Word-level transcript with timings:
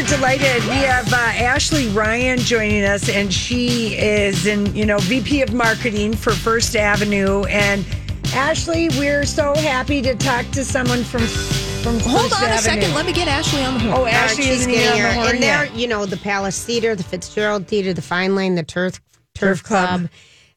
we're 0.00 0.06
delighted. 0.06 0.62
We 0.64 0.76
have 0.76 1.12
uh, 1.12 1.16
Ashley 1.16 1.88
Ryan 1.88 2.38
joining 2.38 2.84
us, 2.84 3.08
and 3.08 3.32
she 3.32 3.96
is 3.98 4.46
in, 4.46 4.74
you 4.74 4.86
know, 4.86 4.98
VP 4.98 5.42
of 5.42 5.52
Marketing 5.52 6.14
for 6.14 6.32
First 6.32 6.74
Avenue. 6.74 7.44
And 7.44 7.84
Ashley, 8.32 8.88
we're 8.90 9.26
so 9.26 9.54
happy 9.54 10.00
to 10.02 10.14
talk 10.14 10.46
to 10.52 10.64
someone 10.64 11.04
from 11.04 11.22
from 11.82 11.98
Hold 12.00 12.30
First 12.30 12.42
on 12.42 12.50
a 12.50 12.58
second. 12.58 12.94
Let 12.94 13.04
me 13.04 13.12
get 13.12 13.28
Ashley 13.28 13.62
on 13.62 13.74
the 13.74 13.80
horn. 13.80 13.94
Oh, 13.94 14.06
Ashley 14.06 14.44
she's 14.44 14.60
isn't 14.60 14.72
getting 14.72 14.96
here 14.96 15.06
on 15.06 15.14
the 15.14 15.20
horn 15.20 15.34
And 15.34 15.42
there, 15.42 15.66
you 15.66 15.86
know, 15.86 16.06
the 16.06 16.16
Palace 16.16 16.64
Theater, 16.64 16.94
the 16.94 17.02
Fitzgerald 17.02 17.66
Theater, 17.66 17.92
the 17.92 18.02
Fine 18.02 18.34
Line, 18.34 18.54
the 18.54 18.62
Turf 18.62 19.00
Turf 19.34 19.58
Turf, 19.58 19.62
Club. 19.64 19.88
Club. 19.88 20.10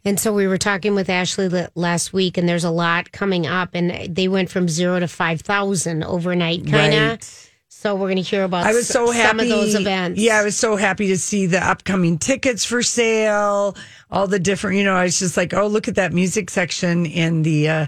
And 0.05 0.19
so 0.19 0.33
we 0.33 0.47
were 0.47 0.57
talking 0.57 0.95
with 0.95 1.09
Ashley 1.09 1.49
last 1.75 2.13
week, 2.13 2.37
and 2.37 2.47
there's 2.47 2.65
a 2.65 2.71
lot 2.71 3.11
coming 3.11 3.47
up, 3.47 3.69
and 3.73 4.15
they 4.15 4.27
went 4.27 4.49
from 4.49 4.69
zero 4.69 4.99
to 4.99 5.07
five 5.07 5.41
thousand 5.41 6.03
overnight, 6.03 6.65
kind 6.65 6.93
of. 6.93 7.09
Right. 7.09 7.49
So 7.83 7.95
we're 7.95 8.07
going 8.07 8.15
to 8.15 8.21
hear 8.21 8.45
about 8.45 8.65
I 8.65 8.71
was 8.71 8.87
so 8.87 9.11
happy. 9.11 9.27
some 9.27 9.39
of 9.41 9.49
those 9.49 9.75
events. 9.75 10.17
Yeah, 10.17 10.39
I 10.39 10.43
was 10.45 10.55
so 10.55 10.77
happy 10.77 11.07
to 11.07 11.17
see 11.17 11.47
the 11.47 11.61
upcoming 11.61 12.17
tickets 12.17 12.63
for 12.63 12.81
sale. 12.81 13.75
All 14.09 14.25
the 14.25 14.39
different, 14.39 14.77
you 14.77 14.85
know, 14.85 14.95
I 14.95 15.03
was 15.03 15.19
just 15.19 15.35
like, 15.35 15.53
oh, 15.53 15.67
look 15.67 15.89
at 15.89 15.95
that 15.95 16.13
music 16.13 16.49
section 16.49 17.05
in 17.05 17.43
the 17.43 17.67
uh 17.67 17.85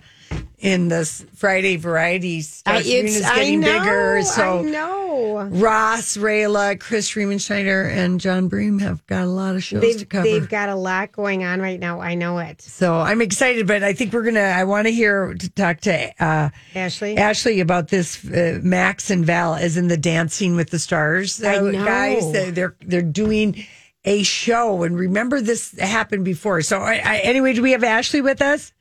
in 0.57 0.87
this 0.87 1.23
Friday 1.35 1.75
varieties. 1.75 2.63
I, 2.65 2.81
Stars 2.81 2.87
it's, 2.87 3.19
getting 3.21 3.63
I 3.63 3.67
know, 3.67 3.79
bigger. 3.79 4.21
So 4.23 4.59
I 4.59 4.61
know. 4.63 5.05
Ross, 5.51 6.17
Raihala, 6.17 6.79
Chris 6.79 7.11
Riemenschneider, 7.11 7.89
and 7.89 8.19
Jon 8.19 8.47
Bream 8.47 8.79
have 8.79 9.05
got 9.05 9.23
a 9.23 9.27
lot 9.27 9.55
of 9.55 9.63
shows 9.63 9.81
to 9.81 9.87
They've, 9.97 10.09
cover. 10.09 10.23
they've 10.23 10.49
got 10.49 10.69
a 10.69 10.75
lot 10.75 11.11
going 11.11 11.43
on 11.43 11.61
right 11.61 11.79
now. 11.79 11.99
I 11.99 12.15
know 12.15 12.37
it. 12.39 12.61
so 12.61 12.95
I'm 12.95 13.21
excited, 13.21 13.67
but 13.67 13.83
I 13.83 13.93
think 13.93 14.13
we're 14.13 14.23
gonna. 14.23 14.39
I 14.39 14.63
want 14.63 14.87
to 14.87 14.93
hear 14.93 15.33
to 15.33 15.49
talk 15.49 15.81
to 15.81 16.23
uh, 16.23 16.49
Ashley? 16.73 17.17
Ashley 17.17 17.59
about 17.59 17.89
this 17.89 18.25
uh, 18.25 18.59
Max 18.63 19.09
and 19.09 19.25
Val, 19.25 19.55
as 19.55 19.77
in 19.77 19.87
the 19.87 19.97
Dancing 19.97 20.55
with 20.55 20.69
the 20.69 20.79
Stars 20.79 21.43
uh, 21.43 21.47
I 21.49 21.59
know. 21.59 21.85
guys. 21.85 22.31
They're 22.31 22.51
they're- 22.51 22.75
they're 22.81 23.01
doing 23.01 23.65
a 24.05 24.23
show, 24.23 24.83
and 24.83 24.97
remember 24.97 25.41
this 25.41 25.77
happened 25.79 26.23
before. 26.25 26.61
So 26.61 26.79
I, 26.79 27.01
I, 27.03 27.17
anyway, 27.23 27.53
do 27.53 27.61
we 27.61 27.71
have 27.71 27.83
Ashley 27.83 28.21
with 28.21 28.41
us? 28.41 28.71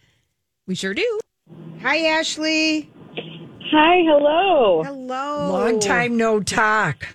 we 0.67 0.75
sure 0.75 0.95
do. 0.95 1.19
Hi, 1.85 2.07
Ashley. 2.07 2.91
Hi, 3.71 4.03
hello. 4.07 4.83
Hello. 4.83 5.53
Long 5.53 5.79
time 5.81 6.17
no 6.17 6.41
talk. 6.41 7.07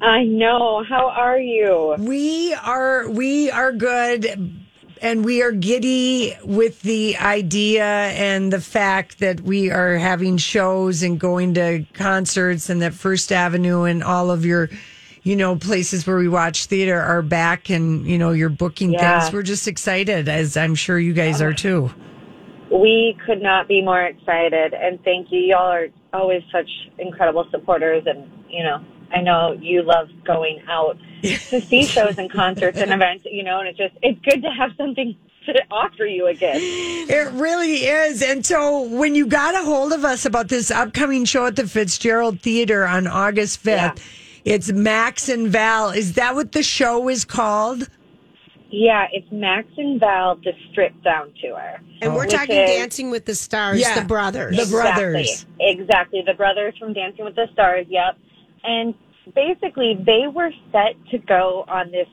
I 0.00 0.22
know. 0.22 0.84
How 0.88 1.08
are 1.08 1.40
you? 1.40 1.96
We 1.98 2.54
are 2.54 3.08
we 3.10 3.50
are 3.50 3.72
good 3.72 4.60
and 5.00 5.24
we 5.24 5.42
are 5.42 5.50
giddy 5.50 6.36
with 6.44 6.82
the 6.82 7.16
idea 7.16 7.84
and 7.84 8.52
the 8.52 8.60
fact 8.60 9.18
that 9.18 9.40
we 9.40 9.72
are 9.72 9.96
having 9.96 10.36
shows 10.36 11.02
and 11.02 11.18
going 11.18 11.54
to 11.54 11.84
concerts 11.92 12.70
and 12.70 12.80
that 12.82 12.94
First 12.94 13.32
Avenue 13.32 13.82
and 13.82 14.04
all 14.04 14.30
of 14.30 14.44
your 14.44 14.70
you 15.24 15.34
know 15.34 15.56
places 15.56 16.06
where 16.06 16.16
we 16.16 16.28
watch 16.28 16.66
theater 16.66 17.00
are 17.00 17.22
back 17.22 17.70
and 17.70 18.06
you 18.06 18.18
know 18.18 18.30
you're 18.30 18.48
booking 18.48 18.92
Yeah. 18.92 19.20
things. 19.20 19.32
We're 19.32 19.42
just 19.42 19.66
excited 19.66 20.28
as 20.28 20.56
I'm 20.56 20.76
sure 20.76 20.98
you 21.00 21.12
guys 21.12 21.42
are 21.42 21.48
oh. 21.48 21.54
too. 21.54 21.90
We 22.72 23.16
could 23.26 23.42
not 23.42 23.68
be 23.68 23.82
more 23.82 24.02
excited, 24.02 24.72
and 24.74 25.02
thank 25.04 25.30
you. 25.30 25.40
Y'all 25.40 25.70
are 25.70 25.88
always 26.12 26.42
such 26.50 26.68
incredible 26.98 27.46
supporters, 27.50 28.04
and 28.06 28.30
you 28.48 28.62
know, 28.62 28.82
I 29.14 29.20
know 29.20 29.52
you 29.60 29.82
love 29.82 30.08
going 30.24 30.60
out 30.68 30.96
to 31.22 31.36
see 31.60 31.84
shows 31.84 32.16
and 32.18 32.30
concerts 32.30 32.78
and 32.78 32.90
events. 32.92 33.26
You 33.30 33.42
know, 33.44 33.58
and 33.60 33.68
it's 33.68 33.78
just 33.78 33.94
it's 34.02 34.18
good 34.24 34.42
to 34.42 34.48
have 34.50 34.70
something 34.78 35.14
to 35.46 35.54
offer 35.70 36.04
you 36.06 36.28
again. 36.28 36.56
It 36.60 37.32
really 37.32 37.84
is. 37.84 38.22
And 38.22 38.46
so 38.46 38.82
when 38.82 39.14
you 39.16 39.26
got 39.26 39.54
a 39.54 39.64
hold 39.64 39.92
of 39.92 40.04
us 40.04 40.24
about 40.24 40.48
this 40.48 40.70
upcoming 40.70 41.24
show 41.24 41.46
at 41.46 41.56
the 41.56 41.66
Fitzgerald 41.66 42.40
Theater 42.40 42.86
on 42.86 43.06
August 43.08 43.62
5th, 43.62 43.98
Yeah. 43.98 44.54
it's 44.54 44.70
Max 44.70 45.28
and 45.28 45.48
Val. 45.48 45.90
Is 45.90 46.12
that 46.14 46.36
what 46.36 46.52
the 46.52 46.62
show 46.62 47.08
is 47.08 47.24
called? 47.24 47.88
Yeah, 48.72 49.06
it's 49.12 49.30
Max 49.30 49.68
and 49.76 50.00
Val, 50.00 50.36
the 50.36 50.52
Strip 50.70 50.94
Down 51.04 51.30
tour. 51.42 51.76
And 52.00 52.14
we're 52.14 52.26
talking 52.26 52.56
is- 52.56 52.70
Dancing 52.70 53.10
with 53.10 53.26
the 53.26 53.34
Stars, 53.34 53.78
Yeah. 53.78 54.00
the 54.00 54.06
brothers. 54.06 54.56
The 54.56 54.74
brothers. 54.74 55.46
Exactly. 55.60 55.68
Exactly. 55.68 56.22
The 56.26 56.34
brothers 56.34 56.74
from 56.78 56.94
Dancing 56.94 57.26
with 57.26 57.36
the 57.36 57.48
Stars. 57.52 57.86
Yep. 57.90 58.16
And 58.64 58.94
basically, 59.34 59.94
they 59.94 60.26
were 60.26 60.50
set 60.72 60.96
to 61.10 61.18
go 61.18 61.66
on 61.68 61.90
this 61.90 62.08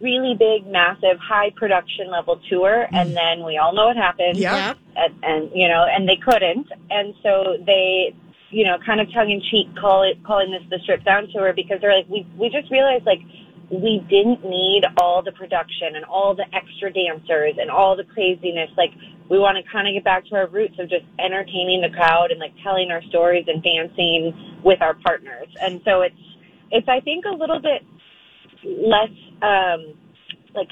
really 0.00 0.34
big, 0.38 0.66
massive, 0.66 1.18
high 1.18 1.50
production 1.50 2.10
level 2.10 2.40
tour, 2.48 2.86
mm. 2.90 2.96
and 2.98 3.14
then 3.14 3.44
we 3.44 3.58
all 3.58 3.74
know 3.74 3.86
what 3.86 3.96
happened. 3.96 4.38
Yep. 4.38 4.52
Yep. 4.52 4.78
And, 4.96 5.14
and 5.22 5.50
you 5.54 5.68
know, 5.68 5.84
and 5.84 6.08
they 6.08 6.16
couldn't, 6.16 6.68
and 6.90 7.14
so 7.22 7.58
they, 7.66 8.14
you 8.50 8.64
know, 8.64 8.78
kind 8.84 9.00
of 9.00 9.12
tongue 9.12 9.30
in 9.30 9.42
cheek 9.50 9.68
call 9.76 10.04
it 10.04 10.22
calling 10.24 10.52
this 10.52 10.62
the 10.70 10.78
strip 10.84 11.04
down 11.04 11.28
tour 11.32 11.52
because 11.52 11.80
they're 11.82 11.94
like, 11.94 12.08
we 12.08 12.26
we 12.38 12.48
just 12.48 12.70
realized 12.70 13.04
like 13.04 13.20
we 13.70 14.04
didn't 14.10 14.44
need 14.44 14.82
all 14.98 15.22
the 15.22 15.32
production 15.32 15.94
and 15.94 16.04
all 16.04 16.34
the 16.34 16.44
extra 16.54 16.92
dancers 16.92 17.54
and 17.58 17.70
all 17.70 17.96
the 17.96 18.04
craziness. 18.04 18.70
Like 18.76 18.90
we 19.28 19.38
want 19.38 19.64
to 19.64 19.72
kind 19.72 19.86
of 19.86 19.94
get 19.94 20.04
back 20.04 20.26
to 20.26 20.34
our 20.34 20.48
roots 20.48 20.74
of 20.78 20.90
just 20.90 21.04
entertaining 21.18 21.80
the 21.80 21.90
crowd 21.94 22.32
and 22.32 22.40
like 22.40 22.52
telling 22.64 22.90
our 22.90 23.02
stories 23.04 23.44
and 23.46 23.62
dancing 23.62 24.58
with 24.64 24.82
our 24.82 24.94
partners. 24.94 25.48
And 25.62 25.80
so 25.84 26.02
it's 26.02 26.14
it's 26.72 26.88
I 26.88 27.00
think 27.00 27.24
a 27.26 27.34
little 27.34 27.60
bit 27.60 27.82
less 28.64 29.14
um 29.40 29.94
like 30.54 30.70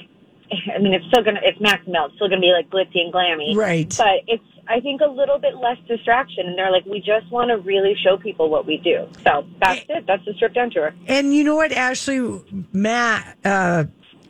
I 0.74 0.78
mean 0.78 0.94
it's 0.94 1.06
still 1.06 1.22
gonna 1.22 1.40
it's 1.42 1.60
Max 1.60 1.86
Mel, 1.86 2.06
it's 2.06 2.14
still 2.16 2.28
gonna 2.28 2.40
be 2.40 2.52
like 2.52 2.70
glitzy 2.70 3.00
and 3.00 3.12
glammy. 3.12 3.54
Right. 3.56 3.94
But 3.96 4.22
it's 4.26 4.44
I 4.68 4.80
think 4.80 5.00
a 5.00 5.06
little 5.06 5.38
bit 5.38 5.56
less 5.56 5.78
distraction 5.86 6.46
and 6.46 6.58
they're 6.58 6.70
like, 6.70 6.84
We 6.84 7.00
just 7.00 7.30
wanna 7.30 7.58
really 7.58 7.94
show 8.02 8.16
people 8.16 8.50
what 8.50 8.66
we 8.66 8.76
do. 8.78 9.08
So 9.24 9.46
that's 9.60 9.84
it. 9.88 10.06
That's 10.06 10.24
the 10.24 10.34
strip 10.34 10.54
down 10.54 10.70
tour. 10.70 10.94
And 11.06 11.34
you 11.34 11.44
know 11.44 11.56
what, 11.56 11.72
Ashley, 11.72 12.42
Matt, 12.72 13.36
uh, 13.44 13.84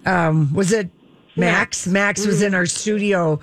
um, 0.07 0.53
was 0.55 0.73
it 0.73 0.91
Max? 1.37 1.87
Max 1.87 2.27
was 2.27 2.43
in 2.43 2.55
our 2.55 2.67
studio, 2.67 3.41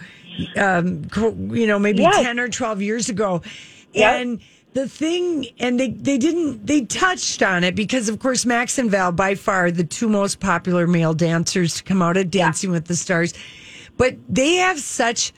um, 0.57 1.03
you 1.51 1.67
know, 1.67 1.79
maybe 1.79 2.01
Yes. 2.01 2.23
10 2.23 2.39
or 2.39 2.49
12 2.49 2.81
years 2.81 3.09
ago. 3.09 3.41
Yep. 3.93 4.21
And 4.21 4.39
the 4.75 4.89
thing, 4.89 5.47
and 5.57 5.79
they, 5.79 5.89
they 5.89 6.17
didn't, 6.17 6.67
they 6.67 6.81
touched 6.81 7.41
on 7.41 7.63
it 7.63 7.75
because, 7.75 8.09
of 8.09 8.19
course, 8.19 8.45
Max 8.45 8.77
and 8.77 8.91
Val, 8.91 9.13
by 9.13 9.33
far 9.33 9.71
the 9.71 9.85
two 9.85 10.09
most 10.09 10.41
popular 10.41 10.85
male 10.85 11.13
dancers 11.13 11.75
to 11.75 11.83
come 11.83 12.01
out 12.01 12.17
of 12.17 12.29
Dancing 12.29 12.71
with 12.71 12.85
the 12.85 12.95
Stars. 12.95 13.33
But 13.95 14.17
they 14.27 14.55
have 14.55 14.77
such 14.77 15.31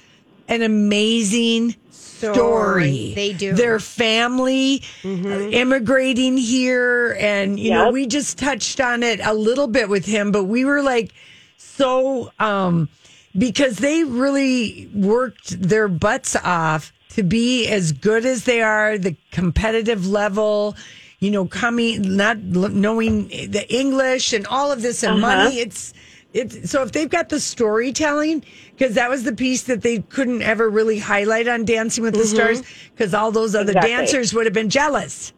an 0.47 0.63
amazing 0.63 1.75
story. 1.91 3.13
They 3.13 3.33
do. 3.33 3.53
Their 3.53 3.79
family 3.79 4.81
uh, 5.05 5.07
immigrating 5.07 6.35
here, 6.35 7.15
and 7.19 7.59
you 7.59 7.69
know, 7.69 7.91
we 7.91 8.07
just 8.07 8.39
touched 8.39 8.81
on 8.81 9.03
it 9.03 9.19
a 9.23 9.35
little 9.35 9.67
bit 9.67 9.87
with 9.87 10.05
him, 10.05 10.31
but 10.31 10.45
we 10.45 10.65
were 10.65 10.81
like 10.81 11.13
so 11.57 12.31
um 12.39 12.89
because 13.37 13.77
they 13.77 14.03
really 14.03 14.89
worked 14.95 15.61
their 15.61 15.87
butts 15.87 16.35
off 16.35 16.91
to 17.09 17.23
be 17.23 17.67
as 17.67 17.91
good 17.91 18.25
as 18.25 18.43
they 18.45 18.61
are, 18.61 18.97
the 18.97 19.15
competitive 19.31 20.07
level. 20.07 20.75
You 21.19 21.31
know, 21.31 21.45
coming, 21.47 22.15
not 22.15 22.37
knowing 22.37 23.29
the 23.29 23.65
English 23.69 24.33
and 24.33 24.45
all 24.45 24.71
of 24.71 24.83
this 24.83 25.01
and 25.01 25.13
Uh-huh. 25.13 25.35
money. 25.35 25.59
It's, 25.59 25.91
it's 26.31 26.69
so 26.69 26.83
if 26.83 26.91
they've 26.91 27.09
got 27.09 27.29
the 27.29 27.39
storytelling, 27.39 28.45
because 28.77 28.93
that 28.93 29.09
was 29.09 29.23
the 29.23 29.33
piece 29.33 29.63
that 29.63 29.81
they 29.81 29.99
couldn't 29.99 30.43
ever 30.43 30.69
really 30.69 30.99
highlight 30.99 31.47
on 31.47 31.65
Dancing 31.65 32.03
with 32.03 32.13
the 32.13 32.25
Stars, 32.25 32.61
because 32.95 33.15
all 33.15 33.31
those 33.31 33.55
other 33.55 33.71
Exactly. 33.71 33.89
dancers 33.89 34.31
would 34.35 34.45
have 34.45 34.53
been 34.53 34.69
jealous. 34.69 35.33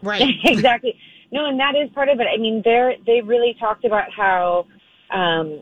Right. 0.00 0.22
exactly. 0.44 0.96
No, 1.32 1.46
and 1.46 1.58
that 1.58 1.74
is 1.74 1.90
part 1.90 2.08
of 2.08 2.20
it. 2.20 2.28
I 2.32 2.36
mean, 2.36 2.62
they're 2.64 2.94
they 3.04 3.20
really 3.20 3.56
talked 3.58 3.84
about 3.84 4.12
how, 4.16 4.66
um, 5.10 5.60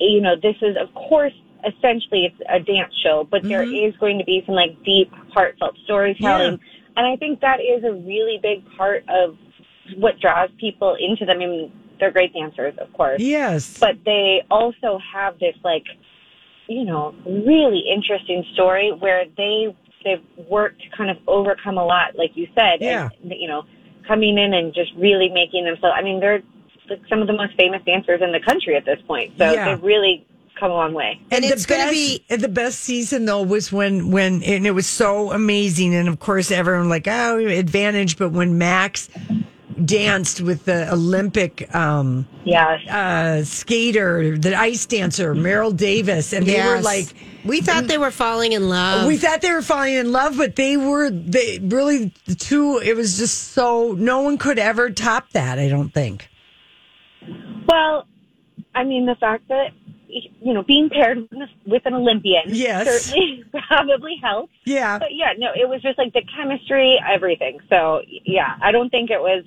you 0.00 0.20
know, 0.20 0.34
this 0.34 0.56
is 0.62 0.76
of 0.76 0.92
course 0.94 1.32
essentially 1.66 2.26
it's 2.26 2.40
a 2.48 2.60
dance 2.60 2.94
show, 3.02 3.26
but 3.30 3.42
there 3.42 3.64
mm-hmm. 3.64 3.88
is 3.88 3.96
going 3.98 4.18
to 4.18 4.24
be 4.24 4.42
some 4.46 4.54
like 4.54 4.82
deep, 4.84 5.10
heartfelt 5.32 5.76
storytelling, 5.84 6.52
Yeah. 6.52 6.96
and 6.96 7.06
I 7.06 7.16
think 7.16 7.40
that 7.40 7.60
is 7.60 7.84
a 7.84 7.92
really 7.92 8.38
big 8.42 8.64
part 8.76 9.04
of 9.08 9.36
what 9.96 10.18
draws 10.20 10.50
people 10.58 10.96
into 10.98 11.24
them. 11.24 11.40
I 11.40 11.46
mean, 11.46 11.72
they're 11.98 12.10
great 12.10 12.32
dancers, 12.32 12.74
of 12.78 12.92
course, 12.92 13.20
Yes. 13.20 13.78
but 13.78 13.96
they 14.04 14.42
also 14.50 14.98
have 15.12 15.38
this 15.38 15.56
like, 15.64 15.84
you 16.68 16.84
know, 16.84 17.14
really 17.24 17.84
interesting 17.92 18.44
story 18.54 18.92
where 18.92 19.24
they 19.36 19.74
they've 20.04 20.22
worked 20.48 20.82
to 20.82 20.96
kind 20.96 21.10
of 21.10 21.16
overcome 21.26 21.78
a 21.78 21.84
lot, 21.84 22.14
like 22.16 22.36
you 22.36 22.46
said, 22.54 22.80
Yeah. 22.80 23.08
and 23.22 23.32
you 23.36 23.48
know, 23.48 23.64
coming 24.06 24.38
in 24.38 24.54
and 24.54 24.72
just 24.72 24.92
really 24.96 25.28
making 25.28 25.64
themselves. 25.64 25.94
I 25.98 26.02
mean, 26.02 26.20
they're 26.20 26.42
like 26.88 27.00
some 27.08 27.20
of 27.20 27.26
the 27.26 27.32
most 27.32 27.54
famous 27.56 27.82
dancers 27.84 28.20
in 28.22 28.30
the 28.30 28.38
country 28.40 28.76
at 28.76 28.84
this 28.84 29.00
point, 29.06 29.32
so 29.36 29.52
Yeah. 29.52 29.64
they've 29.64 29.82
really 29.82 30.24
come 30.58 30.70
a 30.70 30.74
long 30.74 30.92
way. 30.94 31.20
And 31.30 31.44
the 31.44 31.48
it's 31.48 31.66
gonna 31.66 31.90
be- 31.90 32.24
the 32.28 32.48
best 32.48 32.80
season 32.80 33.24
though 33.26 33.42
was 33.42 33.70
when 33.72 34.10
when 34.10 34.42
and 34.42 34.66
it 34.66 34.72
was 34.72 34.86
so 34.86 35.32
amazing 35.32 35.94
and 35.94 36.08
of 36.08 36.18
course 36.18 36.50
everyone 36.50 36.88
like 36.88 37.06
oh 37.08 37.38
advantage 37.38 38.16
but 38.18 38.30
when 38.32 38.58
Max 38.58 39.08
danced 39.84 40.40
with 40.40 40.64
the 40.64 40.90
Olympic 40.90 41.72
um, 41.74 42.26
Yes. 42.44 42.86
uh, 42.88 43.44
skater, 43.44 44.38
the 44.38 44.54
ice 44.54 44.86
dancer, 44.86 45.34
Meryl 45.34 45.76
Davis, 45.76 46.32
and 46.32 46.46
they 46.46 46.64
were 46.64 46.80
like. 46.80 47.08
we 47.44 47.60
thought 47.60 47.86
they 47.86 47.98
were 47.98 48.10
falling 48.10 48.52
in 48.52 48.70
love. 48.70 49.06
We 49.06 49.18
thought 49.18 49.42
they 49.42 49.52
were 49.52 49.60
falling 49.60 49.92
in 49.94 50.12
love, 50.12 50.38
but 50.38 50.56
they 50.56 50.78
were 50.78 51.10
they 51.10 51.58
really 51.58 52.10
the 52.24 52.34
two. 52.34 52.78
It 52.78 52.96
was 52.96 53.18
just 53.18 53.52
so 53.52 53.92
no 53.98 54.22
one 54.22 54.38
could 54.38 54.58
ever 54.58 54.88
top 54.90 55.28
that. 55.32 55.58
I 55.58 55.68
don't 55.68 55.90
think. 55.90 56.30
Well, 57.68 58.06
I 58.74 58.84
mean, 58.84 59.04
the 59.04 59.16
fact 59.16 59.48
that 59.48 59.72
you 60.40 60.52
know 60.54 60.62
being 60.62 60.88
paired 60.90 61.18
with, 61.30 61.48
with 61.66 61.82
an 61.86 61.94
Olympian 61.94 62.42
Yes. 62.46 62.86
certainly 63.06 63.44
probably 63.68 64.16
helps. 64.22 64.52
Yeah, 64.64 64.98
But 64.98 65.14
yeah, 65.14 65.32
no, 65.38 65.48
it 65.54 65.68
was 65.68 65.82
just 65.82 65.98
like 65.98 66.12
the 66.12 66.22
chemistry, 66.36 66.98
everything. 67.08 67.58
So 67.68 68.02
yeah, 68.24 68.56
I 68.62 68.72
don't 68.72 68.90
think 68.90 69.10
it 69.10 69.20
was. 69.20 69.44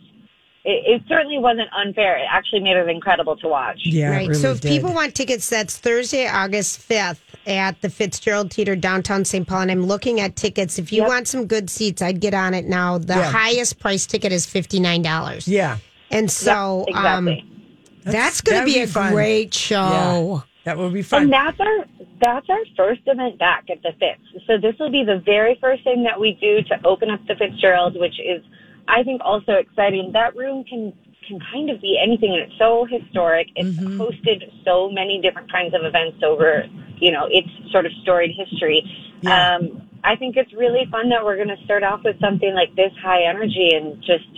It, 0.65 0.83
it 0.85 1.01
certainly 1.07 1.37
wasn't 1.39 1.69
unfair. 1.73 2.17
It 2.17 2.25
actually 2.29 2.59
made 2.59 2.75
it 2.75 2.89
incredible 2.89 3.37
to 3.37 3.47
watch. 3.47 3.79
yeah. 3.85 4.07
it 4.07 4.11
Right. 4.11 4.27
really 4.27 4.41
so 4.41 4.51
if 4.51 4.59
did. 4.61 4.69
people 4.69 4.93
want 4.93 5.15
tickets, 5.15 5.49
that's 5.49 5.77
Thursday, 5.77 6.27
August 6.27 6.79
5th 6.87 7.21
at 7.47 7.81
the 7.81 7.89
Fitzgerald 7.89 8.51
Theater 8.53 8.75
downtown 8.75 9.23
St. 9.23 9.47
Paul. 9.47 9.61
And 9.61 9.71
I'm 9.71 9.85
looking 9.85 10.19
at 10.19 10.35
tickets. 10.35 10.77
If 10.77 10.91
you 10.91 11.03
Yep. 11.03 11.07
want 11.07 11.27
some 11.29 11.47
good 11.47 11.69
seats, 11.69 12.01
I'd 12.01 12.19
get 12.19 12.33
on 12.33 12.53
it 12.53 12.65
now. 12.65 12.97
The 12.97 13.15
Yeah. 13.15 13.31
highest 13.31 13.79
price 13.79 14.05
ticket 14.05 14.33
is 14.33 14.45
$59. 14.45 15.47
yeah, 15.47 15.77
And 16.11 16.29
so 16.29 16.79
Yep, 16.89 16.97
exactly. 16.97 17.39
um, 17.39 17.71
that's 18.03 18.41
going 18.41 18.59
to 18.59 18.65
be 18.65 18.73
be 18.73 18.79
a 18.81 18.87
fun. 18.87 19.13
great 19.13 19.53
show. 19.53 20.43
That 20.65 20.77
would 20.77 20.93
be 20.93 21.01
fun. 21.01 21.23
And 21.23 21.33
that's 21.33 21.59
our 21.59 21.85
that's 22.21 22.49
our 22.49 22.63
first 22.75 23.01
event 23.05 23.39
back 23.39 23.65
at 23.69 23.81
the 23.81 23.91
Fitz. 23.99 24.45
So 24.45 24.57
this 24.57 24.75
will 24.79 24.91
be 24.91 25.03
the 25.03 25.21
very 25.23 25.57
first 25.61 25.83
thing 25.83 26.03
that 26.03 26.19
we 26.19 26.33
do 26.33 26.61
to 26.63 26.87
open 26.87 27.09
up 27.09 27.25
the 27.27 27.35
Fitzgerald, 27.35 27.97
which 27.99 28.19
is 28.19 28.43
I 28.87 29.03
think 29.03 29.21
also 29.23 29.53
exciting. 29.53 30.11
That 30.13 30.35
room 30.35 30.63
can 30.63 30.93
can 31.27 31.39
kind 31.51 31.69
of 31.69 31.79
be 31.79 31.99
anything 32.01 32.33
and 32.33 32.41
it's 32.41 32.57
so 32.57 32.85
historic. 32.89 33.47
It's 33.55 33.77
hosted 33.77 34.51
so 34.65 34.89
many 34.89 35.21
different 35.21 35.51
kinds 35.51 35.73
of 35.75 35.81
events 35.83 36.23
over, 36.23 36.65
you 36.97 37.11
know, 37.11 37.27
its 37.29 37.49
sort 37.71 37.85
of 37.85 37.91
storied 38.01 38.35
history. 38.35 38.83
Yeah. 39.21 39.55
Um 39.55 39.89
I 40.03 40.15
think 40.15 40.37
it's 40.37 40.53
really 40.53 40.87
fun 40.89 41.09
that 41.09 41.23
we're 41.23 41.35
going 41.35 41.49
to 41.49 41.61
start 41.65 41.83
off 41.83 42.01
with 42.05 42.19
something 42.21 42.53
like 42.53 42.73
this 42.75 42.91
high 43.03 43.23
energy 43.23 43.71
and 43.73 44.01
just, 44.01 44.29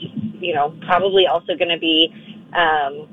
you 0.42 0.56
know, 0.56 0.76
probably 0.88 1.28
also 1.28 1.56
going 1.56 1.70
to 1.70 1.78
be 1.78 2.10
um, 2.54 3.08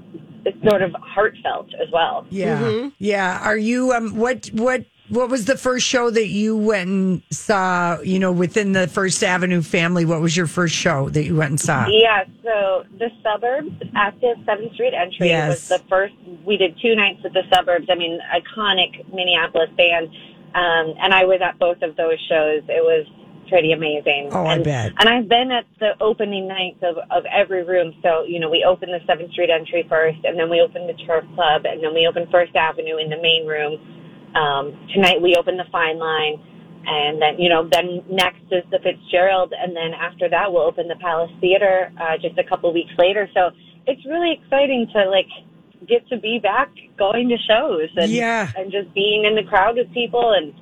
sort 0.68 0.82
of 0.82 0.92
heartfelt 1.00 1.68
as 1.74 1.88
well. 1.92 2.26
yeah, 2.30 2.58
Mm-hmm. 2.60 2.88
yeah. 2.98 3.40
Are 3.42 3.56
you 3.56 3.92
um? 3.92 4.16
What 4.16 4.46
what 4.52 4.84
what 5.10 5.30
was 5.30 5.46
the 5.46 5.56
first 5.56 5.86
show 5.86 6.10
that 6.10 6.26
you 6.28 6.56
went 6.56 6.88
and 6.90 7.22
saw? 7.30 7.98
You 8.00 8.18
know, 8.18 8.30
within 8.32 8.72
the 8.72 8.86
First 8.88 9.22
Avenue 9.24 9.62
family, 9.62 10.04
what 10.04 10.20
was 10.20 10.36
your 10.36 10.46
first 10.46 10.74
show 10.74 11.08
that 11.10 11.24
you 11.24 11.36
went 11.36 11.50
and 11.50 11.60
saw? 11.60 11.86
Yeah, 11.88 12.24
so 12.42 12.84
the 12.98 13.10
suburbs 13.22 13.70
at 13.96 14.20
the 14.20 14.34
Seventh 14.44 14.74
Street 14.74 14.92
entry 14.94 15.28
Yes. 15.28 15.48
was 15.48 15.68
the 15.80 15.84
first. 15.88 16.14
We 16.44 16.56
did 16.56 16.76
two 16.80 16.94
nights 16.94 17.20
at 17.24 17.32
the 17.32 17.42
suburbs. 17.54 17.86
I 17.90 17.94
mean, 17.94 18.18
iconic 18.34 19.10
Minneapolis 19.12 19.70
band, 19.76 20.08
um, 20.54 20.94
and 21.00 21.14
I 21.14 21.24
was 21.24 21.40
at 21.42 21.58
both 21.58 21.80
of 21.82 21.96
those 21.96 22.18
shows. 22.28 22.62
It 22.68 22.82
was 22.84 23.06
pretty 23.48 23.72
amazing. 23.72 24.28
Oh, 24.32 24.44
I 24.44 24.54
and, 24.54 24.64
bet. 24.64 24.92
And 24.98 25.08
I've 25.08 25.28
been 25.28 25.50
at 25.50 25.64
the 25.80 25.92
opening 26.00 26.46
nights 26.46 26.78
of, 26.82 26.96
of 27.10 27.24
every 27.26 27.64
room. 27.64 27.94
So 28.02 28.24
you 28.24 28.38
know, 28.40 28.48
we 28.50 28.64
opened 28.64 28.92
the 28.92 29.04
Seventh 29.06 29.32
Street 29.32 29.50
entry 29.50 29.86
first, 29.88 30.18
and 30.24 30.38
then 30.38 30.48
we 30.50 30.60
opened 30.60 30.88
the 30.88 31.04
Turf 31.04 31.24
Club, 31.34 31.64
and 31.64 31.82
then 31.82 31.94
we 31.94 32.06
opened 32.06 32.28
First 32.30 32.54
Avenue 32.54 32.98
in 32.98 33.10
the 33.10 33.20
main 33.20 33.46
room. 33.46 33.80
Um, 34.34 34.88
tonight 34.94 35.20
we 35.20 35.34
opened 35.36 35.58
the 35.58 35.68
Fine 35.72 35.98
Line. 35.98 36.40
And 36.86 37.20
then, 37.20 37.38
you 37.38 37.50
know, 37.50 37.68
then 37.68 38.02
next 38.08 38.44
is 38.50 38.62
the 38.70 38.78
Fitzgerald, 38.78 39.52
and 39.52 39.76
then 39.76 39.92
after 39.92 40.26
that, 40.30 40.50
we'll 40.50 40.62
open 40.62 40.88
the 40.88 40.96
Palace 40.96 41.30
Theater 41.38 41.92
uh, 42.00 42.16
just 42.16 42.38
a 42.38 42.44
couple 42.44 42.72
weeks 42.72 42.92
later. 42.96 43.28
So 43.34 43.50
it's 43.86 44.02
really 44.06 44.32
exciting 44.40 44.86
to 44.94 45.10
like 45.10 45.28
get 45.86 46.08
to 46.08 46.16
be 46.18 46.38
back 46.38 46.70
going 46.96 47.28
to 47.28 47.36
shows 47.48 47.88
and 47.96 48.10
Yeah. 48.10 48.50
and 48.56 48.72
just 48.72 48.92
being 48.94 49.24
in 49.24 49.34
the 49.34 49.42
crowd 49.42 49.76
with 49.76 49.92
people 49.92 50.32
and 50.32 50.54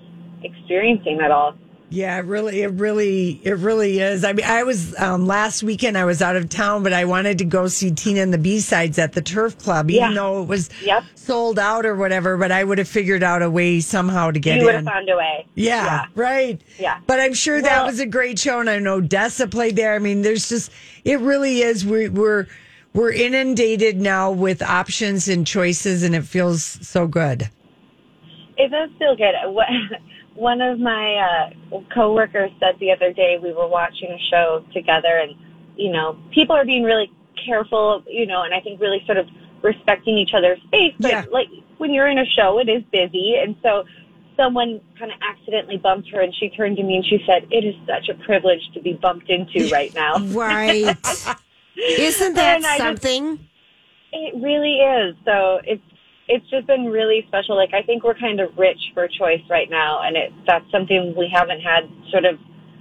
experiencing 0.42 1.20
it 1.20 1.30
all. 1.30 1.54
Yeah, 1.88 2.18
it 2.18 2.24
really, 2.24 2.62
it 2.62 2.72
really, 2.72 3.40
it 3.44 3.58
really 3.58 4.00
is. 4.00 4.24
I 4.24 4.32
mean, 4.32 4.44
I 4.44 4.64
was 4.64 4.98
um, 5.00 5.24
last 5.26 5.62
weekend. 5.62 5.96
I 5.96 6.04
was 6.04 6.20
out 6.20 6.34
of 6.34 6.48
town, 6.48 6.82
but 6.82 6.92
I 6.92 7.04
wanted 7.04 7.38
to 7.38 7.44
go 7.44 7.68
see 7.68 7.92
Tina 7.92 8.22
and 8.22 8.34
the 8.34 8.38
B 8.38 8.58
sides 8.58 8.98
at 8.98 9.12
the 9.12 9.22
Turf 9.22 9.56
Club, 9.58 9.88
even 9.92 10.08
Yeah. 10.10 10.14
though 10.14 10.42
it 10.42 10.48
was 10.48 10.68
Yep. 10.82 11.04
sold 11.14 11.60
out 11.60 11.86
or 11.86 11.94
whatever. 11.94 12.36
But 12.36 12.50
I 12.50 12.64
would 12.64 12.78
have 12.78 12.88
figured 12.88 13.22
out 13.22 13.40
a 13.40 13.48
way 13.48 13.78
somehow 13.78 14.32
to 14.32 14.40
get 14.40 14.58
you 14.58 14.64
would 14.64 14.74
have 14.74 14.80
in. 14.82 14.86
found 14.86 15.08
a 15.08 15.16
way. 15.16 15.46
Yeah, 15.54 16.06
right. 16.16 16.60
Yeah. 16.76 16.98
But 17.06 17.20
I'm 17.20 17.34
sure 17.34 17.62
that 17.62 17.86
was 17.86 18.00
a 18.00 18.06
great 18.06 18.40
show, 18.40 18.58
and 18.58 18.68
I 18.68 18.80
know 18.80 19.00
Dessa 19.00 19.48
played 19.48 19.76
there. 19.76 19.94
I 19.94 20.00
mean, 20.00 20.22
there's 20.22 20.48
just, 20.48 20.72
it 21.04 21.20
really 21.20 21.60
is. 21.62 21.86
We, 21.86 22.08
we're 22.08 22.46
we're 22.94 23.12
inundated 23.12 24.00
now 24.00 24.32
with 24.32 24.60
options 24.60 25.28
and 25.28 25.46
choices, 25.46 26.02
and 26.02 26.16
it 26.16 26.24
feels 26.24 26.64
so 26.64 27.06
good. 27.06 27.48
It 28.56 28.70
does 28.72 28.90
feel 28.98 29.14
good. 29.14 29.34
What- 29.52 29.68
One 30.36 30.60
of 30.60 30.78
my 30.78 31.50
uh, 31.72 31.80
coworkers 31.94 32.50
said 32.60 32.78
the 32.78 32.92
other 32.92 33.12
day 33.12 33.38
we 33.42 33.52
were 33.52 33.66
watching 33.68 34.10
a 34.10 34.18
show 34.30 34.64
together, 34.72 35.18
and 35.22 35.34
you 35.76 35.90
know, 35.92 36.18
people 36.32 36.54
are 36.56 36.64
being 36.64 36.82
really 36.82 37.10
careful, 37.44 38.02
you 38.06 38.26
know, 38.26 38.42
and 38.42 38.54
I 38.54 38.60
think 38.60 38.80
really 38.80 39.02
sort 39.06 39.18
of 39.18 39.26
respecting 39.62 40.16
each 40.18 40.30
other's 40.36 40.58
space. 40.68 40.94
But 41.00 41.10
Yeah. 41.10 41.24
like 41.30 41.48
when 41.78 41.92
you're 41.92 42.08
in 42.08 42.18
a 42.18 42.26
show, 42.26 42.58
it 42.58 42.68
is 42.68 42.82
busy, 42.92 43.34
and 43.42 43.56
so 43.62 43.84
someone 44.36 44.80
kind 44.98 45.10
of 45.10 45.18
accidentally 45.22 45.78
bumped 45.78 46.08
her, 46.10 46.20
and 46.20 46.34
she 46.34 46.50
turned 46.50 46.76
to 46.76 46.82
me 46.82 46.96
and 46.96 47.04
she 47.06 47.18
said, 47.26 47.46
"It 47.50 47.64
is 47.64 47.74
such 47.86 48.08
a 48.10 48.14
privilege 48.24 48.60
to 48.74 48.80
be 48.80 48.92
bumped 48.92 49.30
into 49.30 49.68
right 49.72 49.94
now." 49.94 50.18
Right. 50.18 50.94
Isn't 51.76 52.34
that 52.34 52.58
I 52.58 52.60
just- 52.60 52.78
something? 52.78 53.38
It 54.12 54.34
really 54.36 54.76
is. 54.76 55.14
So 55.26 55.60
it's 55.64 55.82
it's 56.28 56.48
just 56.50 56.66
been 56.66 56.86
really 56.86 57.24
special. 57.28 57.56
Like 57.56 57.74
I 57.74 57.82
think 57.82 58.04
we're 58.04 58.14
kind 58.14 58.40
of 58.40 58.56
rich 58.58 58.80
for 58.94 59.08
choice 59.08 59.42
right 59.48 59.70
now, 59.70 60.00
and 60.02 60.16
it 60.16 60.32
that's 60.46 60.70
something 60.70 61.14
we 61.16 61.30
haven't 61.32 61.60
had 61.60 61.88
sort 62.10 62.24
of 62.24 62.38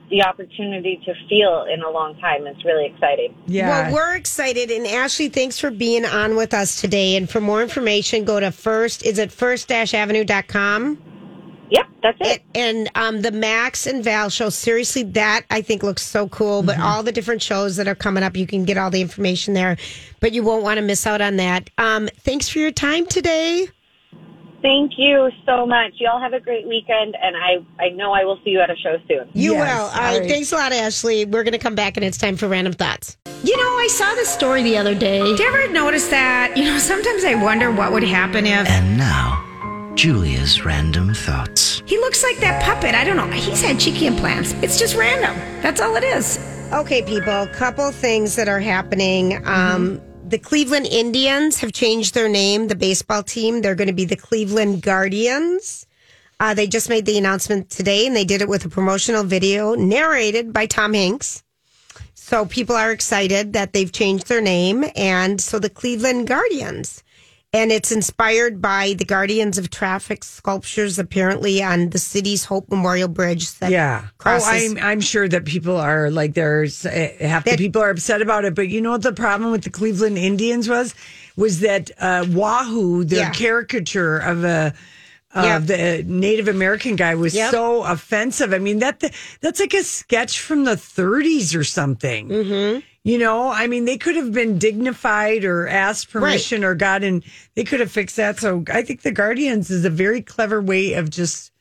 the 0.09 0.23
opportunity 0.23 1.01
to 1.05 1.13
feel 1.27 1.65
in 1.71 1.81
a 1.81 1.89
long 1.89 2.15
time. 2.19 2.45
It's 2.45 2.63
really 2.63 2.85
exciting. 2.85 3.35
Yeah. 3.47 3.87
Well, 3.87 3.95
we're 3.95 4.15
excited. 4.15 4.69
And 4.69 4.85
Ashley, 4.85 5.29
thanks 5.29 5.59
for 5.59 5.71
being 5.71 6.05
on 6.05 6.35
with 6.35 6.53
us 6.53 6.79
today. 6.79 7.15
And 7.15 7.27
for 7.27 7.41
more 7.41 7.61
information, 7.63 8.23
go 8.23 8.39
to 8.39 8.51
first, 8.51 9.03
is 9.03 9.17
it 9.17 9.31
first-avenue.com? 9.31 10.99
Yep, 11.69 11.85
that's 12.03 12.17
it. 12.21 12.43
And, 12.53 12.87
and 12.87 12.91
um, 12.95 13.21
the 13.21 13.31
Max 13.31 13.87
and 13.87 14.03
Val 14.03 14.29
show, 14.29 14.49
seriously, 14.49 15.03
that 15.03 15.45
I 15.49 15.61
think 15.61 15.81
looks 15.83 16.03
so 16.03 16.27
cool. 16.29 16.61
But 16.63 16.79
all 16.79 17.01
the 17.03 17.11
different 17.11 17.41
shows 17.41 17.75
that 17.77 17.87
are 17.87 17.95
coming 17.95 18.23
up, 18.23 18.37
you 18.37 18.45
can 18.45 18.65
get 18.65 18.77
all 18.77 18.91
the 18.91 19.01
information 19.01 19.53
there. 19.53 19.77
But 20.19 20.31
you 20.31 20.43
won't 20.43 20.63
want 20.63 20.77
to 20.77 20.81
miss 20.83 21.07
out 21.07 21.21
on 21.21 21.37
that. 21.37 21.69
Um, 21.77 22.07
thanks 22.19 22.47
for 22.49 22.59
your 22.59 22.71
time 22.71 23.05
today. 23.07 23.67
Thank 24.61 24.93
you 24.97 25.29
so 25.45 25.67
much. 25.67 25.93
Y'all 25.97 26.19
have 26.19 26.33
a 26.33 26.39
great 26.39 26.67
weekend, 26.67 27.15
and 27.21 27.35
I 27.35 27.83
I 27.83 27.89
know 27.89 28.13
I 28.13 28.23
will 28.23 28.39
see 28.43 28.49
you 28.49 28.61
at 28.61 28.71
a 28.71 28.75
show 28.75 28.97
soon. 29.07 29.29
You 29.33 29.53
Yes, 29.53 29.61
will. 29.61 29.83
All 29.85 29.89
right. 29.89 30.13
all 30.13 30.19
right. 30.21 30.29
Thanks 30.29 30.51
a 30.51 30.55
lot, 30.55 30.71
Ashley. 30.71 31.25
We're 31.25 31.43
going 31.43 31.51
to 31.53 31.59
come 31.59 31.75
back 31.75 31.97
and 31.97 32.03
it's 32.03 32.17
time 32.17 32.35
for 32.35 32.47
random 32.47 32.73
thoughts. 32.73 33.15
You 33.43 33.55
know, 33.57 33.63
I 33.63 33.87
saw 33.91 34.15
this 34.15 34.29
story 34.29 34.63
the 34.63 34.75
other 34.77 34.95
day. 34.95 35.21
Did 35.21 35.37
you 35.37 35.47
ever 35.47 35.71
notice 35.71 36.07
that? 36.07 36.57
You 36.57 36.63
know, 36.65 36.79
sometimes 36.79 37.23
I 37.23 37.35
wonder 37.35 37.69
what 37.71 37.91
would 37.91 38.03
happen 38.03 38.47
if 38.47 38.67
And 38.67 38.97
now, 38.97 39.43
Julia's 39.95 40.65
random 40.65 41.13
thoughts. 41.13 41.81
he 41.85 41.97
looks 41.97 42.21
like 42.21 42.37
that 42.39 42.61
puppet. 42.61 42.93
I 42.93 43.05
don't 43.05 43.15
know. 43.15 43.29
He's 43.31 43.61
had 43.61 43.79
cheeky 43.79 44.07
implants. 44.07 44.51
It's 44.61 44.77
just 44.77 44.95
random. 44.95 45.35
That's 45.61 45.79
all 45.79 45.95
it 45.95 46.03
is. 46.03 46.37
Okay, 46.73 47.01
people, 47.01 47.43
a 47.43 47.47
couple 47.53 47.89
things 47.91 48.35
that 48.35 48.49
are 48.49 48.59
happening. 48.59 49.41
Um, 49.47 50.01
the 50.27 50.37
Cleveland 50.37 50.87
Indians 50.87 51.59
have 51.61 51.71
changed 51.71 52.13
their 52.13 52.27
name, 52.27 52.67
the 52.67 52.75
baseball 52.75 53.23
team. 53.23 53.61
They're 53.61 53.75
going 53.75 53.87
to 53.87 53.93
be 53.93 54.03
the 54.03 54.17
Cleveland 54.17 54.81
Guardians. 54.81 55.87
Uh, 56.41 56.53
they 56.53 56.67
just 56.67 56.89
made 56.89 57.05
the 57.05 57.17
announcement 57.17 57.69
today, 57.69 58.05
and 58.05 58.13
they 58.15 58.25
did 58.25 58.41
it 58.41 58.49
with 58.49 58.65
a 58.65 58.69
promotional 58.69 59.23
video 59.23 59.75
narrated 59.75 60.51
by 60.51 60.65
Tom 60.65 60.93
Hanks. 60.93 61.41
So 62.15 62.45
people 62.45 62.75
are 62.75 62.91
excited 62.91 63.53
that 63.53 63.71
they've 63.71 63.91
changed 63.91 64.27
their 64.27 64.41
name, 64.41 64.83
and 64.97 65.39
so 65.39 65.57
the 65.57 65.69
Cleveland 65.69 66.27
Guardians. 66.27 67.01
And 67.55 67.71
it's 67.71 67.91
inspired 67.91 68.61
by 68.61 68.95
the 68.97 69.05
Guardians 69.05 69.57
of 69.57 69.69
Traffic 69.69 70.23
sculptures, 70.25 70.99
apparently 70.99 71.63
on 71.63 71.89
the 71.91 71.97
city's 71.99 72.43
Hope 72.43 72.69
Memorial 72.69 73.07
Bridge. 73.07 73.49
That 73.59 73.71
Yeah. 73.71 74.03
crosses- 74.17 74.47
Oh, 74.47 74.51
I'm 74.51 74.77
I'm 74.77 74.99
sure 75.01 75.27
that 75.29 75.45
people 75.45 75.77
are 75.77 76.11
like 76.11 76.33
there's 76.33 76.85
uh, 76.85 77.09
half 77.21 77.45
the 77.45 77.55
people 77.55 77.81
are 77.81 77.89
upset 77.91 78.21
about 78.21 78.43
it, 78.43 78.55
but 78.55 78.67
you 78.67 78.81
know 78.81 78.91
what 78.91 79.03
the 79.03 79.13
problem 79.13 79.51
with 79.51 79.63
the 79.63 79.69
Cleveland 79.69 80.17
Indians 80.17 80.67
was 80.67 80.93
was 81.37 81.61
that 81.61 81.91
uh, 81.99 82.25
Wahoo, 82.29 83.05
their 83.05 83.19
Yeah. 83.19 83.31
caricature 83.31 84.17
of 84.17 84.43
a 84.43 84.73
of 85.33 85.43
Yeah. 85.45 85.59
the 85.59 86.03
Native 86.05 86.47
American 86.49 86.95
guy 86.95 87.15
was 87.15 87.33
Yep. 87.35 87.51
so 87.51 87.83
offensive. 87.83 88.53
I 88.53 88.59
mean 88.59 88.79
that 88.79 89.01
that's 89.41 89.59
like 89.61 89.73
a 89.73 89.83
sketch 89.83 90.39
from 90.41 90.65
the 90.65 90.75
30s 90.75 91.55
or 91.55 91.63
something. 91.63 92.27
Mm-hmm. 92.29 92.79
You 93.05 93.19
know, 93.19 93.49
I 93.49 93.67
mean, 93.67 93.85
they 93.85 93.99
could 93.99 94.15
have 94.15 94.31
been 94.33 94.57
dignified 94.57 95.45
or 95.45 95.67
asked 95.67 96.09
permission 96.09 96.63
or 96.63 96.73
gotten. 96.73 97.21
They 97.53 97.63
could 97.63 97.79
have 97.79 97.91
fixed 97.91 98.15
that. 98.15 98.39
So 98.39 98.63
I 98.73 98.81
think 98.81 99.03
the 99.03 99.11
Guardians 99.11 99.69
is 99.69 99.85
a 99.85 99.91
very 99.91 100.23
clever 100.23 100.59
way 100.59 100.93
of 100.93 101.11
just 101.11 101.51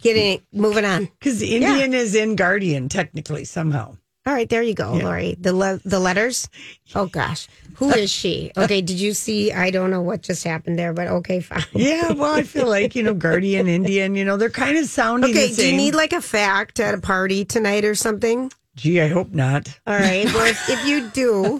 getting 0.00 0.40
moving 0.54 0.86
on. 0.86 1.04
because 1.20 1.42
Indian 1.42 1.92
is 1.92 2.14
in 2.14 2.34
Guardian 2.34 2.88
technically 2.88 3.44
somehow. 3.44 3.98
All 4.26 4.32
right, 4.32 4.48
there 4.48 4.62
you 4.62 4.72
go, 4.74 4.94
Lori. 4.94 5.36
The 5.38 5.52
le- 5.52 5.80
the 5.84 6.00
letters. 6.00 6.48
Oh 6.94 7.06
gosh, 7.06 7.46
who 7.74 7.90
is 7.94 8.10
she? 8.10 8.50
Okay, 8.56 8.80
did 8.80 8.98
you 8.98 9.12
see? 9.12 9.52
I 9.52 9.70
don't 9.70 9.90
know 9.90 10.00
what 10.02 10.22
just 10.22 10.44
happened 10.44 10.78
there, 10.78 10.94
but 10.94 11.08
okay, 11.08 11.40
fine. 11.40 11.62
Yeah, 11.74 12.12
well, 12.12 12.34
I 12.34 12.42
feel 12.42 12.66
like, 12.68 12.96
you 12.96 13.02
know, 13.02 13.12
Guardian, 13.14 13.68
Indian, 13.68 14.14
you 14.16 14.24
know, 14.24 14.38
they're 14.38 14.48
kind 14.50 14.78
of 14.78 14.86
sounding 14.86 15.30
Okay, 15.30 15.52
do 15.52 15.68
you 15.68 15.76
need 15.76 15.94
like 15.94 16.14
a 16.14 16.22
fact 16.22 16.80
at 16.80 16.94
a 16.94 17.00
party 17.02 17.44
tonight 17.44 17.84
or 17.84 17.94
something? 17.94 18.50
Gee, 18.76 19.00
I 19.00 19.08
hope 19.08 19.32
not. 19.32 19.78
All 19.86 19.98
right. 19.98 20.24
Well, 20.34 20.46
if, 20.46 20.68
if 20.70 20.86
you 20.86 21.08
do, 21.10 21.58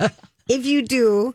if 0.49 0.67
you 0.67 0.83
do, 0.83 1.35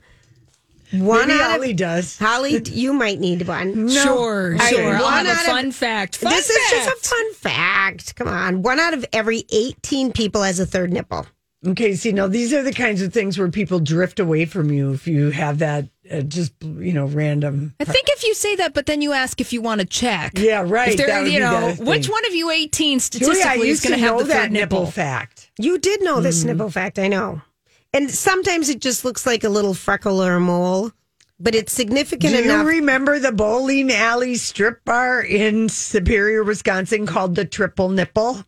one 0.92 1.28
Maybe 1.30 1.40
out 1.42 1.52
Ollie 1.60 1.72
of 1.72 1.78
does. 1.78 2.18
Holly, 2.20 2.62
you 2.66 2.94
might 2.94 3.20
need 3.20 3.48
one. 3.48 3.90
Sure, 3.90 4.58
I- 4.60 4.70
sure. 4.70 4.96
I'll 4.96 5.04
one 5.04 5.26
have 5.26 5.28
a 5.28 5.30
out 5.32 5.40
of- 5.46 5.52
fun 5.52 5.72
fact. 5.72 6.18
Fun 6.18 6.32
this 6.34 6.48
fact. 6.48 6.74
is 6.74 6.86
just 6.86 7.06
a 7.06 7.10
fun 7.10 7.34
fact. 7.34 8.16
Come 8.16 8.28
on, 8.28 8.62
one 8.62 8.80
out 8.80 8.94
of 8.94 9.06
every 9.14 9.44
eighteen 9.52 10.12
people 10.12 10.44
has 10.44 10.60
a 10.60 10.66
third 10.66 10.92
nipple. 10.92 11.26
Okay, 11.66 11.94
see, 11.94 12.12
now 12.12 12.26
these 12.28 12.54
are 12.54 12.64
the 12.64 12.74
kinds 12.74 13.04
of 13.04 13.14
things 13.14 13.38
where 13.38 13.48
people 13.50 13.80
drift 13.80 14.20
away 14.20 14.46
from 14.46 14.72
you 14.72 14.94
if 14.94 15.08
you 15.08 15.30
have 15.30 15.60
that 15.60 15.86
uh, 16.12 16.22
just, 16.22 16.54
you 16.64 16.92
know, 16.92 17.06
random. 17.06 17.76
I 17.80 17.84
think 17.84 18.08
if 18.10 18.24
you 18.24 18.34
say 18.34 18.56
that, 18.56 18.74
but 18.74 18.88
then 18.88 19.02
you 19.04 19.12
ask 19.14 19.40
if 19.40 19.54
you 19.54 19.62
want 19.62 19.80
to 19.80 19.86
check. 19.86 20.34
Yeah, 20.40 20.64
right. 20.66 21.00
If 21.00 21.06
That 21.06 21.22
would 21.22 21.32
you 21.32 21.38
be 21.38 21.44
know, 21.46 21.68
the 21.70 21.76
thing. 21.76 21.86
which 21.86 22.10
one 22.10 22.26
of 22.26 22.34
you 22.34 22.50
18 22.50 22.72
Julia, 22.72 22.96
I 22.96 23.00
statistically 23.00 23.70
is 23.70 23.82
going 23.82 23.92
to 23.92 23.98
to 23.98 24.04
have 24.08 24.16
know 24.18 24.24
the 24.24 24.30
that 24.30 24.52
nipple 24.52 24.80
nipple? 24.80 24.92
fact. 24.92 25.52
You 25.60 25.78
did 25.78 26.02
know 26.02 26.18
Mm. 26.18 26.24
this 26.24 26.44
nipple 26.44 26.72
fact, 26.72 26.98
I 26.98 27.08
know. 27.08 27.42
And 27.94 28.10
sometimes 28.10 28.70
it 28.70 28.82
just 28.82 29.06
looks 29.06 29.26
like 29.28 29.44
a 29.44 29.50
little 29.50 29.76
freckle 29.76 30.20
or 30.24 30.38
a 30.38 30.40
mole, 30.40 30.92
but 31.40 31.54
it's 31.54 31.74
significant 31.74 32.34
enough. 32.34 32.42
Do 32.44 32.48
you 32.48 32.54
enough. 32.56 32.66
remember 32.68 33.20
the 33.20 33.32
bowling 33.34 33.92
alley 33.92 34.34
strip 34.36 34.84
bar 34.84 35.22
in 35.22 35.70
Superior, 35.70 36.44
Wisconsin 36.44 37.06
called 37.06 37.36
the 37.36 37.46
Triple 37.46 37.90
Nipple? 37.90 38.46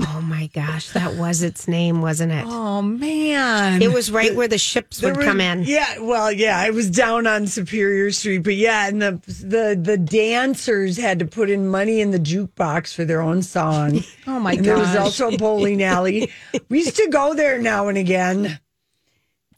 Oh 0.00 0.20
my 0.22 0.48
gosh, 0.48 0.90
that 0.90 1.14
was 1.14 1.42
its 1.42 1.68
name, 1.68 2.00
wasn't 2.00 2.32
it? 2.32 2.44
Oh, 2.46 2.82
man. 2.82 3.80
It 3.82 3.92
was 3.92 4.10
right 4.10 4.34
where 4.34 4.48
the 4.48 4.58
ships 4.58 5.00
would 5.02 5.16
were- 5.16 5.22
come 5.22 5.40
in. 5.40 5.62
Yeah, 5.64 5.98
well, 6.00 6.32
yeah, 6.32 6.58
I 6.58 6.70
was 6.70 6.90
down 6.90 7.26
on 7.26 7.46
Superior 7.46 8.10
Street, 8.10 8.38
but 8.38 8.54
yeah, 8.56 8.88
and 8.88 9.00
the 9.00 9.12
the 9.26 9.78
the 9.80 9.96
dancers 9.96 10.96
had 10.96 11.18
to 11.20 11.26
put 11.26 11.48
in 11.50 11.68
money 11.68 12.00
in 12.00 12.10
the 12.10 12.18
jukebox 12.18 12.94
for 12.94 13.04
their 13.04 13.20
own 13.22 13.42
song. 13.42 14.02
Oh, 14.26 14.40
my 14.40 14.52
and 14.52 14.64
there 14.64 14.78
was 14.78 14.96
also 14.96 15.28
a 15.30 15.36
bowling 15.36 15.82
alley. 15.82 16.30
we 16.70 16.78
used 16.78 16.96
to 16.96 17.08
go 17.08 17.34
there 17.34 17.58
now 17.60 17.88
and 17.88 17.98
again. 17.98 18.58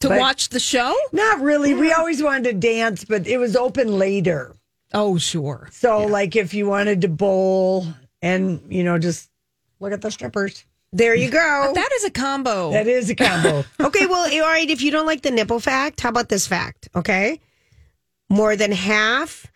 to 0.00 0.08
watch 0.08 0.48
the 0.48 0.58
show? 0.58 0.92
Not 1.12 1.40
really. 1.40 1.72
We 1.72 1.92
always 1.92 2.20
wanted 2.20 2.44
to 2.44 2.52
dance, 2.54 3.04
but 3.04 3.28
it 3.28 3.38
was 3.38 3.54
open 3.54 3.96
later. 3.96 4.56
Oh, 4.92 5.18
sure. 5.18 5.68
So, 5.70 6.04
like, 6.06 6.34
if 6.34 6.52
you 6.52 6.66
wanted 6.66 7.02
to 7.02 7.08
bowl 7.08 7.86
and 8.22 8.60
you 8.68 8.82
know 8.82 8.98
just 8.98 9.30
look 9.80 9.92
at 9.92 10.00
the 10.02 10.10
strippers, 10.10 10.64
There 10.92 11.14
you 11.14 11.30
go. 11.30 11.72
That 11.74 11.90
is 11.96 12.04
a 12.04 12.10
combo. 12.10 12.70
that 12.72 12.86
is 12.86 13.10
a 13.10 13.14
combo. 13.14 13.64
okay, 13.80 14.06
well, 14.06 14.30
all 14.32 14.50
right, 14.52 14.68
if 14.70 14.82
you 14.82 14.90
don't 14.90 15.06
like 15.06 15.22
the 15.22 15.30
nipple 15.30 15.60
fact, 15.60 16.00
how 16.00 16.08
about 16.10 16.28
this 16.28 16.46
fact? 16.46 16.88
Okay. 16.94 17.40
More 18.28 18.56
than 18.56 18.72
half 18.72 19.46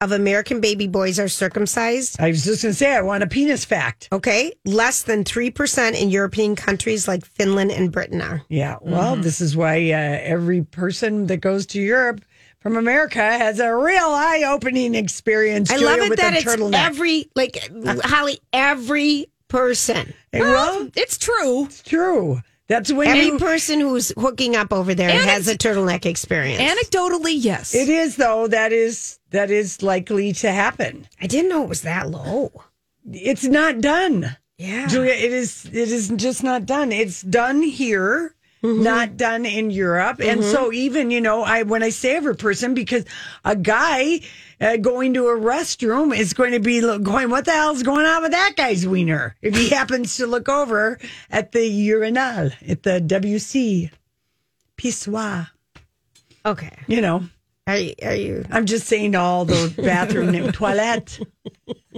of 0.00 0.12
American 0.12 0.60
baby 0.60 0.86
boys 0.86 1.18
are 1.18 1.28
circumcised. 1.28 2.20
I 2.20 2.28
was 2.28 2.44
just 2.44 2.62
gonna 2.62 2.72
say 2.74 2.94
I 2.94 3.00
want 3.00 3.22
a 3.24 3.26
penis 3.26 3.64
fact. 3.64 4.08
Okay. 4.12 4.52
Less 4.64 5.02
than 5.02 5.24
3% 5.24 6.00
in 6.00 6.10
European 6.10 6.54
countries 6.54 7.08
like 7.08 7.24
Finland 7.24 7.72
and 7.72 7.90
Britain 7.90 8.20
are. 8.22 8.42
Yeah, 8.48 8.76
well, 8.80 9.14
Mm-hmm. 9.14 9.22
this 9.22 9.40
is 9.40 9.56
why 9.56 9.76
uh, 9.92 9.96
every 10.22 10.62
person 10.62 11.26
that 11.28 11.38
goes 11.38 11.66
to 11.68 11.80
Europe 11.80 12.20
from 12.60 12.76
America 12.76 13.18
has 13.20 13.58
a 13.60 13.74
real 13.74 14.04
eye-opening 14.06 14.94
experience. 14.94 15.70
I 15.70 15.78
Julia, 15.78 15.88
love 15.88 15.98
it 16.06 16.10
with 16.10 16.18
that 16.20 16.34
it's 16.34 16.44
turtleneck. 16.44 16.74
every, 16.86 17.30
like, 17.34 17.56
Holly, 18.04 18.38
every 18.52 19.26
person. 19.48 20.14
Hey, 20.32 20.40
well, 20.40 20.88
it's 20.94 21.18
true. 21.18 21.64
it's 21.64 21.82
true. 21.82 22.42
That's 22.68 22.92
when 22.92 23.08
Every 23.08 23.26
you. 23.26 23.38
person 23.38 23.80
who's 23.80 24.12
hooking 24.18 24.54
up 24.54 24.74
over 24.74 24.94
there 24.94 25.10
has 25.10 25.48
a 25.48 25.56
turtleneck 25.56 26.04
experience. 26.04 26.60
Anecdotally, 26.60 27.34
yes. 27.34 27.74
It 27.74 27.88
is 27.88 28.16
though. 28.16 28.46
That 28.46 28.72
is 28.72 29.18
that 29.30 29.50
is 29.50 29.82
likely 29.82 30.34
to 30.34 30.52
happen. 30.52 31.08
I 31.20 31.26
didn't 31.26 31.48
know 31.48 31.62
it 31.62 31.68
was 31.68 31.82
that 31.82 32.10
low. 32.10 32.52
It's 33.10 33.44
not 33.44 33.80
done. 33.80 34.36
Yeah. 34.58 34.86
Julia, 34.86 35.12
it 35.12 35.32
is 35.32 35.64
it 35.64 35.74
is 35.74 36.10
just 36.16 36.42
not 36.42 36.66
done. 36.66 36.92
It's 36.92 37.22
done 37.22 37.62
here, 37.62 38.34
Mm-hmm. 38.62 38.82
not 38.82 39.16
done 39.16 39.46
in 39.46 39.70
Europe. 39.70 40.20
And 40.20 40.42
so 40.42 40.72
even, 40.72 41.12
you 41.12 41.20
know, 41.20 41.42
I 41.44 41.62
when 41.62 41.84
I 41.84 41.90
say 41.90 42.16
every 42.16 42.34
person 42.34 42.74
because 42.74 43.04
a 43.44 43.54
guy 43.54 44.20
uh, 44.60 44.76
going 44.78 45.14
to 45.14 45.28
a 45.28 45.38
restroom 45.38 46.12
is 46.16 46.32
going 46.32 46.50
to 46.50 46.58
be 46.58 46.80
going 46.80 47.30
what 47.30 47.44
the 47.44 47.52
hell's 47.52 47.84
going 47.84 48.04
on 48.04 48.22
with 48.22 48.32
that 48.32 48.54
guy's 48.56 48.84
wiener 48.84 49.36
if 49.42 49.54
he 49.56 49.68
happens 49.78 50.16
to 50.16 50.26
look 50.26 50.48
over 50.48 50.98
at 51.30 51.52
the 51.52 51.64
urinal 51.68 52.50
at 52.66 52.82
the 52.82 53.00
WC 53.00 53.92
pissoir, 54.76 55.48
Okay. 56.44 56.76
you 56.88 57.00
know. 57.00 57.22
Are 57.68 57.76
you, 57.76 57.94
are 58.02 58.14
you 58.14 58.44
I'm 58.50 58.64
just 58.66 58.86
saying 58.86 59.14
all 59.14 59.44
the 59.44 59.72
bathroom 59.76 60.30
name, 60.32 60.50
toilette, 60.52 61.20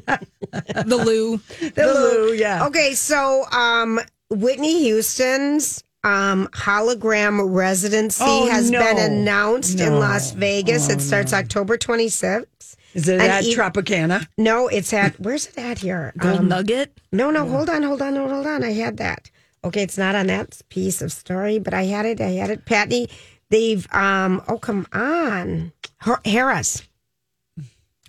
the 0.06 0.96
loo. 1.04 1.36
the 1.60 1.86
loo, 1.86 2.32
yeah. 2.34 2.66
Okay, 2.66 2.92
so 2.94 3.44
um, 3.52 4.00
Whitney 4.30 4.82
Houston's 4.82 5.84
um, 6.04 6.48
hologram 6.52 7.52
residency 7.54 8.22
Oh, 8.26 8.48
has 8.50 8.70
no. 8.70 8.78
been 8.80 8.98
announced 8.98 9.78
No. 9.78 9.84
Oh, 9.84 9.88
in 9.88 9.98
Las 10.00 10.30
Vegas. 10.32 10.88
it 10.88 11.00
starts 11.00 11.32
October 11.32 11.76
26th. 11.76 12.76
Is 12.94 13.06
it 13.08 13.20
And 13.20 13.30
at 13.30 13.44
e- 13.44 13.54
Tropicana? 13.54 14.26
No, 14.38 14.66
it's 14.68 14.92
at, 14.92 15.18
where's 15.20 15.46
it 15.46 15.58
at 15.58 15.78
here? 15.78 16.12
Gold 16.18 16.40
Um, 16.40 16.48
nugget. 16.48 16.98
no, 17.12 17.30
no, 17.30 17.46
hold 17.46 17.70
on, 17.70 17.82
hold 17.82 18.02
on, 18.02 18.16
hold 18.16 18.46
on. 18.46 18.64
I 18.64 18.72
had 18.72 18.96
that. 18.96 19.30
Okay, 19.62 19.82
it's 19.82 19.98
not 19.98 20.14
on 20.14 20.26
that 20.28 20.58
piece 20.70 21.02
of 21.02 21.12
story, 21.12 21.58
but 21.58 21.74
I 21.74 21.84
had 21.84 22.06
it. 22.06 22.20
I 22.20 22.30
had 22.30 22.50
it. 22.50 22.64
Patney, 22.64 23.08
they've, 23.50 23.86
um, 23.94 24.42
oh, 24.48 24.58
come 24.58 24.86
on. 24.92 25.72
Har- 25.98 26.20
Harrah's. 26.24 26.82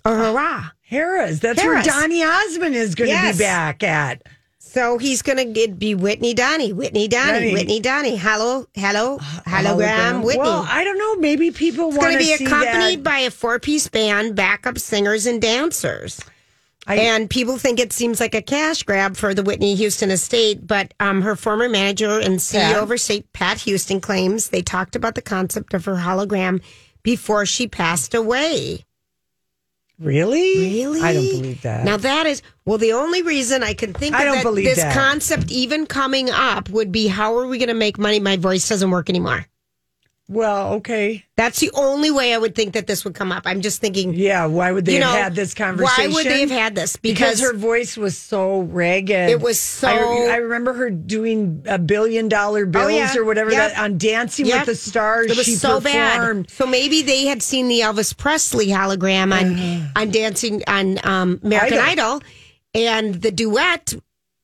Or 0.04 0.16
hurrah. 0.16 0.70
Harrah's. 0.90 1.40
That's 1.40 1.60
Harrah's. 1.62 1.86
where 1.86 2.00
Donny 2.00 2.24
Osmond 2.24 2.74
is 2.74 2.94
going 2.96 3.10
to 3.10 3.14
Yes. 3.14 3.36
be 3.36 3.44
back 3.44 3.82
at. 3.84 4.22
So 4.72 4.96
he's 4.96 5.20
going 5.20 5.52
to 5.54 5.68
be 5.68 5.94
Whitney 5.94 6.32
Donnie, 6.32 6.72
Whitney 6.72 7.06
Donnie, 7.06 7.32
Donnie. 7.32 7.52
Whitney 7.52 7.80
Donnie. 7.80 8.16
Hello, 8.16 8.66
hello, 8.74 9.18
hologram, 9.18 10.24
Whitney. 10.24 10.40
Well, 10.40 10.66
I 10.66 10.82
don't 10.82 10.98
know. 10.98 11.16
Maybe 11.16 11.50
people 11.50 11.88
it's 11.88 11.98
want 11.98 12.12
going 12.12 12.24
to 12.24 12.38
be 12.38 12.44
accompanied 12.46 12.96
that. 12.96 13.02
by 13.04 13.18
a 13.18 13.30
four 13.30 13.58
piece 13.58 13.88
band, 13.88 14.34
backup 14.34 14.78
singers, 14.78 15.26
and 15.26 15.42
dancers. 15.42 16.22
I- 16.86 16.96
and 16.96 17.28
people 17.28 17.58
think 17.58 17.80
it 17.80 17.92
seems 17.92 18.18
like 18.18 18.34
a 18.34 18.40
cash 18.40 18.82
grab 18.82 19.14
for 19.18 19.34
the 19.34 19.42
Whitney 19.42 19.74
Houston 19.74 20.10
estate, 20.10 20.66
but 20.66 20.94
um, 21.00 21.20
her 21.20 21.36
former 21.36 21.68
manager 21.68 22.18
and 22.18 22.38
CEO 22.38 22.82
of 22.82 22.88
her 22.88 22.94
estate, 22.94 23.30
Pat 23.34 23.58
Houston, 23.60 24.00
claims 24.00 24.48
they 24.48 24.62
talked 24.62 24.96
about 24.96 25.14
the 25.14 25.22
concept 25.22 25.74
of 25.74 25.84
her 25.84 25.96
hologram 25.96 26.62
before 27.02 27.44
she 27.44 27.68
passed 27.68 28.14
away. 28.14 28.86
Really? 29.98 30.58
Really? 30.58 31.00
I 31.00 31.12
don't 31.14 31.28
believe 31.40 31.62
that. 31.62 31.84
Now 31.84 31.96
that 31.96 32.26
is 32.26 32.42
well, 32.64 32.78
the 32.78 32.92
only 32.92 33.22
reason 33.22 33.62
I 33.62 33.74
can 33.74 33.92
think 33.92 34.14
I 34.14 34.20
of 34.20 34.26
don't 34.26 34.36
that, 34.36 34.42
believe 34.44 34.64
this 34.64 34.78
that. 34.78 34.94
concept 34.94 35.50
even 35.50 35.86
coming 35.86 36.30
up 36.30 36.68
would 36.70 36.92
be 36.92 37.08
how 37.08 37.36
are 37.36 37.46
we 37.46 37.58
going 37.58 37.68
to 37.68 37.74
make 37.74 37.98
money? 37.98 38.20
My 38.20 38.36
voice 38.36 38.68
doesn't 38.68 38.90
work 38.90 39.08
anymore. 39.08 39.46
Well, 40.28 40.74
okay. 40.74 41.24
That's 41.36 41.60
the 41.60 41.70
only 41.74 42.10
way 42.10 42.32
I 42.32 42.38
would 42.38 42.54
think 42.54 42.72
that 42.74 42.86
this 42.86 43.04
would 43.04 43.14
come 43.14 43.32
up. 43.32 43.42
I'm 43.44 43.60
just 43.60 43.80
thinking, 43.80 44.14
Yeah. 44.14 44.46
Why 44.46 44.72
would 44.72 44.84
they 44.84 44.94
you 44.94 45.00
know, 45.00 45.08
have 45.10 45.22
had 45.24 45.34
this 45.34 45.52
conversation? 45.52 46.10
Why 46.10 46.14
would 46.14 46.26
they 46.26 46.40
have 46.40 46.50
had 46.50 46.74
this? 46.74 46.96
Because 46.96 47.38
Because, 47.38 47.40
her 47.40 47.52
voice 47.54 47.96
was 47.96 48.16
so 48.16 48.60
ragged. 48.60 49.28
It 49.30 49.40
was 49.40 49.58
so- 49.60 49.88
I, 49.88 50.34
I 50.34 50.36
remember 50.36 50.72
her 50.74 50.90
doing 50.90 51.64
a 51.66 51.78
billion 51.78 52.28
dollar 52.28 52.64
bills 52.66 52.84
Oh, 52.86 52.88
yeah. 52.88 53.14
or 53.16 53.24
whatever 53.24 53.50
Yep. 53.50 53.72
that 53.74 53.78
on 53.82 53.98
Dancing 53.98 54.46
Yep. 54.46 54.60
with 54.60 54.66
the 54.68 54.74
Stars. 54.90 55.30
it 55.30 55.36
was 55.36 55.44
she 55.44 55.54
so 55.56 55.80
performed. 55.80 56.46
bad. 56.46 56.50
So 56.50 56.66
maybe 56.66 57.02
they 57.02 57.26
had 57.26 57.42
seen 57.42 57.68
the 57.68 57.80
Elvis 57.80 58.16
Presley 58.16 58.68
hologram 58.68 59.32
on 59.38 59.90
on 59.96 60.10
dancing 60.10 60.62
on 60.66 60.98
um, 61.04 61.40
American 61.42 61.78
Idol. 61.78 62.04
Idol. 62.04 62.22
and 62.74 63.14
the 63.20 63.30
duet 63.30 63.94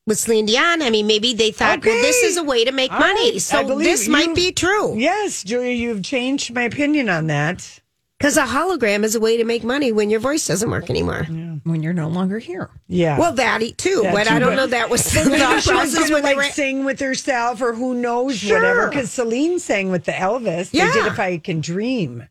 with 0.09 0.19
Celine 0.19 0.45
Dion. 0.47 0.81
I 0.81 0.89
mean, 0.89 1.07
maybe 1.07 1.33
they 1.33 1.51
thought, 1.51 1.85
well, 1.85 2.01
this 2.01 2.21
is 2.23 2.35
a 2.35 2.43
way 2.43 2.65
to 2.65 2.73
make 2.73 2.91
All 2.91 2.99
money. 2.99 3.31
right. 3.31 3.41
So 3.41 3.77
this 3.79 4.07
you. 4.07 4.11
might 4.11 4.35
be 4.35 4.51
true. 4.51 4.97
Yes, 4.97 5.43
Julia, 5.43 5.71
you've 5.71 6.03
changed 6.03 6.53
my 6.53 6.63
opinion 6.63 7.07
on 7.07 7.27
that. 7.27 7.79
Because 8.17 8.35
a 8.35 8.43
hologram 8.45 9.05
is 9.05 9.15
a 9.15 9.19
way 9.21 9.37
to 9.37 9.45
make 9.45 9.63
money 9.63 9.93
when 9.93 10.09
your 10.09 10.19
voice 10.19 10.45
doesn't 10.45 10.69
work 10.69 10.89
anymore. 10.89 11.23
When 11.63 11.81
you're 11.81 11.93
no 11.93 12.09
longer 12.09 12.37
here. 12.39 12.69
Yeah. 12.89 13.17
Well, 13.17 13.31
that 13.35 13.61
e- 13.61 13.71
too, 13.71 14.01
That 14.03 14.13
but 14.13 14.27
too, 14.27 14.33
I 14.35 14.39
don't 14.39 14.49
but- 14.49 14.55
know 14.57 14.67
that 14.67 14.89
was 14.89 15.05
the 15.13 15.23
Maybe 15.23 15.39
thought 15.39 15.55
was 15.55 15.65
process 15.67 15.99
gonna 15.99 16.13
when 16.15 16.23
they 16.23 16.35
like 16.35 16.47
were. 16.47 16.51
sing 16.51 16.83
with 16.83 16.99
herself 16.99 17.61
or 17.61 17.73
who 17.73 17.93
knows 17.95 18.37
Sure. 18.39 18.57
whatever. 18.59 18.89
Because 18.89 19.09
Celine 19.09 19.57
sang 19.59 19.89
with 19.89 20.03
the 20.03 20.11
Elvis. 20.11 20.71
They 20.71 20.79
Yeah. 20.79 20.91
did 20.91 21.05
If 21.05 21.17
I 21.17 21.37
Can 21.37 21.61
Dream. 21.61 22.27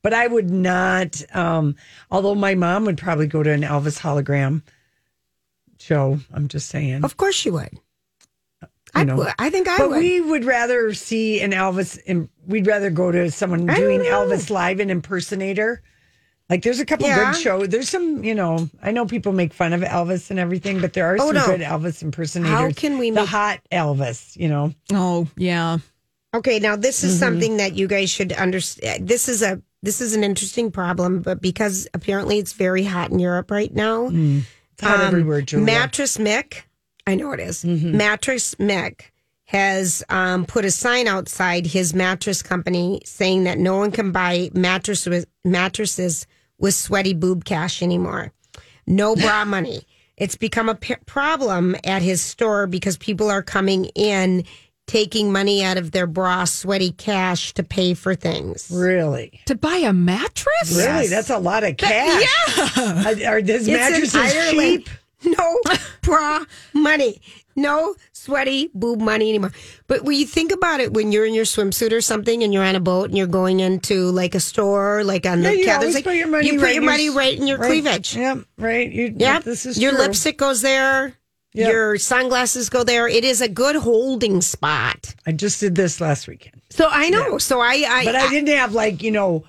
But 0.00 0.14
I 0.14 0.28
would 0.28 0.50
not, 0.50 1.20
um, 1.34 1.74
although 2.08 2.36
my 2.36 2.54
mom 2.54 2.84
would 2.84 2.98
probably 2.98 3.26
go 3.26 3.42
to 3.42 3.50
an 3.50 3.62
Elvis 3.62 3.98
hologram 4.00 4.62
show. 5.82 6.18
I'm 6.32 6.48
just 6.48 6.68
saying. 6.68 7.04
Of 7.04 7.16
course 7.16 7.44
you 7.44 7.52
would. 7.54 7.78
I 8.94 9.04
know. 9.04 9.26
I 9.38 9.48
think 9.48 9.68
I 9.68 9.72
would. 9.72 9.78
but 9.78 9.88
would. 9.90 9.98
we 10.00 10.20
would 10.20 10.44
rather 10.44 10.92
see 10.92 11.40
an 11.40 11.52
Elvis, 11.52 11.98
im- 12.06 12.28
we'd 12.46 12.66
rather 12.66 12.90
go 12.90 13.10
to 13.10 13.30
someone 13.30 13.68
I 13.70 13.76
doing. 13.76 14.00
Elvis 14.00 14.50
live, 14.50 14.80
an 14.80 14.90
impersonator. 14.90 15.82
Like 16.50 16.62
there's 16.62 16.80
a 16.80 16.84
couple 16.84 17.06
Yeah. 17.06 17.32
good 17.32 17.40
shows. 17.40 17.68
There's 17.68 17.88
some, 17.88 18.22
you 18.22 18.34
know, 18.34 18.68
I 18.82 18.90
know 18.92 19.06
people 19.06 19.32
make 19.32 19.54
fun 19.54 19.72
of 19.72 19.80
Elvis 19.80 20.28
and 20.30 20.38
everything, 20.38 20.80
but 20.82 20.92
there 20.92 21.06
are 21.06 21.16
Oh, 21.18 21.26
some 21.28 21.34
no. 21.36 21.46
good 21.46 21.60
Elvis 21.62 22.02
impersonators. 22.02 22.52
How 22.54 22.70
can 22.72 22.98
we 22.98 23.08
the 23.10 23.20
make- 23.22 23.28
hot 23.30 23.60
Elvis? 23.72 24.36
You 24.36 24.48
know, 24.48 24.74
Oh, 24.92 25.26
yeah. 25.36 25.78
Okay, 26.34 26.58
now 26.58 26.76
this 26.76 26.98
Mm-hmm. 26.98 27.08
is 27.08 27.18
something 27.18 27.56
that 27.56 27.74
you 27.74 27.86
guys 27.86 28.10
should 28.10 28.32
understand. 28.32 29.08
This 29.08 29.28
is 29.28 29.42
a 29.42 29.62
this 29.82 30.00
is 30.02 30.14
an 30.14 30.22
interesting 30.22 30.70
problem, 30.70 31.22
but 31.22 31.40
because 31.40 31.88
apparently 31.94 32.38
it's 32.38 32.52
very 32.52 32.84
hot 32.84 33.10
in 33.10 33.18
Europe 33.18 33.50
right 33.50 33.72
now. 33.74 34.06
it's 34.12 34.46
hot 34.82 35.00
um, 35.00 35.06
everywhere. 35.06 35.42
Julia. 35.42 35.66
Mattress 35.66 36.16
Mick, 36.16 36.62
I 37.06 37.14
know 37.14 37.32
it 37.32 37.40
is. 37.40 37.64
Mm-hmm. 37.64 37.96
Mattress 37.96 38.54
Mick 38.56 39.02
has 39.46 40.02
um, 40.08 40.46
put 40.46 40.64
a 40.64 40.70
sign 40.70 41.06
outside 41.06 41.66
his 41.66 41.94
mattress 41.94 42.42
company 42.42 43.02
saying 43.04 43.44
that 43.44 43.58
no 43.58 43.76
one 43.76 43.90
can 43.90 44.10
buy 44.10 44.50
mattress 44.54 45.04
with, 45.06 45.26
mattresses 45.44 46.26
with 46.58 46.74
sweaty 46.74 47.12
boob 47.12 47.44
cash 47.44 47.82
anymore. 47.82 48.32
No 48.86 49.14
bra 49.16 49.44
money. 49.44 49.82
It's 50.16 50.36
become 50.36 50.68
a 50.68 50.74
p- 50.74 50.94
problem 51.06 51.76
at 51.84 52.02
his 52.02 52.22
store 52.22 52.66
because 52.66 52.96
people 52.96 53.30
are 53.30 53.42
coming 53.42 53.86
in 53.94 54.44
taking 54.86 55.32
money 55.32 55.62
out 55.64 55.76
of 55.78 55.92
their 55.92 56.06
bra 56.06 56.44
sweaty 56.44 56.90
cash 56.92 57.54
to 57.54 57.62
pay 57.62 57.94
for 57.94 58.14
things. 58.14 58.70
really, 58.72 59.40
To 59.46 59.54
buy 59.54 59.76
a 59.76 59.92
mattress? 59.92 60.74
really, 60.76 61.06
that's 61.06 61.30
a 61.30 61.38
lot 61.38 61.64
of 61.64 61.76
cash. 61.76 62.22
yeah, 62.76 63.04
are, 63.06 63.34
are 63.34 63.40
his 63.40 63.66
It's 63.66 63.68
in 63.68 63.74
mattresses 63.74 64.50
cheap? 64.50 64.88
No 65.24 65.60
bra 66.02 66.44
money. 66.74 67.20
No 67.54 67.94
sweaty 68.12 68.70
boob 68.74 69.00
money 69.00 69.28
anymore. 69.28 69.52
But 69.86 70.02
when 70.04 70.16
you 70.16 70.26
think 70.26 70.50
about 70.52 70.80
it, 70.80 70.94
when 70.94 71.12
you're 71.12 71.26
in 71.26 71.34
your 71.34 71.44
swimsuit 71.44 71.92
or 71.92 72.00
something 72.00 72.42
and 72.42 72.52
you're 72.52 72.64
on 72.64 72.74
a 72.74 72.80
boat 72.80 73.10
and 73.10 73.16
you're 73.16 73.26
going 73.28 73.60
into 73.60 74.10
like 74.10 74.34
a 74.34 74.40
store, 74.40 75.04
like 75.04 75.24
on 75.26 75.42
Yeah, 75.42 75.50
the 75.50 75.58
you 75.58 75.64
yeah, 75.66 75.76
always 75.76 75.94
like, 75.94 76.04
put 76.04 76.16
your 76.16 76.26
money. 76.28 76.46
you 76.46 76.54
put 76.54 76.62
right 76.62 76.74
your 76.74 76.82
money 76.82 77.08
right 77.10 77.38
in 77.38 77.46
your 77.46 77.58
right- 77.58 77.68
cleavage. 77.68 78.16
Yep, 78.16 78.38
right. 78.58 78.90
You, 78.90 79.14
Yeah, 79.16 79.38
this 79.40 79.64
is 79.66 79.78
your 79.78 79.92
true. 79.92 80.00
lipstick 80.00 80.38
goes 80.38 80.60
there. 80.62 81.14
Yep. 81.54 81.70
Your 81.70 81.98
sunglasses 81.98 82.70
go 82.70 82.82
there. 82.82 83.06
It 83.06 83.24
is 83.24 83.40
a 83.42 83.48
good 83.48 83.76
holding 83.76 84.40
spot. 84.40 85.14
I 85.26 85.32
just 85.32 85.60
did 85.60 85.74
this 85.74 86.00
last 86.00 86.26
weekend, 86.26 86.62
So 86.70 86.88
I 86.90 87.10
know. 87.10 87.36
So 87.38 87.60
I, 87.60 87.84
I 87.86 88.04
but 88.06 88.16
I 88.16 88.28
didn't 88.30 88.54
have 88.56 88.72
like 88.74 89.02
you 89.02 89.10
know. 89.10 89.44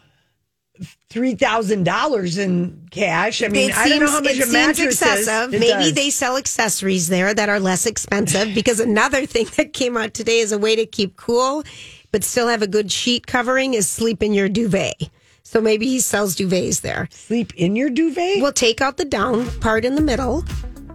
Three 1.10 1.36
thousand 1.36 1.84
dollars 1.84 2.40
in 2.40 2.88
cash. 2.90 3.44
I 3.44 3.48
mean, 3.48 3.70
it 3.70 3.78
I 3.78 3.88
don't 3.88 4.00
know 4.00 4.10
how 4.10 4.20
much 4.22 4.32
it 4.32 4.40
a 4.40 4.42
seems 4.42 4.54
mattress 4.54 4.86
excessive. 5.02 5.54
is. 5.54 5.54
It 5.54 5.60
Maybe 5.60 5.84
does. 5.84 5.94
they 5.94 6.10
sell 6.10 6.36
accessories 6.38 7.08
there 7.08 7.32
that 7.32 7.48
are 7.50 7.60
less 7.60 7.86
expensive 7.86 8.56
because 8.56 8.80
another 8.80 9.26
thing 9.28 9.46
that 9.56 9.74
came 9.74 9.96
out 9.96 10.16
today 10.16 10.40
is 10.40 10.52
a 10.52 10.58
way 10.58 10.76
to 10.76 10.88
keep 10.88 11.16
cool 11.16 11.64
but 12.12 12.24
still 12.24 12.48
have 12.48 12.64
a 12.64 12.68
good 12.68 12.92
sheet 12.92 13.28
covering 13.28 13.76
is 13.76 13.88
sleep 13.88 14.24
in 14.24 14.34
your 14.34 14.50
duvet. 14.50 14.96
So 15.44 15.62
maybe 15.62 15.86
he 15.86 16.00
sells 16.00 16.36
duvets 16.36 16.82
there. 16.82 17.08
sleep 17.12 17.54
in 17.56 17.76
your 17.76 17.92
duvet. 17.92 18.42
We'll 18.42 18.52
take 18.52 18.82
out 18.82 18.98
the 18.98 19.06
down 19.06 19.48
part 19.60 19.86
in 19.86 19.94
the 19.94 20.02
middle 20.02 20.44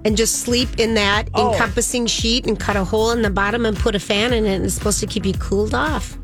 and 0.08 0.16
just 0.16 0.40
sleep 0.40 0.70
in 0.78 0.94
that 0.94 1.28
Oh. 1.34 1.52
encompassing 1.52 2.06
sheet 2.06 2.46
and 2.46 2.58
cut 2.58 2.76
a 2.76 2.82
hole 2.82 3.10
in 3.10 3.20
the 3.20 3.28
bottom 3.28 3.66
and 3.66 3.76
put 3.76 3.94
a 3.94 4.00
fan 4.00 4.32
in 4.32 4.46
it 4.46 4.54
and 4.56 4.64
it's 4.64 4.72
supposed 4.74 5.00
to 5.00 5.06
keep 5.06 5.26
you 5.26 5.34
cooled 5.34 5.74
off. 5.74 6.16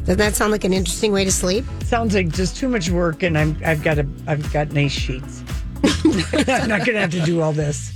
Doesn't 0.00 0.18
that 0.18 0.34
sound 0.34 0.50
like 0.50 0.64
an 0.64 0.72
interesting 0.72 1.12
way 1.12 1.24
to 1.24 1.30
sleep? 1.32 1.64
Sounds 1.84 2.12
like 2.14 2.28
just 2.28 2.56
too 2.56 2.68
much 2.68 2.90
work, 2.90 3.22
and 3.22 3.38
I'm 3.38 3.56
I've 3.64 3.82
got 3.82 3.98
a 3.98 4.06
I've 4.26 4.52
got 4.52 4.72
nice 4.72 4.90
sheets. 4.92 5.42
I'm 5.84 6.68
not 6.68 6.80
going 6.84 6.94
to 6.94 7.00
have 7.00 7.10
to 7.12 7.20
do 7.22 7.40
all 7.40 7.52
this. 7.54 7.90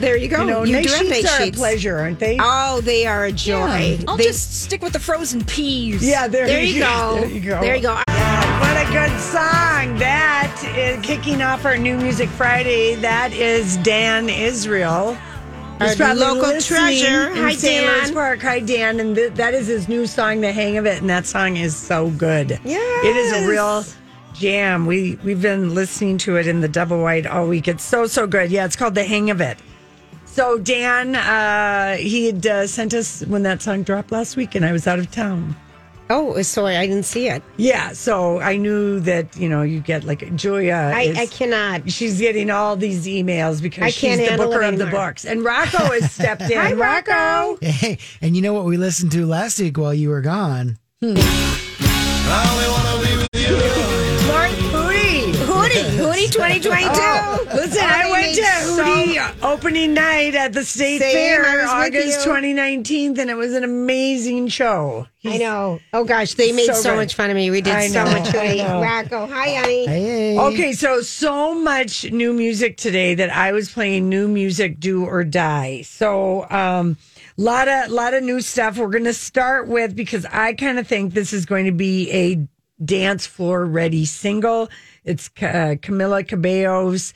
There 0.00 0.16
you 0.16 0.28
go. 0.28 0.40
You 0.40 0.46
know, 0.50 0.62
you 0.64 0.72
nice 0.74 0.86
do 0.86 0.92
have 0.92 1.00
sheets 1.06 1.10
nice 1.24 1.40
are 1.40 1.44
sheets. 1.44 1.56
a 1.56 1.60
pleasure, 1.60 1.98
aren't 1.98 2.18
they? 2.18 2.36
Oh, 2.40 2.80
they 2.82 3.06
are 3.06 3.24
a 3.26 3.32
joy. 3.32 3.98
I'll 4.08 4.16
They- 4.16 4.24
just 4.24 4.62
stick 4.62 4.82
with 4.82 4.92
the 4.92 4.98
frozen 5.00 5.42
peas. 5.44 6.02
yeah, 6.06 6.26
there, 6.26 6.46
There 6.46 6.62
you 6.62 6.80
go. 6.80 7.16
There 7.20 7.28
you 7.30 7.40
go. 7.40 7.60
There 7.60 7.76
you 7.76 7.82
go. 7.82 8.02
Good 8.90 9.20
song. 9.20 9.96
That 9.98 10.64
is 10.76 11.00
kicking 11.06 11.42
off 11.42 11.64
our 11.64 11.78
New 11.78 11.96
Music 11.96 12.28
Friday. 12.28 12.96
That 12.96 13.32
is 13.32 13.76
Dan 13.76 14.28
Israel. 14.28 15.16
Our 15.78 16.14
local 16.16 16.60
treasure. 16.60 17.30
Hi. 17.30 17.54
Dan. 17.54 18.12
Park. 18.12 18.42
Hi, 18.42 18.58
Dan. 18.58 18.98
And 18.98 19.14
th- 19.14 19.34
that 19.34 19.54
is 19.54 19.68
his 19.68 19.88
new 19.88 20.08
song, 20.08 20.40
The 20.40 20.50
Hang 20.50 20.76
of 20.76 20.86
It. 20.86 21.00
And 21.00 21.08
that 21.08 21.24
song 21.26 21.56
is 21.56 21.76
so 21.76 22.10
good. 22.10 22.58
Yes. 22.64 23.04
It 23.04 23.14
is 23.16 23.32
a 23.32 23.48
real 23.48 23.84
jam. 24.34 24.86
We, 24.86 25.20
we've 25.22 25.40
been 25.40 25.72
listening 25.72 26.18
to 26.18 26.36
it 26.36 26.48
in 26.48 26.60
the 26.60 26.68
double 26.68 27.00
wide 27.00 27.28
all 27.28 27.46
week. 27.46 27.68
It's 27.68 27.84
so, 27.84 28.08
so 28.08 28.26
good. 28.26 28.50
Yeah, 28.50 28.64
it's 28.64 28.74
called 28.74 28.96
The 28.96 29.04
Hang 29.04 29.30
of 29.30 29.40
It. 29.40 29.56
So, 30.24 30.58
Dan, 30.58 31.14
uh, 31.14 31.96
he 31.96 32.26
had 32.26 32.44
uh, 32.44 32.66
sent 32.66 32.92
us 32.94 33.24
when 33.26 33.44
that 33.44 33.62
song 33.62 33.84
dropped 33.84 34.10
last 34.10 34.36
week, 34.36 34.56
and 34.56 34.64
I 34.64 34.72
was 34.72 34.88
out 34.88 34.98
of 34.98 35.12
town. 35.12 35.54
Oh, 36.12 36.42
sorry, 36.42 36.76
I 36.76 36.86
didn't 36.88 37.04
see 37.04 37.28
it. 37.28 37.40
Yeah, 37.56 37.92
so 37.92 38.40
I 38.40 38.56
knew 38.56 38.98
that 39.00 39.36
you 39.36 39.48
know 39.48 39.62
you 39.62 39.78
get 39.80 40.02
like 40.02 40.34
Julia. 40.34 40.90
I, 40.92 41.02
is- 41.02 41.18
I 41.18 41.26
cannot. 41.26 41.88
She's 41.90 42.18
getting 42.18 42.50
all 42.50 42.74
these 42.74 43.06
emails 43.06 43.62
because 43.62 43.84
I 43.84 43.90
she's 43.90 44.00
can't 44.00 44.20
the 44.20 44.26
handle 44.26 44.48
booker 44.48 44.62
it 44.62 44.72
of 44.72 44.78
the 44.78 44.84
anymore. 44.86 45.06
books, 45.10 45.24
and 45.24 45.44
Rocco 45.44 45.78
has 45.78 46.10
stepped 46.18 46.42
in. 46.42 46.58
Hi, 46.58 46.72
Rocco. 46.72 47.58
Hey, 47.64 47.98
and 48.20 48.34
you 48.34 48.42
know 48.42 48.52
what 48.52 48.64
we 48.64 48.76
listened 48.76 49.12
to 49.12 49.24
last 49.24 49.60
week 49.60 49.78
while 49.78 49.94
you 49.94 50.08
were 50.10 50.20
gone? 50.20 50.78
Hmm. 51.00 51.14
Mark 54.28 54.50
Hootie. 54.72 55.32
Hootie, 55.32 55.90
Hootie 55.98 56.30
2022. 56.32 56.90
Oh, 56.92 57.66
listen, 58.40 58.80
I 58.80 58.88
went 58.88 58.96
they 58.96 59.04
to 59.04 59.08
made 59.08 59.14
so- 59.16 59.22
Hootie 59.22 59.52
opening 59.54 59.94
night 59.94 60.34
at 60.34 60.52
the 60.52 60.64
State 60.64 61.00
Same, 61.00 61.12
Fair 61.12 61.44
I 61.44 61.56
was 61.56 61.64
with 61.92 62.02
August 62.02 62.18
you. 62.20 62.24
2019, 62.32 63.18
and 63.20 63.30
it 63.30 63.34
was 63.34 63.54
an 63.54 63.64
amazing 63.64 64.48
show. 64.48 65.06
I 65.24 65.36
know. 65.38 65.80
Oh 65.92 66.04
gosh, 66.04 66.34
they 66.34 66.52
made 66.52 66.66
So 66.66 66.72
so, 66.74 66.90
good. 66.90 66.96
much 66.96 67.14
fun 67.14 67.30
of 67.30 67.36
me. 67.36 67.50
We 67.50 67.60
did 67.60 67.74
I 67.74 67.88
so 67.88 68.04
know, 68.04 68.10
much 68.12 68.34
I 68.34 68.56
Hootie. 68.56 68.56
know. 68.58 68.80
Rocco, 68.82 69.26
hi, 69.26 69.54
honey. 69.54 69.86
Hey. 69.86 70.38
Okay, 70.38 70.72
so 70.72 71.02
so 71.02 71.54
much 71.54 72.10
new 72.10 72.32
music 72.32 72.76
today 72.76 73.14
that 73.14 73.30
I 73.30 73.52
was 73.52 73.70
playing 73.70 74.08
new 74.08 74.28
music 74.28 74.80
do 74.80 75.04
or 75.04 75.22
die. 75.24 75.82
So 75.82 76.46
um 76.50 76.96
a 77.36 77.40
lot 77.42 77.68
of 77.68 77.90
a 77.90 77.94
lot 77.94 78.14
of 78.14 78.22
new 78.22 78.40
stuff 78.40 78.78
we're 78.78 78.88
going 78.88 79.04
to 79.04 79.14
start 79.14 79.68
with 79.68 79.94
because 79.94 80.24
I 80.30 80.52
kind 80.54 80.78
of 80.78 80.86
think 80.86 81.12
this 81.14 81.32
is 81.32 81.44
going 81.46 81.66
to 81.66 81.72
be 81.72 82.10
a 82.10 82.46
dance 82.84 83.26
floor 83.26 83.64
ready 83.66 84.04
single. 84.06 84.68
It's 85.04 85.28
uh, 85.38 85.76
Camila 85.80 86.26
Cabello's 86.26 87.12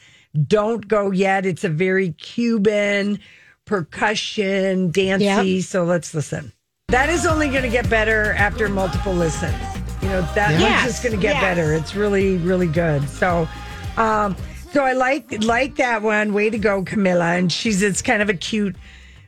Don't 0.46 0.86
Go 0.88 1.10
Yet. 1.10 1.46
It's 1.46 1.64
a 1.64 1.68
very 1.68 2.12
Cuban 2.12 3.20
percussion 3.64 4.90
dancey. 4.90 5.60
So 5.60 5.84
let's 5.84 6.14
listen. 6.14 6.52
That 6.88 7.08
is 7.08 7.26
only 7.26 7.48
going 7.48 7.62
to 7.62 7.68
get 7.68 7.88
better 7.88 8.32
after 8.34 8.68
multiple 8.68 9.14
listens. 9.14 9.54
You 10.02 10.08
know, 10.08 10.22
that 10.34 10.60
one's 10.60 10.82
just 10.82 11.02
going 11.02 11.14
to 11.14 11.20
get 11.20 11.34
yes. 11.34 11.42
better. 11.42 11.72
It's 11.72 11.94
really, 11.94 12.36
really 12.36 12.66
good. 12.66 13.08
So, 13.08 13.48
um, 13.96 14.36
so 14.72 14.84
I 14.84 14.92
like 14.92 15.42
like 15.44 15.76
that 15.76 16.02
one. 16.02 16.34
Way 16.34 16.50
to 16.50 16.58
go, 16.58 16.82
Camilla! 16.82 17.36
And 17.36 17.50
she's 17.50 17.82
it's 17.82 18.02
kind 18.02 18.20
of 18.20 18.28
a 18.28 18.34
cute 18.34 18.76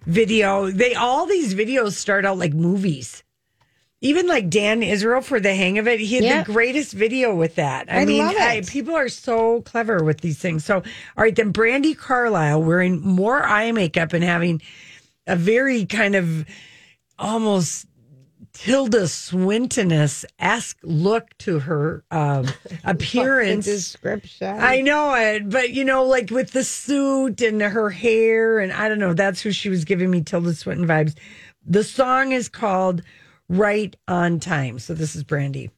video. 0.04 0.70
They 0.70 0.94
all 0.94 1.26
these 1.26 1.54
videos 1.54 1.92
start 1.92 2.24
out 2.24 2.36
like 2.36 2.52
movies. 2.52 3.22
Even 4.06 4.26
like 4.28 4.48
Dan 4.48 4.82
Israel 4.82 5.20
for 5.20 5.40
the 5.40 5.54
hang 5.54 5.78
of 5.78 5.88
it, 5.88 5.98
he 6.00 6.14
had 6.16 6.24
Yeah. 6.24 6.42
the 6.42 6.52
greatest 6.52 6.92
video 6.92 7.34
with 7.34 7.56
that. 7.56 7.90
I, 7.90 8.02
I 8.02 8.04
mean, 8.04 8.18
love 8.24 8.34
it. 8.34 8.40
I, 8.40 8.60
people 8.62 8.94
are 8.94 9.08
so 9.08 9.62
clever 9.62 10.02
with 10.04 10.20
these 10.20 10.38
things. 10.38 10.64
So, 10.64 10.76
all 10.76 10.82
right, 11.24 11.34
then 11.34 11.52
Brandi 11.52 11.96
Carlile 11.96 12.62
wearing 12.62 13.00
more 13.00 13.42
eye 13.44 13.72
makeup 13.72 14.12
and 14.12 14.22
having 14.22 14.62
a 15.26 15.34
very 15.36 15.84
kind 15.86 16.14
of 16.14 16.46
almost 17.18 17.86
Tilda 18.52 19.06
Swinton 19.08 19.92
esque 20.38 20.78
look 20.82 21.36
to 21.38 21.58
her 21.58 22.04
um, 22.10 22.46
appearance. 22.84 23.66
description. 23.66 24.56
I 24.58 24.80
know 24.80 25.14
it, 25.14 25.50
but 25.50 25.70
you 25.70 25.84
know, 25.84 26.04
like 26.04 26.30
with 26.30 26.52
the 26.52 26.64
suit 26.64 27.42
and 27.42 27.60
her 27.60 27.90
hair, 27.90 28.58
and 28.60 28.72
I 28.72 28.88
don't 28.88 28.98
know, 28.98 29.12
that's 29.14 29.40
who 29.42 29.52
she 29.52 29.68
was 29.68 29.84
giving 29.84 30.10
me 30.10 30.22
Tilda 30.22 30.54
Swinton 30.54 30.86
vibes. 30.86 31.14
The 31.66 31.84
song 31.84 32.32
is 32.32 32.48
called 32.48 33.02
Right 33.48 33.94
on 34.08 34.40
Time. 34.40 34.78
So 34.78 34.94
this 34.94 35.14
is 35.14 35.24
Brandi. 35.24 35.70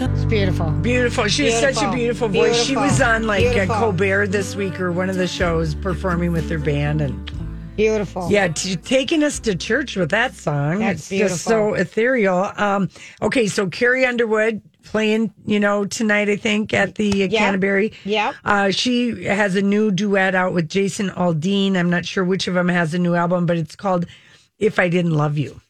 It's 0.00 0.24
beautiful. 0.26 0.70
Beautiful. 0.70 1.26
She 1.28 1.50
has 1.50 1.60
such 1.60 1.82
a 1.82 1.90
beautiful 1.92 2.28
Beautiful. 2.28 2.54
voice. 2.54 2.64
She 2.66 2.76
was 2.76 3.00
on 3.00 3.26
like 3.26 3.44
a 3.44 3.50
Beautiful. 3.50 3.74
Colbert 3.76 4.28
this 4.28 4.54
week 4.54 4.80
or 4.80 4.92
one 4.92 5.10
of 5.10 5.16
the 5.16 5.26
shows 5.26 5.74
performing 5.74 6.32
with 6.32 6.48
their 6.48 6.58
band 6.58 7.00
and 7.00 7.30
Beautiful. 7.76 8.28
Yeah, 8.28 8.48
t- 8.48 8.74
taking 8.74 9.22
us 9.22 9.38
to 9.40 9.54
church 9.54 9.96
with 9.96 10.10
that 10.10 10.34
song. 10.34 10.80
That's 10.80 11.12
it's 11.12 11.20
just 11.20 11.44
so 11.44 11.74
ethereal. 11.74 12.50
Um, 12.56 12.88
okay, 13.22 13.46
so 13.46 13.68
Carrie 13.68 14.04
Underwood 14.04 14.60
playing, 14.82 15.32
you 15.46 15.60
know, 15.60 15.84
tonight, 15.84 16.28
I 16.28 16.34
think, 16.34 16.74
at 16.74 16.96
the 16.96 17.24
uh, 17.24 17.28
Canterbury. 17.28 17.92
Yeah. 18.04 18.32
Uh, 18.44 18.70
she 18.72 19.24
has 19.26 19.54
a 19.54 19.62
new 19.62 19.92
duet 19.92 20.34
out 20.34 20.54
with 20.54 20.68
Jason 20.68 21.10
Aldean. 21.10 21.76
I'm 21.76 21.88
not 21.90 22.04
sure 22.04 22.24
which 22.24 22.48
of 22.48 22.54
them 22.54 22.68
has 22.68 22.94
a 22.94 22.98
new 22.98 23.14
album, 23.14 23.46
but 23.46 23.56
it's 23.56 23.76
called 23.76 24.06
If 24.58 24.78
I 24.78 24.88
Didn't 24.88 25.12
Love 25.12 25.38
You. 25.38 25.60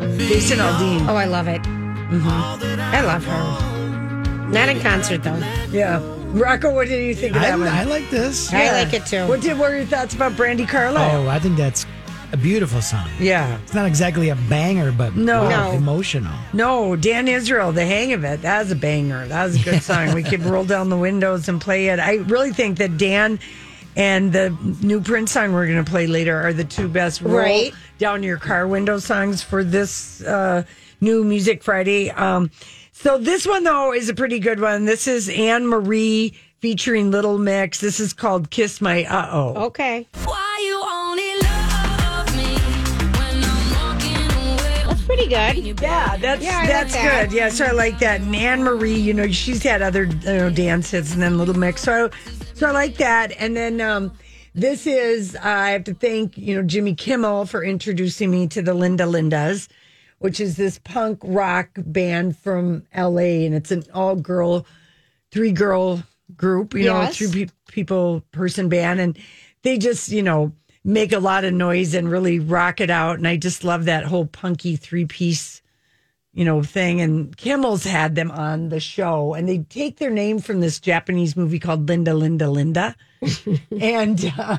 Jason 0.00 0.58
Aldean. 0.58 1.06
Oh, 1.08 1.14
I 1.14 1.26
love 1.26 1.46
it. 1.48 1.62
Mm-hmm. 1.62 2.80
I 2.80 3.00
love 3.02 3.24
her. 3.24 4.48
Not 4.50 4.68
in 4.68 4.80
concert 4.80 5.22
though. 5.22 5.36
Yeah. 5.70 6.00
Rocco, 6.32 6.74
what 6.74 6.88
did 6.88 7.06
you 7.06 7.14
think 7.14 7.36
of 7.36 7.42
I, 7.42 7.50
that 7.50 7.58
one? 7.58 7.68
I 7.68 7.84
like 7.84 8.10
this. 8.10 8.52
I 8.52 8.72
like 8.82 8.92
it 8.92 9.06
too. 9.06 9.26
What, 9.28 9.40
did, 9.40 9.58
what 9.58 9.70
were 9.70 9.76
your 9.76 9.86
thoughts 9.86 10.14
about 10.14 10.32
Brandi 10.32 10.68
Carlile? 10.68 11.24
Oh, 11.26 11.28
I 11.28 11.38
think 11.38 11.56
that's 11.56 11.86
a 12.32 12.36
beautiful 12.36 12.82
song. 12.82 13.08
Yeah. 13.18 13.58
It's 13.62 13.72
not 13.72 13.86
exactly 13.86 14.28
a 14.30 14.36
banger, 14.36 14.90
but 14.92 15.14
No. 15.16 15.44
wow, 15.44 15.70
No. 15.70 15.76
emotional. 15.76 16.32
No, 16.52 16.96
Dan 16.96 17.28
Israel, 17.28 17.72
the 17.72 17.86
hang 17.86 18.12
of 18.12 18.24
it. 18.24 18.42
That 18.42 18.58
was 18.60 18.70
a 18.72 18.76
banger. 18.76 19.26
That 19.28 19.44
was 19.44 19.60
a 19.60 19.64
good 19.64 19.82
song. 19.90 20.12
We 20.14 20.22
could 20.22 20.42
roll 20.44 20.64
down 20.64 20.90
the 20.90 20.98
windows 20.98 21.48
and 21.48 21.60
play 21.60 21.88
it. 21.88 21.98
I 22.00 22.16
really 22.16 22.52
think 22.52 22.78
that 22.78 22.98
Dan 22.98 23.38
and 23.98 24.32
the 24.32 24.50
new 24.80 25.00
Prince 25.02 25.32
song 25.32 25.52
we're 25.52 25.66
going 25.66 25.84
to 25.84 25.90
play 25.90 26.06
later 26.06 26.40
are 26.40 26.52
the 26.54 26.64
two 26.64 26.88
best 26.88 27.20
roll 27.20 27.34
Right. 27.36 27.74
down 27.98 28.22
your 28.22 28.38
car 28.38 28.66
window 28.66 28.98
songs 28.98 29.42
for 29.42 29.62
this 29.62 30.22
uh, 30.22 30.62
new 31.02 31.24
Music 31.24 31.62
Friday. 31.62 32.10
Um, 32.12 32.50
so 32.92 33.18
this 33.18 33.46
one 33.46 33.64
though 33.64 33.92
is 33.92 34.08
a 34.08 34.14
pretty 34.14 34.38
good 34.38 34.60
one. 34.60 34.84
This 34.86 35.06
is 35.06 35.28
Anne 35.28 35.66
Marie 35.66 36.34
featuring 36.60 37.10
Little 37.10 37.38
Mix. 37.38 37.80
This 37.80 38.00
is 38.00 38.12
called 38.12 38.50
"Kiss 38.50 38.80
My 38.80 39.04
Uh 39.04 39.28
Oh." 39.30 39.64
Okay. 39.66 40.06
Why 40.24 40.47
pretty 45.26 45.72
good. 45.72 45.80
Yeah, 45.82 46.16
that's 46.16 46.42
Yeah, 46.42 46.56
I 46.56 46.60
like 46.60 46.68
that's 46.68 46.94
that. 46.94 47.28
good. 47.28 47.36
Yeah, 47.36 47.48
so 47.48 47.64
I 47.66 47.72
like 47.72 47.98
that. 48.00 48.20
And 48.20 48.34
Anne 48.34 48.62
Marie, 48.62 48.94
you 48.98 49.14
know, 49.14 49.28
she's 49.28 49.62
had 49.62 49.82
other 49.82 50.04
you 50.04 50.14
know 50.24 50.50
dance 50.50 50.90
hits 50.90 51.12
and 51.12 51.22
then 51.22 51.38
Little 51.38 51.58
Mix. 51.58 51.82
So 51.82 52.10
so 52.54 52.66
I 52.68 52.70
like 52.72 52.96
that. 52.96 53.32
And 53.38 53.56
then 53.56 53.80
um 53.80 54.12
this 54.54 54.86
is 54.86 55.36
uh, 55.36 55.40
I 55.42 55.70
have 55.70 55.84
to 55.84 55.94
thank 55.94 56.36
you 56.38 56.56
know 56.56 56.62
Jimmy 56.62 56.94
Kimmel 56.94 57.46
for 57.46 57.62
introducing 57.62 58.30
me 58.30 58.46
to 58.48 58.62
the 58.62 58.74
Linda 58.74 59.04
Lindas, 59.04 59.68
which 60.18 60.40
is 60.40 60.56
this 60.56 60.78
punk 60.84 61.18
rock 61.22 61.70
band 61.76 62.36
from 62.38 62.84
L.A. 62.92 63.46
and 63.46 63.54
it's 63.54 63.70
an 63.70 63.84
all 63.94 64.16
girl, 64.16 64.66
three 65.32 65.52
girl 65.52 66.02
group. 66.36 66.74
You 66.74 66.84
know, 66.86 67.00
Yes. 67.02 67.16
three 67.18 67.46
pe- 67.46 67.52
people 67.68 68.22
person 68.32 68.68
band, 68.68 69.00
and 69.00 69.18
they 69.62 69.78
just 69.78 70.08
you 70.10 70.22
know 70.22 70.52
make 70.84 71.12
a 71.12 71.18
lot 71.18 71.44
of 71.44 71.52
noise 71.52 71.94
and 71.94 72.10
really 72.10 72.38
rock 72.38 72.80
it 72.80 72.90
out. 72.90 73.18
And 73.18 73.28
I 73.28 73.36
just 73.36 73.64
love 73.64 73.84
that 73.86 74.04
whole 74.04 74.26
punky 74.26 74.76
three 74.76 75.04
piece 75.04 75.62
you 76.38 76.44
know, 76.44 76.62
thing. 76.62 77.00
And 77.00 77.36
Kimmel's 77.36 77.82
had 77.82 78.14
them 78.14 78.30
on 78.30 78.68
the 78.68 78.78
show, 78.78 79.34
and 79.34 79.48
they 79.48 79.58
take 79.58 79.98
their 79.98 80.10
name 80.10 80.38
from 80.38 80.60
this 80.60 80.78
Japanese 80.78 81.36
movie 81.36 81.58
called 81.58 81.88
Linda, 81.88 82.14
Linda, 82.14 82.48
Linda. 82.48 82.94
and 83.80 84.32
uh, 84.38 84.58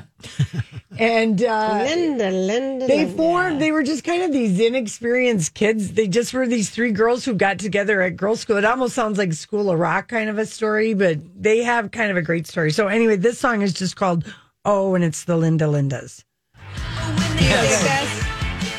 and 0.98 1.42
uh, 1.42 1.82
Linda, 1.82 2.30
Linda. 2.30 2.86
they 2.86 3.10
formed. 3.10 3.62
They 3.62 3.72
were 3.72 3.82
just 3.82 4.04
kind 4.04 4.22
of 4.22 4.30
these 4.30 4.60
inexperienced 4.60 5.54
kids. 5.54 5.92
They 5.92 6.06
just 6.06 6.34
were 6.34 6.46
these 6.46 6.68
three 6.68 6.92
girls 6.92 7.24
who 7.24 7.32
got 7.32 7.58
together 7.58 8.02
at 8.02 8.18
girls' 8.18 8.40
school. 8.40 8.58
It 8.58 8.66
almost 8.66 8.94
sounds 8.94 9.16
like 9.16 9.32
School 9.32 9.70
of 9.70 9.78
Rock 9.78 10.08
kind 10.08 10.28
of 10.28 10.36
a 10.36 10.44
story, 10.44 10.92
but 10.92 11.18
they 11.34 11.62
have 11.62 11.92
kind 11.92 12.10
of 12.10 12.18
a 12.18 12.22
great 12.22 12.46
story. 12.46 12.72
So 12.72 12.88
anyway, 12.88 13.16
this 13.16 13.38
song 13.38 13.62
is 13.62 13.72
just 13.72 13.96
called 13.96 14.30
"Oh," 14.64 14.94
and 14.94 15.02
it's 15.04 15.24
the 15.24 15.36
Linda 15.36 15.64
Lindas. 15.66 16.24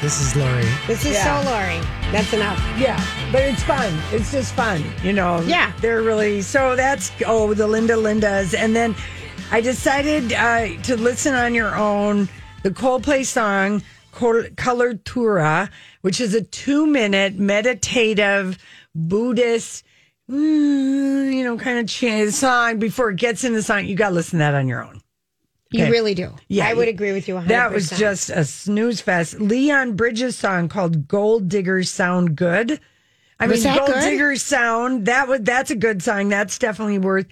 This 0.02 0.20
is 0.20 0.36
Lori. 0.36 0.66
This 0.88 1.06
is 1.06 1.14
Yeah. 1.14 1.42
so 1.44 1.50
Lori. 1.52 1.80
That's 2.12 2.34
enough. 2.34 2.60
Yeah, 2.80 3.00
but 3.32 3.42
it's 3.44 3.62
fun. 3.64 3.94
It's 4.12 4.32
just 4.32 4.54
fun, 4.56 4.84
you 5.04 5.14
know. 5.14 5.42
Yeah. 5.42 5.72
they're 5.80 6.02
really 6.02 6.42
so. 6.42 6.76
That's 6.76 7.12
oh 7.28 7.54
the 7.54 7.68
Linda 7.68 7.94
Lindas, 7.94 8.56
and 8.58 8.76
then 8.76 8.96
I 9.52 9.62
decided 9.62 10.34
uh, 10.34 10.70
to 10.84 10.96
listen 10.98 11.36
on 11.36 11.54
your 11.54 11.76
own 11.76 12.30
the 12.64 12.72
Coldplay 12.72 13.26
song 13.26 13.84
Col- 14.12 14.44
"Coloratura," 14.56 15.70
which 16.02 16.20
is 16.20 16.34
a 16.34 16.42
two-minute 16.42 17.36
meditative 17.38 18.58
Buddhist. 18.96 19.84
mm, 20.30 21.34
You 21.34 21.44
know, 21.44 21.58
kind 21.58 21.78
of 21.80 21.88
chant 21.88 22.34
song. 22.34 22.80
Before 22.80 23.10
it 23.12 23.18
gets 23.18 23.44
in 23.44 23.54
the 23.54 23.62
song, 23.62 23.86
you 23.86 23.96
got 23.96 24.10
to 24.10 24.16
listen 24.16 24.40
to 24.40 24.44
that 24.46 24.54
on 24.56 24.68
your 24.68 24.84
own. 24.84 25.01
You 25.72 25.84
Okay. 25.84 25.92
really 25.92 26.14
do. 26.14 26.34
Yeah, 26.50 26.68
I 26.68 26.74
would 26.74 26.90
agree 26.90 27.14
with 27.14 27.28
you 27.28 27.36
100%. 27.36 27.48
That 27.48 27.72
was 27.72 27.90
just 27.90 28.30
a 28.30 28.44
snooze 28.44 29.00
fest. 29.00 29.40
Leon 29.40 29.94
Bridges' 29.96 30.36
song 30.36 30.68
called 30.68 31.08
"Gold 31.08 31.48
Diggers 31.48 31.90
Sound 31.90 32.36
Good." 32.36 32.80
I 33.40 33.48
Was 33.48 33.64
mean, 33.66 33.76
Gold 33.78 33.88
good? 33.88 34.02
Diggers 34.02 34.44
Sound. 34.44 35.06
That 35.06 35.28
would 35.30 35.46
that's 35.46 35.72
a 35.72 35.76
good 35.76 36.04
song. 36.04 36.30
That's 36.30 36.60
definitely 36.60 37.00
worth 37.00 37.26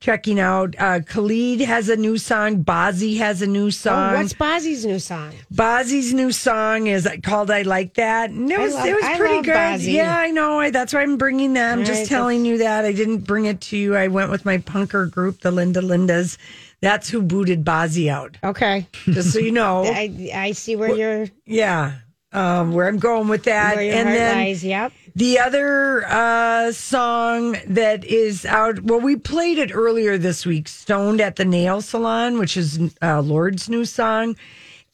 checking 0.00 0.40
out. 0.40 0.74
Uh, 0.78 1.00
Khalid 1.00 1.60
has 1.60 1.88
a 1.88 1.96
new 1.96 2.16
song. 2.18 2.64
Bazzi 2.64 3.18
has 3.18 3.42
a 3.42 3.46
new 3.46 3.70
song. 3.70 4.14
Oh, 4.14 4.16
what's 4.18 4.32
Bazzi's 4.32 4.84
new 4.84 4.98
song? 4.98 5.32
Bazzi's 5.52 6.12
new 6.14 6.32
song 6.32 6.86
is 6.86 7.08
called 7.22 7.50
"I 7.50 7.62
Like 7.62 7.94
That," 7.94 8.30
and 8.30 8.50
it 8.50 8.58
was 8.58 8.74
love- 8.74 8.86
it 8.86 8.94
was 8.94 9.16
pretty 9.18 9.42
good. 9.42 9.54
Bazzi. 9.54 9.92
Yeah, 9.92 10.16
I 10.18 10.30
know. 10.30 10.58
I, 10.60 10.70
that's 10.70 10.92
why 10.92 11.02
I'm 11.02 11.16
bringing. 11.16 11.56
I'm 11.56 11.80
All 11.80 11.84
just 11.84 12.00
right, 12.02 12.08
telling 12.08 12.44
you 12.44 12.58
that. 12.58 12.84
I 12.84 12.92
didn't 12.92 13.18
bring 13.18 13.44
it 13.44 13.60
to 13.62 13.76
you. 13.76 13.94
I 13.96 14.08
went 14.08 14.30
with 14.30 14.44
my 14.44 14.58
punker 14.58 15.10
group, 15.10 15.40
the 15.40 15.50
Linda 15.50 15.80
Lindas. 15.80 16.36
That's 16.80 17.10
who 17.10 17.20
booted 17.20 17.62
Bazzi 17.64 18.08
out. 18.08 18.38
Okay. 18.42 18.86
Just 19.04 19.32
so 19.34 19.38
you 19.38 19.52
know. 19.52 19.84
I 19.86 20.30
I 20.34 20.52
see 20.52 20.76
where 20.76 20.96
you're. 20.96 21.26
Yeah. 21.44 21.96
Um, 22.32 22.72
where 22.74 22.86
I'm 22.86 22.98
going 23.00 23.26
with 23.26 23.42
that. 23.44 23.76
and 23.76 24.08
then 24.08 24.36
lies. 24.36 24.62
Yep. 24.64 24.92
The 25.16 25.38
other 25.38 26.06
uh, 26.06 26.72
song 26.72 27.56
that 27.66 28.04
is 28.04 28.44
out, 28.44 28.80
well, 28.82 29.00
we 29.00 29.16
played 29.16 29.58
it 29.58 29.74
earlier 29.74 30.16
this 30.16 30.46
week, 30.46 30.68
Stoned 30.68 31.20
at 31.20 31.36
the 31.36 31.44
Nail 31.44 31.80
Salon, 31.80 32.38
which 32.38 32.56
is 32.56 32.78
uh, 33.02 33.20
Lorde's 33.20 33.68
new 33.68 33.84
song. 33.84 34.36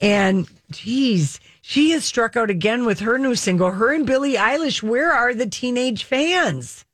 And 0.00 0.48
geez, 0.70 1.38
she 1.61 1.90
has 1.90 2.05
struck 2.05 2.37
out 2.37 2.50
again 2.50 2.87
with 2.87 3.00
her 3.00 3.18
new 3.18 3.35
single. 3.35 3.72
Her 3.72 3.92
and 3.92 4.07
Billie 4.07 4.35
Eilish, 4.35 4.83
where 4.83 5.12
are 5.12 5.35
the 5.35 5.46
teenage 5.46 6.05
fans? 6.05 6.85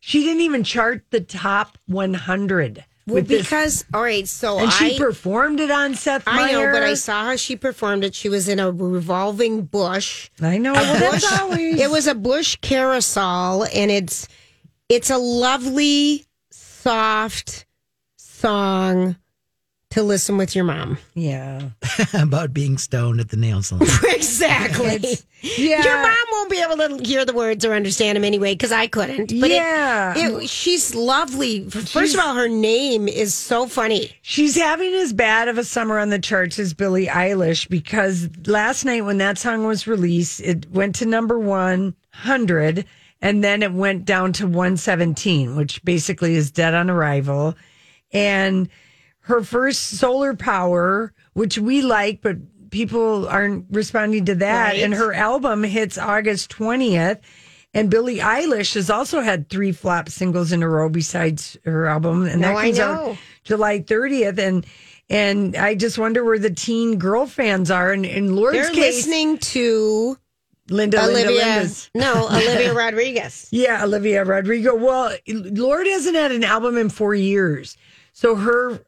She 0.00 0.22
didn't 0.22 0.42
even 0.42 0.64
chart 0.64 1.04
the 1.10 1.20
top 1.20 1.78
100 1.86 2.84
Well, 3.08 3.16
with 3.16 3.28
this. 3.28 3.42
because 3.42 3.84
all 3.92 4.02
right, 4.02 4.26
so 4.28 4.58
And 4.60 4.72
she 4.72 4.98
performed 4.98 5.60
it 5.60 5.70
on 5.70 5.94
Seth 5.94 6.22
I 6.26 6.52
know, 6.52 6.70
but 6.72 6.82
I 6.82 6.94
saw 6.94 7.24
how 7.24 7.36
she 7.36 7.56
performed 7.56 8.04
it. 8.04 8.14
She 8.14 8.28
was 8.28 8.48
in 8.48 8.60
a 8.60 8.70
revolving 8.70 9.62
bush. 9.62 10.30
I 10.40 10.58
know. 10.58 10.74
Well, 10.74 11.12
Bush- 11.12 11.24
always. 11.40 11.80
It 11.80 11.90
was 11.90 12.06
a 12.06 12.14
bush 12.14 12.56
carousel, 12.60 13.64
and 13.74 13.90
it's 13.90 14.28
it's 14.88 15.10
a 15.10 15.18
lovely, 15.18 16.26
soft 16.50 17.66
song 18.16 19.16
to 19.90 20.02
listen 20.02 20.36
with 20.36 20.54
your 20.54 20.64
mom. 20.64 20.98
Yeah. 21.14 21.70
about 22.14 22.52
being 22.52 22.76
stoned 22.76 23.20
at 23.20 23.30
the 23.30 23.36
nail 23.38 23.62
salon. 23.62 23.88
exactly. 24.08 25.18
Yeah. 25.40 25.82
Your 25.82 26.02
mom 26.02 26.16
won't 26.32 26.50
be 26.50 26.60
able 26.62 26.76
to 26.98 27.04
hear 27.08 27.24
the 27.24 27.32
words 27.32 27.64
or 27.64 27.72
understand 27.72 28.16
them 28.16 28.24
anyway 28.24 28.52
because 28.54 28.70
I 28.72 28.86
couldn't. 28.86 29.32
But 29.40 29.50
Yeah. 29.50 30.14
it, 30.16 30.48
she's 30.50 30.94
lovely. 30.94 31.68
First 31.70 32.14
of 32.14 32.20
all, 32.20 32.34
her 32.34 32.48
name 32.48 33.08
is 33.08 33.32
so 33.34 33.66
funny. 33.66 34.12
She's 34.20 34.56
having 34.56 34.92
as 34.92 35.12
bad 35.14 35.48
of 35.48 35.56
a 35.56 35.64
summer 35.64 35.98
on 35.98 36.10
the 36.10 36.18
charts 36.18 36.58
as 36.58 36.74
Billie 36.74 37.06
Eilish 37.06 37.68
because 37.68 38.28
last 38.46 38.84
night 38.84 39.06
when 39.06 39.18
that 39.18 39.38
song 39.38 39.64
was 39.64 39.86
released, 39.86 40.40
it 40.40 40.70
went 40.70 40.96
to 40.96 41.06
number 41.06 41.38
100 41.38 42.84
and 43.22 43.42
then 43.42 43.62
it 43.62 43.72
went 43.72 44.04
down 44.04 44.32
to 44.34 44.46
117, 44.46 45.56
which 45.56 45.82
basically 45.82 46.34
is 46.34 46.50
dead 46.50 46.74
on 46.74 46.90
arrival. 46.90 47.54
And 48.12 48.68
her 49.28 49.42
first 49.42 49.98
solar 49.98 50.34
power, 50.34 51.12
which 51.34 51.58
we 51.58 51.82
like, 51.82 52.20
but 52.22 52.36
people 52.70 53.28
aren't 53.28 53.66
responding 53.70 54.24
to 54.26 54.34
that. 54.36 54.72
Right. 54.72 54.82
And 54.82 54.94
her 54.94 55.12
album 55.12 55.62
hits 55.62 55.96
August 55.98 56.50
20th. 56.50 57.20
And 57.74 57.90
Billie 57.90 58.18
Eilish 58.18 58.74
has 58.74 58.88
also 58.88 59.20
had 59.20 59.50
three 59.50 59.72
flop 59.72 60.08
singles 60.08 60.52
in 60.52 60.62
a 60.62 60.68
row 60.68 60.88
besides 60.88 61.58
her 61.66 61.86
album. 61.86 62.24
And 62.26 62.40
No, 62.40 62.48
that 62.48 62.56
I 62.56 62.64
comes 62.64 62.78
know. 62.78 63.10
out 63.10 63.16
July 63.44 63.80
30th. 63.80 64.38
And 64.38 64.66
and 65.10 65.54
I 65.56 65.74
just 65.74 65.98
wonder 65.98 66.24
where 66.24 66.38
the 66.38 66.50
teen 66.50 66.98
girl 66.98 67.26
fans 67.26 67.70
are. 67.70 67.92
And 67.92 68.06
in 68.06 68.34
Lorde's 68.34 68.58
They're 68.58 68.70
case, 68.70 69.06
listening 69.06 69.38
to 69.38 70.16
Linda, 70.70 71.02
Linda, 71.06 71.20
Olivia. 71.28 71.44
Linda's. 71.46 71.90
No, 71.94 72.28
Olivia 72.30 72.72
Rodriguez. 72.74 73.48
Yeah, 73.50 73.84
Olivia 73.84 74.24
Rodrigo. 74.24 74.74
Well, 74.74 75.14
Lorde 75.28 75.86
hasn't 75.86 76.16
had 76.16 76.32
an 76.32 76.44
album 76.44 76.76
in 76.78 76.88
four 76.88 77.14
years, 77.14 77.76
so 78.14 78.34
her 78.34 78.80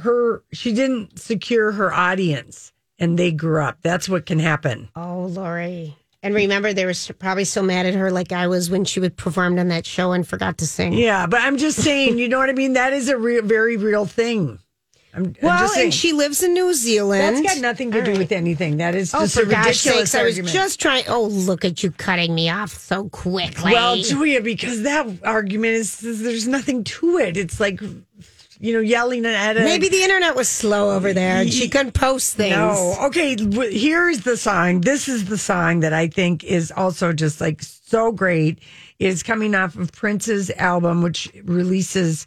her 0.00 0.42
she 0.52 0.72
didn't 0.72 1.18
secure 1.18 1.72
her 1.72 1.92
audience, 1.92 2.72
and 2.98 3.18
they 3.18 3.30
grew 3.32 3.62
up. 3.62 3.78
That's 3.82 4.08
what 4.08 4.26
can 4.26 4.38
happen. 4.38 4.88
Oh, 4.96 5.26
Lori. 5.30 5.96
And 6.22 6.34
remember, 6.34 6.74
they 6.74 6.84
were 6.84 6.92
probably 7.18 7.44
so 7.46 7.62
mad 7.62 7.86
at 7.86 7.94
her, 7.94 8.10
like 8.10 8.30
I 8.30 8.46
was 8.46 8.68
when 8.68 8.84
she 8.84 9.00
would 9.00 9.16
performed 9.16 9.58
on 9.58 9.68
that 9.68 9.86
show 9.86 10.12
and 10.12 10.26
forgot 10.28 10.58
to 10.58 10.66
sing. 10.66 10.92
Yeah, 10.92 11.26
but 11.26 11.40
I'm 11.40 11.56
just 11.56 11.82
saying, 11.82 12.18
you 12.18 12.28
know 12.28 12.38
what 12.38 12.50
I 12.50 12.52
mean. 12.52 12.74
That 12.74 12.92
is 12.92 13.08
a 13.08 13.16
real, 13.16 13.42
very 13.42 13.78
real 13.78 14.04
thing. 14.04 14.58
I'm, 15.12 15.24
I'm 15.24 15.58
just 15.58 15.74
saying. 15.74 15.84
and 15.86 15.94
she 15.94 16.12
lives 16.12 16.42
in 16.42 16.52
New 16.54 16.72
Zealand. 16.72 17.22
that's 17.36 17.54
got 17.54 17.60
nothing 17.62 17.90
to 17.92 18.04
do 18.04 18.12
with 18.12 18.30
anything. 18.30 18.76
That 18.76 18.94
is 18.94 19.12
Oh, 19.12 19.20
just 19.20 19.34
for 19.34 19.42
a 19.42 19.46
gosh 19.46 19.84
ridiculous 19.84 20.10
sakes! 20.12 20.14
I 20.14 20.22
was 20.22 20.34
argument. 20.34 20.52
just 20.54 20.78
trying. 20.80 21.04
Oh, 21.08 21.24
look 21.24 21.64
at 21.64 21.82
you 21.82 21.90
cutting 21.90 22.32
me 22.34 22.48
off 22.50 22.70
so 22.70 23.08
quickly. 23.08 23.72
Well, 23.72 23.96
Julia, 23.96 24.40
because 24.40 24.82
that 24.82 25.08
argument 25.24 25.72
is, 25.72 26.04
is 26.04 26.22
there's 26.22 26.46
nothing 26.46 26.84
to 26.84 27.16
it. 27.18 27.36
It's 27.36 27.58
like 27.58 27.80
you 28.60 28.74
know 28.74 28.80
yelling 28.80 29.24
at 29.24 29.56
a 29.56 29.60
maybe 29.60 29.88
the 29.88 30.02
internet 30.02 30.36
was 30.36 30.48
slow 30.48 30.94
over 30.94 31.12
there, 31.12 31.38
and 31.38 31.52
she 31.52 31.68
couldn't 31.68 31.92
post 31.92 32.36
things. 32.36 32.56
No. 32.56 32.96
Okay. 33.06 33.36
Here's 33.70 34.20
the 34.20 34.36
song. 34.36 34.82
This 34.82 35.08
is 35.08 35.24
the 35.24 35.38
song 35.38 35.80
that 35.80 35.92
I 35.92 36.08
think 36.08 36.44
is 36.44 36.70
also 36.70 37.12
just 37.12 37.40
like 37.40 37.62
so 37.62 38.12
great. 38.12 38.58
Is 38.98 39.22
coming 39.22 39.54
off 39.54 39.76
of 39.76 39.92
Prince's 39.92 40.50
album, 40.50 41.02
which 41.02 41.32
releases, 41.44 42.26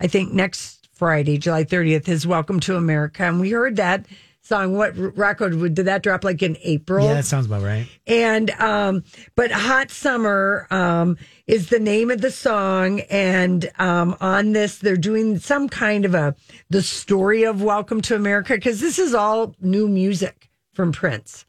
I 0.00 0.06
think, 0.06 0.32
next 0.32 0.88
Friday, 0.92 1.36
July 1.36 1.64
30th, 1.64 2.06
his 2.06 2.28
Welcome 2.28 2.60
to 2.60 2.76
America. 2.76 3.24
And 3.24 3.40
we 3.40 3.50
heard 3.50 3.74
that 3.74 4.06
song. 4.42 4.76
What 4.76 4.92
Rocco 5.16 5.48
did 5.68 5.86
that 5.86 6.02
drop 6.02 6.24
like 6.24 6.42
in 6.42 6.56
April? 6.62 7.06
Yeah, 7.06 7.14
that 7.14 7.24
sounds 7.24 7.46
about 7.46 7.62
right. 7.62 7.86
And 8.06 8.50
um, 8.52 9.04
but 9.34 9.50
Hot 9.50 9.90
Summer 9.90 10.66
um 10.70 11.16
is 11.46 11.68
the 11.68 11.78
name 11.80 12.10
of 12.10 12.20
the 12.20 12.30
song, 12.30 13.00
and 13.10 13.70
um 13.78 14.16
on 14.20 14.52
this 14.52 14.78
they're 14.78 14.96
doing 14.96 15.38
some 15.38 15.68
kind 15.68 16.04
of 16.04 16.14
a 16.14 16.34
the 16.68 16.82
story 16.82 17.44
of 17.44 17.62
Welcome 17.62 18.00
to 18.02 18.14
America 18.14 18.54
because 18.54 18.80
this 18.80 18.98
is 18.98 19.14
all 19.14 19.54
new 19.60 19.88
music 19.88 20.50
from 20.72 20.92
Prince. 20.92 21.46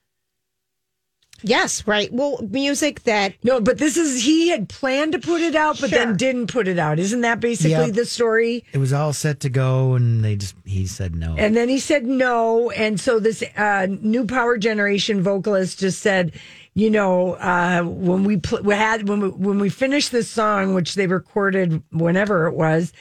Yes, 1.44 1.86
right. 1.86 2.12
Well, 2.12 2.40
music 2.50 3.04
that 3.04 3.34
No, 3.44 3.60
but 3.60 3.78
this 3.78 3.98
is 3.98 4.24
he 4.24 4.50
had 4.50 4.70
planned 4.70 5.12
to 5.12 5.20
put 5.20 5.42
it 5.42 5.56
out, 5.56 5.80
but 5.80 5.90
Sure. 5.90 6.00
then 6.00 6.16
didn't 6.16 6.48
put 6.48 6.68
it 6.68 6.80
out. 6.80 7.00
Isn't 7.00 7.22
that 7.22 7.40
basically 7.40 7.72
Yep. 7.88 7.94
the 7.96 8.06
story? 8.06 8.64
It 8.74 8.78
was 8.78 8.94
all 8.94 9.14
set 9.14 9.40
to 9.42 9.50
go, 9.50 9.94
and 9.96 10.24
they 10.24 10.36
just 10.38 10.56
he 10.66 10.88
said 10.88 11.16
no. 11.16 11.36
And 11.38 11.56
then 11.56 11.70
he 11.70 11.80
said 11.80 12.06
no. 12.06 12.72
And 12.72 13.00
so 13.00 13.20
this 13.20 13.44
uh, 13.58 13.88
new 13.90 14.26
power 14.26 14.58
generation 14.58 15.22
vocalist 15.22 15.80
just 15.80 16.02
said, 16.02 16.32
you 16.74 16.90
know, 16.90 17.34
uh, 17.34 17.84
when 17.84 18.24
we, 18.24 18.38
pl- 18.38 18.64
we 18.64 18.74
had 18.74 19.08
when 19.10 19.20
we 19.20 19.28
when 19.30 19.60
we 19.60 19.70
finished 19.70 20.12
this 20.12 20.30
song, 20.30 20.74
which 20.74 20.96
they 20.96 21.08
recorded 21.08 21.84
whenever 21.92 22.48
it 22.48 22.54
was, 22.54 22.94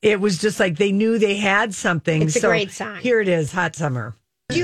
it 0.00 0.20
was 0.20 0.38
just 0.38 0.58
like 0.60 0.78
they 0.78 0.92
knew 0.92 1.18
they 1.18 1.36
had 1.36 1.74
something. 1.74 2.22
It's 2.22 2.36
a 2.36 2.40
so 2.40 2.48
great 2.48 2.70
song. 2.70 2.96
Here 3.00 3.20
it 3.20 3.28
is, 3.28 3.52
Hot 3.52 3.74
Summer. 3.76 4.14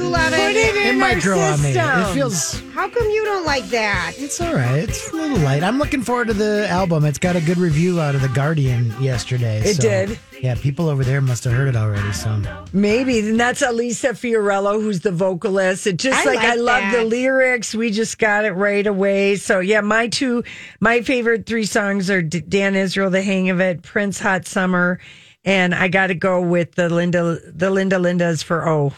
You 0.06 0.12
love 0.12 0.30
Put 0.30 0.38
it. 0.38 0.56
it 0.56 0.76
in 0.76 0.96
it 0.96 0.98
might 1.00 1.14
our 1.16 1.20
grow 1.20 1.40
on 1.40 1.60
me. 1.62 1.70
It 1.70 2.14
feels 2.14 2.60
How 2.74 2.88
come 2.88 3.08
you 3.10 3.24
don't 3.24 3.44
like 3.44 3.64
that? 3.70 4.12
it's 4.16 4.40
all 4.40 4.54
right. 4.54 4.88
It's 4.88 5.10
a 5.12 5.16
little 5.16 5.38
light. 5.38 5.64
I'm 5.64 5.78
looking 5.78 6.02
forward 6.02 6.28
to 6.28 6.34
the 6.34 6.68
album. 6.68 7.04
It's 7.04 7.18
got 7.18 7.34
a 7.34 7.40
good 7.40 7.58
review 7.58 8.00
out 8.00 8.14
of 8.14 8.20
the 8.22 8.28
Guardian 8.28 8.94
yesterday. 9.02 9.58
It 9.60 9.74
so- 9.76 9.82
did? 9.82 10.18
Yeah, 10.40 10.54
people 10.54 10.88
over 10.88 11.02
there 11.02 11.20
must 11.22 11.42
have 11.44 11.54
heard 11.54 11.66
it 11.66 11.76
already. 11.76 12.12
So 12.12 12.40
Maybe, 12.72 13.18
and 13.20 13.40
that's 13.40 13.62
Elisa 13.62 14.08
Fiorillo, 14.08 14.80
who's 14.80 15.00
the 15.00 15.10
vocalist. 15.10 15.86
It 15.86 15.96
just 15.96 16.18
I 16.20 16.24
like, 16.24 16.36
like 16.38 16.46
I 16.50 16.54
love 16.56 16.92
the 16.92 17.04
lyrics. 17.04 17.74
We 17.74 17.90
just 17.90 18.18
got 18.18 18.44
it 18.44 18.52
right 18.52 18.86
away. 18.86 19.36
So 19.36 19.60
yeah, 19.60 19.80
my 19.80 20.08
two, 20.08 20.44
my 20.78 21.00
favorite 21.00 21.46
three 21.46 21.64
songs 21.64 22.10
are 22.10 22.20
D- 22.22 22.42
Dan 22.42 22.74
Israel, 22.76 23.08
"The 23.10 23.22
Hang 23.22 23.48
of 23.48 23.60
It," 23.60 23.82
Prince, 23.82 24.20
"Hot 24.20 24.46
Summer," 24.46 25.00
and 25.44 25.74
I 25.74 25.88
got 25.88 26.08
to 26.08 26.14
go 26.14 26.42
with 26.42 26.74
the 26.74 26.90
Linda, 26.90 27.38
the 27.52 27.70
Linda 27.70 27.96
Lindas 27.96 28.44
for 28.44 28.68
"Oh." 28.68 28.92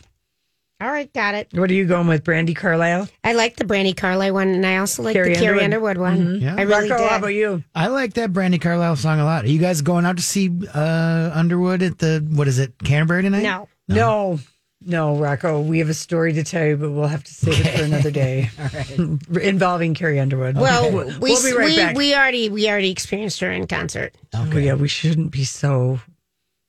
All 0.81 0.89
right, 0.89 1.13
got 1.13 1.35
it. 1.35 1.49
What 1.53 1.71
are 1.71 1.75
you 1.75 1.87
going 1.87 2.07
with, 2.07 2.23
Brandi 2.23 2.55
Carlile? 2.55 3.09
I 3.25 3.33
like 3.33 3.57
the 3.57 3.65
Brandi 3.65 3.97
Carlile 3.97 4.33
one, 4.33 4.49
and 4.49 4.65
I 4.65 4.77
also 4.77 5.03
like 5.03 5.15
Carrie 5.15 5.35
the 5.35 5.41
Carrie 5.41 5.65
Underwood. 5.65 5.97
Underwood, 5.97 6.19
one. 6.29 6.41
Yeah. 6.41 6.55
I 6.57 6.63
really 6.63 6.89
Rocco, 6.89 7.03
did. 7.03 7.11
how 7.11 7.17
about 7.17 7.27
you? 7.29 7.65
I 7.75 7.89
like 7.89 8.15
that 8.15 8.33
Brandi 8.33 8.61
Carlile 8.61 8.95
song 8.95 9.19
a 9.19 9.25
lot. 9.25 9.45
Are 9.45 9.49
you 9.49 9.59
guys 9.59 9.83
going 9.83 10.05
out 10.07 10.19
to 10.19 10.23
see 10.23 10.51
uh, 10.73 11.31
Underwood 11.35 11.83
at 11.83 11.99
the 11.99 12.25
what 12.31 12.47
is 12.47 12.61
it 12.61 12.75
Canterbury 12.85 13.23
tonight? 13.23 13.43
No. 13.43 13.69
No. 13.89 14.39
No, 14.81 15.17
Rocco, 15.17 15.61
we 15.61 15.81
have 15.81 15.89
a 15.89 15.95
story 15.95 16.35
to 16.35 16.45
tell 16.45 16.65
you, 16.65 16.77
but 16.77 16.93
we'll 16.93 17.09
have 17.09 17.25
to 17.25 17.35
save 17.35 17.67
it 17.67 17.77
for 17.79 17.83
another 17.85 18.13
day. 18.13 18.49
All 18.61 18.69
right. 18.73 19.43
Involving 19.43 19.95
Carrie 19.95 20.21
Underwood. 20.21 20.57
Well, 20.57 20.93
We'll- 20.93 21.07
we 21.19 21.33
we'll 21.33 21.43
be 21.43 21.53
right 21.59 21.65
we, 21.67 21.77
back. 21.77 21.97
we 21.97 22.15
already 22.15 22.49
we 22.49 22.69
already 22.71 22.91
experienced 22.93 23.41
her 23.41 23.51
in 23.51 23.67
concert 23.67 24.15
Oh, 24.33 24.49
yeah, 24.57 24.75
we 24.75 24.87
shouldn't 24.87 25.33
be 25.33 25.43
so. 25.43 25.99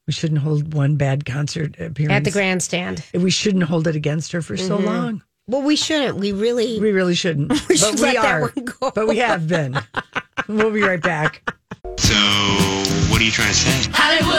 We 0.10 0.14
shouldn't 0.14 0.40
hold 0.40 0.74
one 0.74 0.96
bad 0.96 1.24
concert 1.24 1.80
appearance 1.80 2.14
at 2.16 2.24
the 2.24 2.32
grandstand. 2.32 3.04
We 3.14 3.30
shouldn't 3.30 3.66
hold 3.66 3.86
it 3.86 3.96
against 3.96 4.32
her 4.32 4.42
for 4.42 4.58
so 4.58 4.80
Mhm. 4.80 4.84
long. 4.84 5.22
Well, 5.48 5.62
we 5.62 5.76
shouldn't. 5.76 6.18
We 6.18 6.32
really 6.32 6.80
We 6.80 6.92
really 6.92 7.14
shouldn't. 7.14 7.52
We 7.70 7.76
but 7.76 7.78
should 7.78 7.96
we 8.00 8.02
let 8.02 8.16
that 8.16 8.26
are. 8.26 8.42
one 8.56 8.66
go. 8.66 8.90
But 8.96 9.08
we 9.08 9.18
have 9.18 9.48
been. 9.48 9.80
we'll 10.48 10.72
be 10.72 10.82
right 10.82 11.00
back. 11.00 11.44
So, 12.00 12.16
what 13.12 13.22
are 13.22 13.24
you 13.24 13.30
trying 13.30 13.50
to 13.50 13.54
say? 13.54 13.92
Hollywood, 13.94 14.34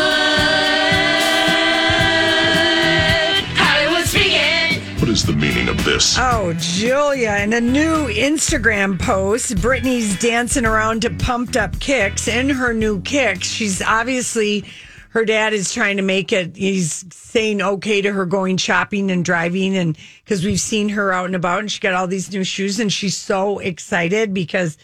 Hollywood 3.56 4.06
speaking. 4.06 4.80
What 4.98 5.08
is 5.08 5.24
the 5.24 5.32
meaning 5.32 5.68
of 5.68 5.84
this? 5.84 6.16
Oh, 6.18 6.52
Julia, 6.58 7.36
in 7.44 7.52
a 7.52 7.60
new 7.60 8.08
Instagram 8.08 8.98
post, 9.00 9.54
Britney's 9.54 10.18
dancing 10.18 10.66
around 10.66 11.02
to 11.02 11.10
pumped 11.10 11.56
up 11.56 11.78
kicks. 11.78 12.26
In 12.26 12.50
her 12.50 12.74
new 12.74 13.00
kicks, 13.02 13.46
she's 13.48 13.80
obviously, 13.80 14.64
her 15.10 15.24
dad 15.24 15.52
is 15.52 15.74
trying 15.74 15.96
to 15.96 16.02
make 16.02 16.32
it, 16.32 16.56
he's 16.56 17.04
saying 17.12 17.60
okay 17.60 18.00
to 18.00 18.12
her 18.12 18.24
going 18.24 18.56
shopping 18.56 19.10
and 19.10 19.24
driving. 19.24 19.76
And 19.76 19.98
because 20.24 20.44
we've 20.44 20.60
seen 20.60 20.88
her 20.90 21.12
out 21.12 21.26
and 21.26 21.34
about 21.34 21.60
and 21.60 21.70
she 21.70 21.80
got 21.80 21.94
all 21.94 22.06
these 22.06 22.32
new 22.32 22.44
shoes 22.44 22.78
and 22.78 22.92
she's 22.92 23.16
so 23.16 23.58
excited 23.58 24.32
because, 24.32 24.78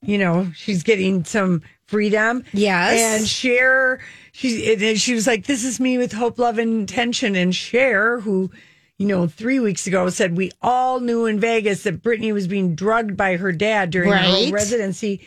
you 0.00 0.16
know, 0.16 0.50
she's 0.54 0.82
getting 0.82 1.24
some 1.24 1.62
freedom. 1.86 2.42
Yes. 2.54 3.20
And 3.20 3.28
Cher. 3.28 4.00
she, 4.32 4.74
and 4.74 4.98
she 4.98 5.12
was 5.12 5.26
like, 5.26 5.44
this 5.44 5.62
is 5.62 5.78
me 5.78 5.98
with 5.98 6.12
hope, 6.12 6.38
love, 6.38 6.56
and 6.56 6.72
intention. 6.80 7.36
And 7.36 7.54
Cher 7.54 8.20
who, 8.20 8.50
you 8.96 9.06
know, 9.06 9.26
three 9.26 9.60
weeks 9.60 9.86
ago 9.86 10.08
said 10.08 10.38
we 10.38 10.52
all 10.62 11.00
knew 11.00 11.26
in 11.26 11.38
Vegas 11.38 11.82
that 11.82 12.02
Britney 12.02 12.32
was 12.32 12.48
being 12.48 12.74
drugged 12.74 13.14
by 13.14 13.36
her 13.36 13.52
dad 13.52 13.90
during 13.90 14.10
her 14.10 14.50
residency. 14.50 15.20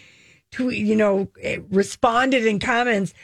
To 0.54 0.70
you 0.70 0.96
know, 0.96 1.30
responded 1.72 2.46
in 2.46 2.60
comments. 2.60 3.16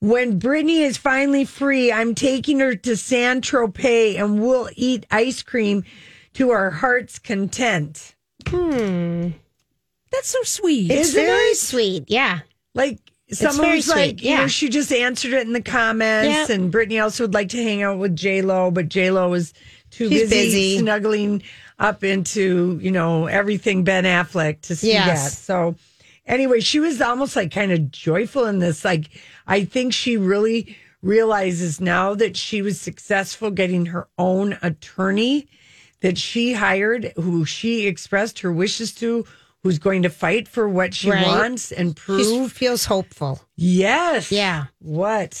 When 0.00 0.38
Britney 0.40 0.80
is 0.82 0.96
finally 0.96 1.44
free, 1.44 1.90
I'm 1.92 2.14
taking 2.14 2.60
her 2.60 2.74
to 2.76 2.96
San 2.96 3.40
Tropez 3.40 4.18
and 4.18 4.40
we'll 4.40 4.68
eat 4.76 5.06
ice 5.10 5.42
cream 5.42 5.84
to 6.34 6.50
our 6.50 6.70
heart's 6.70 7.18
content. 7.18 8.14
Hmm. 8.46 9.30
That's 10.12 10.28
so 10.28 10.42
sweet. 10.44 10.90
It's 10.90 11.08
Isn't 11.10 11.24
very 11.24 11.38
it? 11.50 11.56
sweet. 11.56 12.04
Yeah. 12.06 12.40
Like 12.74 12.98
someone 13.32 13.66
very 13.66 13.76
was 13.78 13.88
like, 13.88 14.20
sweet, 14.20 14.22
you 14.22 14.36
know, 14.36 14.46
she 14.46 14.68
just 14.68 14.92
answered 14.92 15.32
it 15.32 15.46
in 15.46 15.52
the 15.52 15.60
comments, 15.62 16.48
Yep. 16.48 16.50
and 16.50 16.72
Britney 16.72 17.02
also 17.02 17.24
would 17.24 17.34
like 17.34 17.48
to 17.50 17.62
hang 17.62 17.82
out 17.82 17.98
with 17.98 18.14
J 18.16 18.40
Lo, 18.42 18.70
but 18.70 18.88
J 18.88 19.10
Lo 19.10 19.28
was 19.28 19.52
too 19.90 20.08
busy, 20.08 20.28
busy. 20.28 20.78
snuggling 20.78 21.42
up 21.80 22.02
into 22.04 22.78
you 22.82 22.90
know 22.90 23.26
everything 23.26 23.84
Ben 23.84 24.04
Affleck 24.04 24.60
to 24.62 24.76
see 24.76 24.92
Yes. 24.92 25.34
that. 25.34 25.42
So 25.42 25.74
anyway, 26.26 26.60
she 26.60 26.80
was 26.80 27.00
almost 27.02 27.36
like 27.36 27.50
kind 27.50 27.72
of 27.72 27.90
joyful 27.90 28.46
in 28.46 28.60
this. 28.60 28.84
Like 28.84 29.10
I 29.48 29.64
think 29.64 29.92
she 29.92 30.16
really 30.16 30.76
realizes 31.02 31.80
now 31.80 32.14
that 32.14 32.36
she 32.36 32.62
was 32.62 32.80
successful 32.80 33.50
getting 33.50 33.86
her 33.86 34.06
own 34.18 34.58
attorney 34.62 35.48
that 36.00 36.18
she 36.18 36.52
hired, 36.52 37.12
who 37.16 37.44
she 37.44 37.86
expressed 37.86 38.40
her 38.40 38.52
wishes 38.52 38.92
to. 38.96 39.24
Who's 39.64 39.80
going 39.80 40.02
to 40.02 40.08
fight 40.08 40.46
for 40.46 40.68
what 40.68 40.94
she 40.94 41.10
Right. 41.10 41.26
wants 41.26 41.72
and 41.72 41.88
She 41.90 41.94
prove 41.94 42.52
feels 42.52 42.84
hopeful. 42.84 43.42
Yes. 43.56 44.30
Yeah. 44.30 44.66
What? 44.78 45.32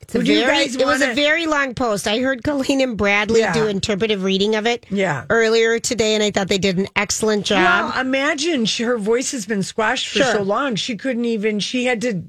It's 0.00 0.14
a 0.14 0.18
Would 0.18 0.26
very, 0.26 0.64
it 0.64 0.84
was 0.84 1.00
a 1.00 1.14
very 1.14 1.46
long 1.46 1.74
post. 1.74 2.08
I 2.08 2.18
heard 2.18 2.42
Colleen 2.42 2.80
and 2.80 2.96
Bradley 2.96 3.40
Yeah. 3.40 3.52
do 3.54 3.68
interpretive 3.68 4.24
reading 4.24 4.56
of 4.56 4.66
it 4.66 4.84
Yeah. 4.90 5.26
earlier 5.30 5.78
today, 5.78 6.14
and 6.14 6.24
I 6.24 6.32
thought 6.32 6.48
they 6.48 6.58
did 6.58 6.76
an 6.78 6.88
excellent 6.96 7.46
job. 7.46 7.94
Well, 7.94 8.00
imagine 8.00 8.64
she, 8.64 8.82
her 8.82 8.98
voice 8.98 9.30
has 9.30 9.46
been 9.46 9.62
squashed 9.62 10.08
for 10.08 10.18
Sure. 10.18 10.32
so 10.32 10.42
long. 10.42 10.74
She 10.74 10.96
couldn't 10.96 11.26
even, 11.26 11.60
she 11.60 11.84
had 11.84 12.00
to, 12.00 12.24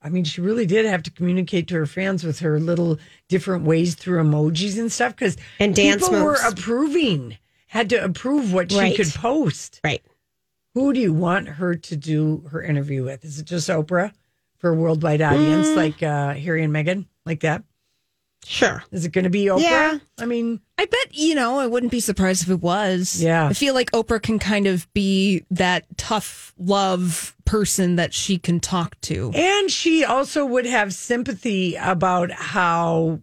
I 0.00 0.08
mean, 0.10 0.24
she 0.24 0.40
really 0.40 0.64
did 0.66 0.86
have 0.86 1.02
to 1.04 1.10
communicate 1.10 1.66
to 1.68 1.74
her 1.74 1.86
fans 1.86 2.22
with 2.22 2.38
her 2.40 2.60
little 2.60 2.98
different 3.28 3.64
ways 3.64 3.94
through 3.96 4.22
emojis 4.22 4.78
and 4.78 4.92
stuff 4.92 5.14
because 5.16 5.36
And 5.58 5.74
dance 5.74 6.08
people 6.08 6.24
were 6.24 6.36
approving, 6.46 7.36
had 7.66 7.90
to 7.90 8.04
approve 8.04 8.52
what 8.52 8.72
Right. 8.72 8.94
she 8.96 9.02
could 9.02 9.12
post. 9.14 9.80
right. 9.84 10.02
Who 10.74 10.92
do 10.92 11.00
you 11.00 11.12
want 11.12 11.48
her 11.48 11.74
to 11.74 11.96
do 11.96 12.44
her 12.52 12.62
interview 12.62 13.02
with? 13.04 13.24
Is 13.24 13.40
it 13.40 13.46
just 13.46 13.68
Oprah 13.68 14.12
for 14.58 14.70
a 14.70 14.74
worldwide 14.74 15.20
audience 15.20 15.66
Mm. 15.68 15.76
like 15.76 16.02
uh, 16.02 16.34
Harry 16.34 16.62
and 16.62 16.72
Meghan, 16.72 17.06
like 17.26 17.40
that? 17.40 17.64
Sure. 18.44 18.82
Is 18.92 19.04
it 19.04 19.12
going 19.12 19.24
to 19.24 19.30
be 19.30 19.46
Oprah? 19.46 19.60
Yeah. 19.60 19.98
I 20.18 20.24
mean, 20.24 20.60
I 20.78 20.86
bet, 20.86 21.14
you 21.14 21.34
know, 21.34 21.58
I 21.58 21.66
wouldn't 21.66 21.92
be 21.92 22.00
surprised 22.00 22.44
if 22.44 22.50
it 22.50 22.62
was. 22.62 23.22
Yeah. 23.22 23.46
I 23.46 23.52
feel 23.52 23.74
like 23.74 23.90
Oprah 23.90 24.22
can 24.22 24.38
kind 24.38 24.66
of 24.66 24.90
be 24.94 25.44
that 25.50 25.84
tough 25.98 26.54
love 26.58 27.36
person 27.44 27.96
that 27.96 28.14
she 28.14 28.38
can 28.38 28.60
talk 28.60 28.98
to. 29.02 29.32
And 29.34 29.70
she 29.70 30.04
also 30.04 30.46
would 30.46 30.66
have 30.66 30.94
sympathy 30.94 31.74
about 31.76 32.30
how 32.30 33.20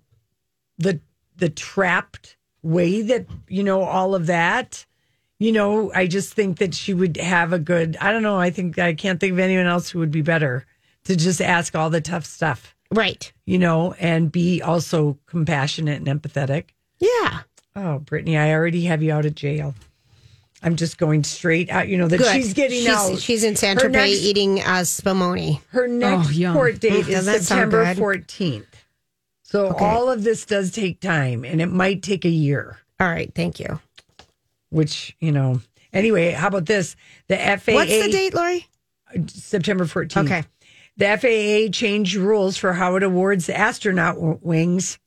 the 0.78 1.00
the 1.38 1.50
trapped 1.50 2.38
way 2.62 3.02
that 3.02 3.28
you 3.48 3.64
know 3.64 3.84
all 3.84 4.16
of 4.16 4.28
that. 4.28 4.86
You 5.38 5.52
know, 5.52 5.92
I 5.94 6.08
just 6.08 6.34
think 6.34 6.60
that 6.60 6.74
she 6.74 6.94
would 6.94 7.18
have 7.18 7.52
a 7.52 7.60
good. 7.60 7.98
I 8.00 8.12
don't 8.12 8.24
know. 8.24 8.38
I 8.38 8.50
think 8.50 8.80
I 8.80 8.94
can't 8.94 9.20
think 9.20 9.34
of 9.34 9.40
anyone 9.40 9.66
else 9.66 9.90
who 9.90 10.00
would 10.00 10.12
be 10.12 10.22
better 10.22 10.66
to 11.06 11.16
just 11.16 11.42
ask 11.42 11.76
all 11.76 11.90
the 11.90 12.02
tough 12.02 12.26
stuff. 12.26 12.75
Right. 12.92 13.32
You 13.46 13.60
know, 13.60 13.94
and 13.94 14.32
be 14.32 14.62
also 14.62 15.18
compassionate 15.26 16.06
and 16.06 16.22
empathetic. 16.22 16.66
Yeah. 17.00 17.40
Oh, 17.76 18.02
Britney, 18.04 18.38
I 18.40 18.54
already 18.54 18.86
have 18.86 19.04
you 19.04 19.12
out 19.12 19.26
of 19.26 19.36
jail. 19.36 19.74
I'm 20.64 20.76
just 20.78 20.98
going 20.98 21.24
straight 21.24 21.70
out. 21.70 21.88
You 21.90 21.98
know 21.98 22.08
that 22.08 22.18
Good. 22.18 22.34
she's 22.34 22.54
getting 22.54 22.80
she's, 22.80 22.88
out. 22.90 23.20
She's 23.20 23.44
in 23.44 23.56
Santa 23.56 23.84
Her 23.84 23.90
Tropez 23.90 23.94
next- 23.94 24.24
eating 24.24 24.60
uh, 24.62 24.82
spumoni. 24.84 25.62
Her 25.70 25.88
next 25.88 26.40
Oh, 26.42 26.54
court 26.54 26.80
date 26.80 26.94
is 26.94 27.08
doesn't 27.08 27.34
that 27.34 27.44
sound 27.44 27.72
September 27.72 27.86
14th. 27.94 28.66
So 29.44 29.68
Okay. 29.68 29.86
all 29.86 30.10
of 30.10 30.24
this 30.24 30.46
does 30.46 30.72
take 30.72 31.00
time 31.02 31.44
and 31.46 31.62
it 31.62 31.68
might 31.68 32.02
take 32.02 32.26
a 32.26 32.30
year, 32.30 32.78
All 33.00 33.08
right. 33.08 33.32
Thank 33.36 33.60
you. 33.60 33.80
which, 34.70 35.16
you 35.20 35.32
know, 35.32 35.62
anyway, 35.94 36.32
how 36.32 36.48
about 36.48 36.66
this? 36.66 36.96
The 37.28 37.36
FAA 37.38 37.74
What's 37.74 37.92
the 37.92 38.10
date, 38.12 38.34
Lori? 38.34 38.66
September 39.28 39.86
14th. 39.86 40.26
Okay. 40.26 40.44
The 40.98 41.18
FAA 41.18 41.72
changed 41.72 42.16
rules 42.16 42.58
for 42.58 42.74
how 42.74 42.96
it 42.96 43.04
awards 43.04 43.50
astronaut 43.50 44.44
wings. 44.44 44.98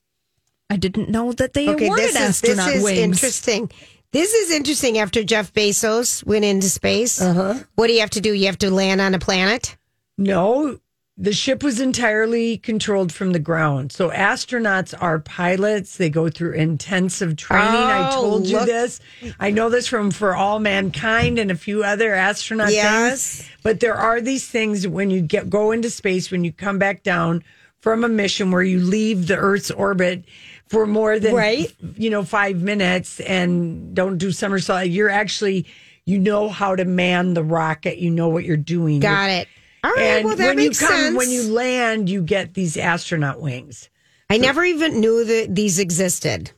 I 0.71 0.77
didn't 0.77 1.09
know 1.09 1.33
that 1.33 1.55
they 1.55 1.69
Okay, 1.71 1.87
awarded 1.87 2.11
this 2.11 2.17
is 2.21 2.41
this 2.43 2.67
is 2.67 2.83
wings. 2.83 2.99
interesting. 2.99 3.71
This 4.13 4.33
is 4.35 4.51
interesting. 4.51 4.99
After 4.99 5.25
Jeff 5.25 5.53
Bezos 5.53 6.25
went 6.27 6.45
into 6.45 6.69
space, 6.69 7.21
uh-huh. 7.21 7.63
what 7.75 7.87
do 7.87 7.95
you 7.95 8.01
have 8.01 8.11
to 8.11 8.21
do? 8.21 8.33
You 8.33 8.47
have 8.47 8.59
to 8.59 8.71
land 8.71 9.01
on 9.01 9.15
a 9.15 9.19
planet. 9.19 9.77
No, 10.19 10.79
the 11.21 11.33
ship 11.33 11.65
was 11.65 11.81
entirely 11.81 12.59
controlled 12.59 13.13
from 13.13 13.33
the 13.33 13.41
ground. 13.41 13.91
So 13.91 14.09
astronauts 14.11 14.95
are 15.01 15.19
pilots. 15.19 15.97
They 15.97 16.11
go 16.11 16.29
through 16.31 16.53
intensive 16.53 17.35
training. 17.37 17.67
I 17.67 18.11
Oh, 18.13 18.21
told 18.21 18.47
you 18.47 18.65
this. 18.65 19.01
I 19.41 19.51
know 19.51 19.69
this 19.69 19.89
from 19.89 20.13
For 20.13 20.37
All 20.37 20.61
Mankind 20.61 21.41
and 21.41 21.51
a 21.51 21.57
few 21.57 21.83
other 21.83 22.15
astronaut 22.15 22.73
Yes. 22.73 23.39
things. 23.39 23.51
But 23.65 23.81
there 23.81 23.97
are 23.97 24.21
these 24.21 24.47
things 24.47 24.87
when 24.87 25.11
you 25.11 25.21
get 25.21 25.51
go 25.51 25.73
into 25.73 25.91
space, 25.91 26.31
when 26.31 26.45
you 26.45 26.53
come 26.53 26.79
back 26.79 27.03
down 27.03 27.43
from 27.81 28.05
a 28.05 28.09
mission 28.09 28.53
where 28.53 28.63
you 28.63 28.79
leave 28.79 29.27
the 29.27 29.37
Earth's 29.37 29.73
orbit 29.73 30.25
for 30.69 30.87
more 30.87 31.19
than 31.19 31.35
Right. 31.35 31.73
you 31.97 32.11
know 32.11 32.23
five 32.23 32.63
minutes 32.63 33.19
and 33.21 33.93
don't 33.95 34.19
do 34.19 34.31
somersault. 34.31 34.87
You're 34.87 35.11
actually 35.11 35.67
you 36.05 36.19
know 36.19 36.49
how 36.49 36.75
to 36.77 36.85
man 36.85 37.35
the 37.35 37.43
rocket. 37.43 37.99
You 37.99 38.11
know 38.11 38.29
what 38.29 38.45
you're 38.45 38.57
doing. 38.57 39.01
Got 39.01 39.31
it. 39.31 39.49
All 39.85 39.93
right. 39.93 40.01
And 40.03 40.25
well, 40.25 40.37
that 40.37 40.47
when 40.49 40.57
makes 40.57 40.81
you 40.81 40.87
come, 40.89 40.97
sense. 40.97 41.17
when 41.17 41.31
you 41.31 41.53
land, 41.53 42.09
you 42.09 42.23
get 42.23 42.55
these 42.55 42.77
astronaut 42.77 43.41
wings. 43.41 43.91
I 44.31 44.37
never 44.39 44.65
even 44.65 45.01
knew 45.01 45.25
that 45.25 45.55
these 45.55 45.79
existed. 45.79 46.51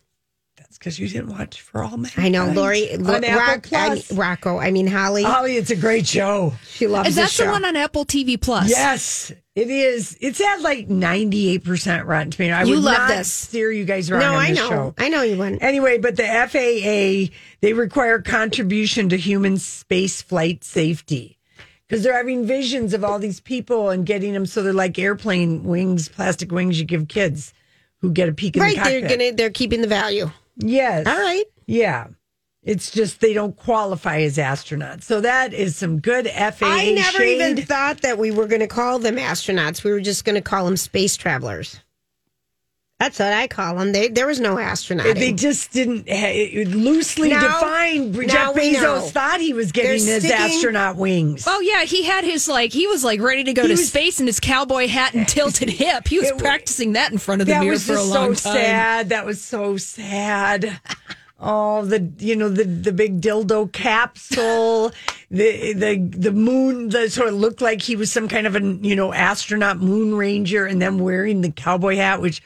That's 0.57 0.79
because 0.79 0.99
you 0.99 1.09
didn't 1.09 1.31
watch 1.31 1.61
For 1.61 1.83
All 1.83 1.97
Men. 1.97 2.11
I 2.17 2.29
know, 2.29 2.47
Lori, 2.51 2.95
on 2.95 3.25
Apple 3.25 3.39
Rock, 3.39 3.73
I 3.73 3.87
Plus. 3.89 4.13
Rocco. 4.13 4.59
I 4.59 4.71
mean, 4.71 4.87
Holly. 4.87 5.23
Holly, 5.23 5.57
it's 5.57 5.71
a 5.71 5.77
great 5.77 6.07
show. 6.07 6.53
she 6.67 6.87
loves 6.87 7.09
Is 7.11 7.17
that 7.17 7.23
the 7.29 7.29
show. 7.45 7.51
one 7.51 7.65
on 7.65 7.77
Apple 7.77 8.05
TV 8.05 8.41
Plus? 8.41 8.69
Yes, 8.71 9.31
it 9.55 9.69
is. 9.71 10.17
It's 10.21 10.41
at 10.41 10.63
like 10.63 10.89
ninety 10.89 11.49
eight 11.51 11.65
percent 11.65 12.07
Rotten 12.07 12.31
Tomato. 12.31 12.55
I 12.55 12.63
You 12.65 12.77
would 12.77 12.85
love 12.85 12.99
not 12.99 13.09
this. 13.09 13.33
steer 13.33 13.71
you 13.73 13.85
guys 13.85 14.11
wrong 14.11 14.21
no, 14.21 14.33
on 14.33 14.37
I 14.39 14.49
this 14.51 14.59
know. 14.59 14.69
show. 14.69 14.95
I 14.99 15.09
know 15.09 15.23
you 15.23 15.37
wouldn't. 15.37 15.63
Anyway, 15.63 15.99
but 15.99 16.17
the 16.17 16.23
FAA 16.25 17.35
they 17.61 17.73
require 17.73 18.21
contribution 18.21 19.09
to 19.11 19.17
human 19.17 19.59
space 19.59 20.23
flight 20.23 20.63
safety 20.65 21.39
because 21.91 22.05
they're 22.05 22.17
having 22.17 22.47
visions 22.47 22.95
of 22.95 23.03
all 23.03 23.19
these 23.19 23.41
people 23.41 23.91
and 23.91 24.07
getting 24.07 24.33
them 24.33 24.47
so 24.47 24.63
they're 24.63 24.73
like 24.73 24.97
airplane 24.97 25.65
wings, 25.65 26.09
plastic 26.09 26.53
wings 26.53 26.79
you 26.79 26.87
give 26.87 27.09
kids 27.09 27.53
who 28.01 28.13
get 28.13 28.29
a 28.29 28.33
peek 28.33 28.55
in 28.57 28.63
Right, 28.63 28.77
the 28.77 28.83
they're 28.85 29.09
gonna 29.09 29.33
they're 29.33 29.51
keeping 29.51 29.81
the 29.81 29.89
value. 29.89 30.31
Yes. 30.57 31.09
All 31.09 31.19
right. 31.19 31.45
Yeah. 31.67 32.07
It's 32.63 32.93
just 32.93 33.21
they 33.21 33.33
don't 33.33 33.57
qualify 33.57 34.21
as 34.21 34.37
astronauts. 34.37 35.03
So 35.03 35.21
that 35.23 35.53
is 35.53 35.75
some 35.75 35.99
good 35.99 36.29
FAA 36.29 36.67
I 36.67 36.93
never 36.93 37.19
shade. 37.19 37.41
even 37.41 37.65
thought 37.67 38.03
that 38.03 38.19
we 38.19 38.31
were 38.31 38.47
going 38.47 38.61
to 38.61 38.69
call 38.69 39.01
them 39.01 39.17
astronauts. 39.17 39.83
We 39.83 39.91
were 39.91 40.01
just 40.01 40.25
going 40.25 40.37
to 40.37 40.43
call 40.43 40.67
them 40.67 40.77
space 40.77 41.17
travelers. 41.17 41.81
That's 43.01 43.19
what 43.19 43.33
I 43.33 43.49
call 43.49 43.77
them. 43.77 43.93
They, 43.93 44.09
there 44.09 44.27
was 44.27 44.39
no 44.41 44.59
astronaut. 44.59 45.15
They 45.17 45.33
just 45.33 45.73
didn't 45.73 46.05
eh, 46.07 46.65
ha- 46.65 46.71
loosely 46.71 47.31
Now- 47.31 47.41
defined. 47.59 48.15
now 48.15 48.23
Jeff 48.27 48.55
Bezos 48.55 48.83
know. 48.83 49.01
thought 49.01 49.41
he 49.41 49.55
was 49.55 49.73
getting 49.73 50.05
They're 50.05 50.17
his 50.17 50.25
sticking- 50.25 50.39
astronaut 50.39 50.97
wings. 50.97 51.45
Oh 51.49 51.61
yeah, 51.61 51.85
he 51.85 52.03
had 52.05 52.25
his 52.25 52.47
like 52.47 52.73
he 52.75 52.87
was 52.87 53.03
like 53.03 53.21
ready 53.23 53.43
to 53.45 53.55
go 53.55 53.63
He 53.63 53.69
to 53.69 53.73
was- 53.75 53.89
space 53.89 54.21
in 54.21 54.27
his 54.27 54.39
cowboy 54.39 54.87
hat 54.87 55.15
and 55.15 55.23
eh, 55.23 55.27
tilted 55.27 55.71
hip. 55.83 56.09
He 56.09 56.19
was 56.19 56.29
It- 56.29 56.37
practicing 56.39 56.93
that 56.93 57.11
in 57.11 57.17
front 57.17 57.41
of 57.41 57.47
the 57.47 57.59
mirror 57.59 57.71
was 57.73 57.87
for 57.87 57.95
a 57.95 58.03
long 58.03 58.35
so 58.35 58.51
time. 58.53 58.61
sad. 58.61 59.09
That 59.09 59.25
was 59.25 59.43
so 59.43 59.79
sad. 59.79 60.79
Oh, 61.43 61.87
the 61.87 62.07
you 62.19 62.37
know 62.37 62.51
the 62.51 62.65
the 62.65 62.93
big 62.93 63.23
dildo 63.23 63.73
capsule, 63.73 64.93
the 65.31 65.73
the 65.73 65.97
the 65.97 66.33
moon. 66.33 66.91
The 66.91 67.09
sort 67.09 67.29
of 67.29 67.35
looked 67.35 67.63
like 67.63 67.81
he 67.81 67.97
was 67.97 68.13
some 68.13 68.29
kind 68.29 68.47
of 68.47 68.57
an 68.57 68.85
you 68.85 68.95
know 68.95 69.15
astronaut 69.15 69.79
moon 69.79 70.15
ranger, 70.15 70.67
and 70.67 70.83
then 70.83 70.99
wearing 70.99 71.41
the 71.41 71.51
cowboy 71.51 71.97
hat, 71.97 72.21
which 72.21 72.43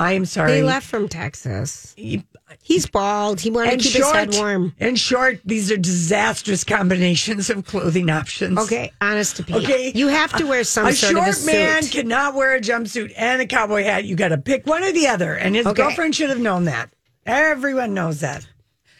I 0.00 0.12
am 0.12 0.24
sorry. 0.24 0.52
They 0.52 0.62
left 0.62 0.86
from 0.86 1.08
Texas. 1.08 1.94
He- 1.96 2.24
He's 2.62 2.84
bald. 2.86 3.40
He 3.40 3.50
wanted 3.50 3.78
to 3.80 3.88
keep 3.88 4.02
short, 4.02 4.26
his 4.26 4.36
head 4.36 4.42
warm. 4.42 4.74
and 4.80 4.98
short. 4.98 5.40
These 5.44 5.70
are 5.70 5.76
disastrous 5.76 6.64
combinations 6.64 7.48
of 7.48 7.64
clothing 7.64 8.10
options. 8.10 8.58
Okay, 8.58 8.90
honest 9.00 9.36
to 9.36 9.44
Pete. 9.44 9.56
Okay. 9.56 9.92
You 9.94 10.08
have 10.08 10.32
to 10.34 10.44
wear 10.46 10.64
some 10.64 10.86
a 10.88 10.92
sort 10.92 11.12
short 11.12 11.28
of 11.28 11.34
a 11.34 11.36
suit. 11.36 11.46
man 11.52 11.82
cannot 11.84 12.34
wear 12.34 12.56
a 12.56 12.60
jumpsuit 12.60 13.12
and 13.16 13.40
a 13.40 13.46
cowboy 13.46 13.84
hat. 13.84 14.04
You 14.04 14.16
got 14.16 14.28
to 14.28 14.38
pick 14.38 14.66
one 14.66 14.82
or 14.82 14.90
the 14.90 15.06
other. 15.06 15.34
And 15.34 15.54
his 15.54 15.64
Okay. 15.64 15.80
girlfriend 15.80 16.16
should 16.16 16.28
have 16.30 16.40
known 16.40 16.64
that. 16.64 16.90
Everyone 17.24 17.94
knows 17.94 18.20
that. 18.20 18.46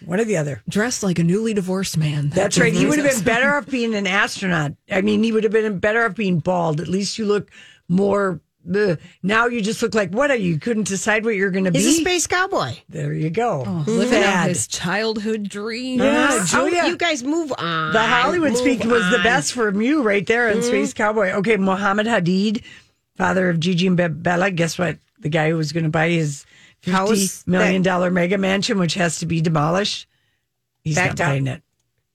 One 0.04 0.20
or 0.20 0.24
the 0.24 0.36
other. 0.36 0.62
Dressed 0.68 1.02
like 1.02 1.18
a 1.18 1.24
newly 1.24 1.52
divorced 1.52 1.96
man. 1.98 2.28
That's 2.30 2.56
right. 2.56 2.72
He 2.72 2.86
would 2.86 2.98
have 3.00 3.10
been 3.10 3.24
better 3.24 3.52
off 3.56 3.66
being 3.66 3.94
an 3.96 4.06
astronaut. 4.06 4.72
I 4.90 5.00
mean, 5.00 5.22
he 5.24 5.32
would 5.32 5.42
have 5.42 5.52
been 5.52 5.78
better 5.80 6.04
off 6.06 6.14
being 6.14 6.38
bald. 6.38 6.80
At 6.80 6.88
least 6.88 7.18
you 7.18 7.26
look 7.26 7.50
more. 7.88 8.40
Ugh. 8.74 8.98
Now 9.22 9.46
you 9.46 9.60
just 9.62 9.82
look 9.82 9.94
like 9.94 10.10
what 10.10 10.30
are 10.30 10.36
you? 10.36 10.58
Couldn't 10.58 10.86
decide 10.88 11.24
what 11.24 11.34
you're 11.34 11.50
going 11.50 11.64
to 11.64 11.70
be. 11.70 11.78
He's 11.78 11.98
a 11.98 12.00
space 12.00 12.26
cowboy. 12.26 12.74
there 12.88 13.12
you 13.12 13.30
go. 13.30 13.62
living 13.86 14.18
out 14.18 14.22
Bad. 14.22 14.48
his 14.48 14.66
childhood 14.66 15.48
dream. 15.48 16.00
Yeah, 16.00 16.28
Oh, 16.32 16.44
Julia. 16.44 16.84
you 16.86 16.96
guys 16.96 17.24
move 17.24 17.52
on. 17.56 17.92
The 17.92 18.02
Hollywood 18.02 18.50
Move 18.52 18.58
speak 18.58 18.84
was 18.84 19.10
the 19.10 19.20
best 19.22 19.52
from 19.54 19.80
you 19.80 20.02
right 20.02 20.26
there 20.26 20.50
in 20.50 20.58
mm-hmm. 20.58 20.66
Space 20.66 20.92
Cowboy. 20.92 21.30
Okay, 21.32 21.56
Mohamed 21.56 22.06
Hadid, 22.06 22.62
father 23.16 23.48
of 23.48 23.60
Gigi 23.60 23.86
and 23.86 23.96
Be- 23.96 24.08
Bella. 24.08 24.50
Guess 24.50 24.78
what? 24.78 24.98
The 25.20 25.28
guy 25.30 25.48
who 25.50 25.56
was 25.56 25.72
going 25.72 25.84
to 25.84 25.90
buy 25.90 26.10
his 26.10 26.44
fifty 26.80 26.90
House 26.92 27.46
million 27.46 27.82
that- 27.82 27.88
dollar 27.88 28.10
mega 28.10 28.36
mansion, 28.38 28.78
which 28.78 28.94
has 28.94 29.18
to 29.20 29.26
be 29.26 29.40
demolished, 29.40 30.06
he's 30.82 30.96
Backed 30.96 31.18
not 31.18 31.24
out. 31.24 31.28
buying 31.30 31.46
it. 31.46 31.62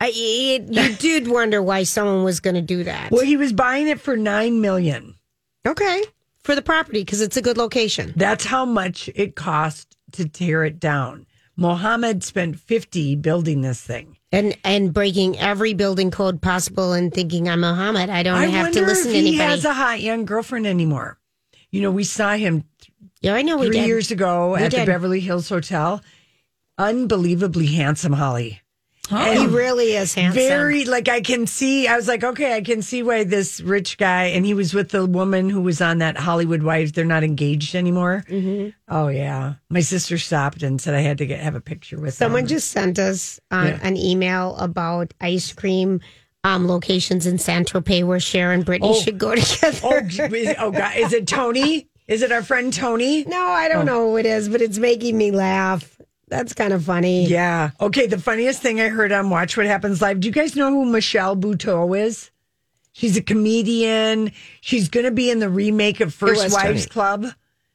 I, 0.01 0.12
it, 0.13 0.63
you 0.73 0.95
did 0.99 1.27
wonder 1.27 1.62
why 1.63 1.84
someone 1.84 2.23
was 2.23 2.39
going 2.39 2.55
to 2.55 2.62
do 2.62 2.84
that. 2.84 3.12
Well, 3.12 3.23
he 3.25 3.38
was 3.38 3.53
buying 3.53 3.88
it 3.88 3.99
for 3.99 4.15
nine 4.17 4.62
million. 4.62 5.15
Okay. 5.65 6.03
For 6.45 6.53
the 6.53 6.62
property, 6.62 7.01
because 7.01 7.21
it's 7.21 7.38
a 7.38 7.41
good 7.41 7.58
location. 7.58 8.13
That's 8.15 8.45
how 8.45 8.65
much 8.65 9.10
it 9.15 9.36
cost 9.36 9.97
to 10.12 10.29
tear 10.29 10.63
it 10.63 10.79
down. 10.79 11.25
Mohamed 11.55 12.23
spent 12.23 12.60
fifty 12.60 13.15
building 13.15 13.62
this 13.62 13.81
thing. 13.81 14.17
And 14.31 14.55
and 14.63 14.93
breaking 14.93 15.39
every 15.39 15.73
building 15.73 16.12
code 16.12 16.43
possible 16.43 16.93
and 16.93 17.12
thinking 17.12 17.49
I'm 17.49 17.62
Mohamed. 17.62 18.12
I 18.12 18.21
don't 18.21 18.36
I 18.36 18.45
have 18.45 18.71
to 18.73 18.81
listen 18.81 19.12
to 19.12 19.19
he 19.19 19.38
has 19.38 19.65
a 19.65 19.73
hot 19.73 20.01
young 20.01 20.25
girlfriend 20.25 20.67
anymore. 20.67 21.17
You 21.71 21.81
know, 21.81 21.89
we 21.89 22.03
saw 22.03 22.36
him 22.36 22.63
yeah, 23.21 23.34
I 23.34 23.41
know 23.41 23.58
we 23.58 23.65
three 23.65 23.79
did. 23.79 23.88
years 23.88 24.12
ago 24.12 24.53
We 24.53 24.62
at 24.62 24.71
the. 24.71 24.86
Beverly 24.86 25.21
Hills 25.21 25.49
Hotel. 25.49 25.99
Unbelievably 26.77 27.65
handsome, 27.67 28.13
Holly. 28.13 28.62
He 29.09 29.45
really 29.47 29.93
is 29.93 30.13
handsome. 30.13 30.41
Very 30.41 30.85
like 30.85 31.07
I 31.09 31.21
can 31.21 31.45
see. 31.47 31.87
I 31.87 31.95
was 31.95 32.07
like, 32.07 32.23
okay, 32.23 32.55
I 32.55 32.61
can 32.61 32.81
see 32.81 33.03
why 33.03 33.23
this 33.23 33.61
rich 33.61 33.97
guy, 33.97 34.25
and 34.25 34.45
he 34.45 34.53
was 34.53 34.73
with 34.73 34.89
the 34.89 35.05
woman 35.05 35.49
who 35.49 35.61
was 35.61 35.81
on 35.81 35.99
that 35.99 36.17
Hollywood 36.17 36.63
Wives. 36.63 36.91
They're 36.93 37.05
not 37.05 37.23
engaged 37.23 37.75
anymore. 37.75 38.23
Mm-hmm. 38.29 38.69
Oh 38.87 39.07
yeah, 39.09 39.55
my 39.69 39.81
sister 39.81 40.17
stopped 40.17 40.63
and 40.63 40.79
said 40.81 40.93
I 40.95 41.01
had 41.01 41.17
to 41.19 41.25
get 41.25 41.39
have 41.39 41.55
a 41.55 41.61
picture 41.61 41.99
with 41.99 42.13
Someone 42.13 42.41
them. 42.43 42.49
just 42.49 42.69
sent 42.71 42.97
us 42.99 43.39
uh, 43.51 43.65
Yeah. 43.67 43.79
an 43.83 43.95
email 43.97 44.55
about 44.57 45.13
ice 45.21 45.53
cream 45.53 46.01
um, 46.43 46.67
locations 46.67 47.25
in 47.25 47.37
San 47.37 47.65
Tropez 47.65 48.03
where 48.05 48.19
Cher 48.19 48.51
and 48.51 48.65
Britney 48.65 48.79
Oh. 48.83 48.93
should 49.01 49.17
go 49.17 49.35
together. 49.35 49.79
Oh, 49.83 50.53
oh 50.67 50.71
God, 50.71 50.95
is 50.97 51.13
it 51.13 51.27
Tony? 51.27 51.87
Is 52.07 52.21
it 52.21 52.31
our 52.31 52.43
friend 52.43 52.71
Tony? 52.71 53.23
no, 53.25 53.47
I 53.47 53.67
don't 53.67 53.85
know 53.87 54.09
who 54.11 54.17
it 54.17 54.27
is, 54.27 54.47
but 54.47 54.61
it's 54.61 54.77
making 54.77 55.17
me 55.17 55.31
laugh. 55.31 55.94
That's 56.27 56.53
kind 56.53 56.73
of 56.73 56.83
funny. 56.83 57.27
Yeah. 57.27 57.71
Okay. 57.79 58.07
The 58.07 58.19
funniest 58.19 58.61
thing 58.61 58.81
I 58.81 58.89
heard 58.89 59.11
on 59.11 59.29
Watch 59.29 59.57
What 59.57 59.65
Happens 59.65 60.01
Live. 60.01 60.19
Do 60.19 60.27
you 60.27 60.33
guys 60.33 60.55
know 60.55 60.71
who 60.71 60.85
Michelle 60.85 61.35
Buteau 61.35 61.97
is? 61.97 62.31
She's 62.93 63.17
a 63.17 63.21
comedian. 63.21 64.31
She's 64.61 64.89
going 64.89 65.05
to 65.05 65.11
be 65.11 65.29
in 65.29 65.39
the 65.39 65.49
remake 65.49 65.99
of 65.99 66.13
First 66.13 66.51
Wives 66.53 66.85
Tony. 66.85 66.85
Club. 66.85 67.25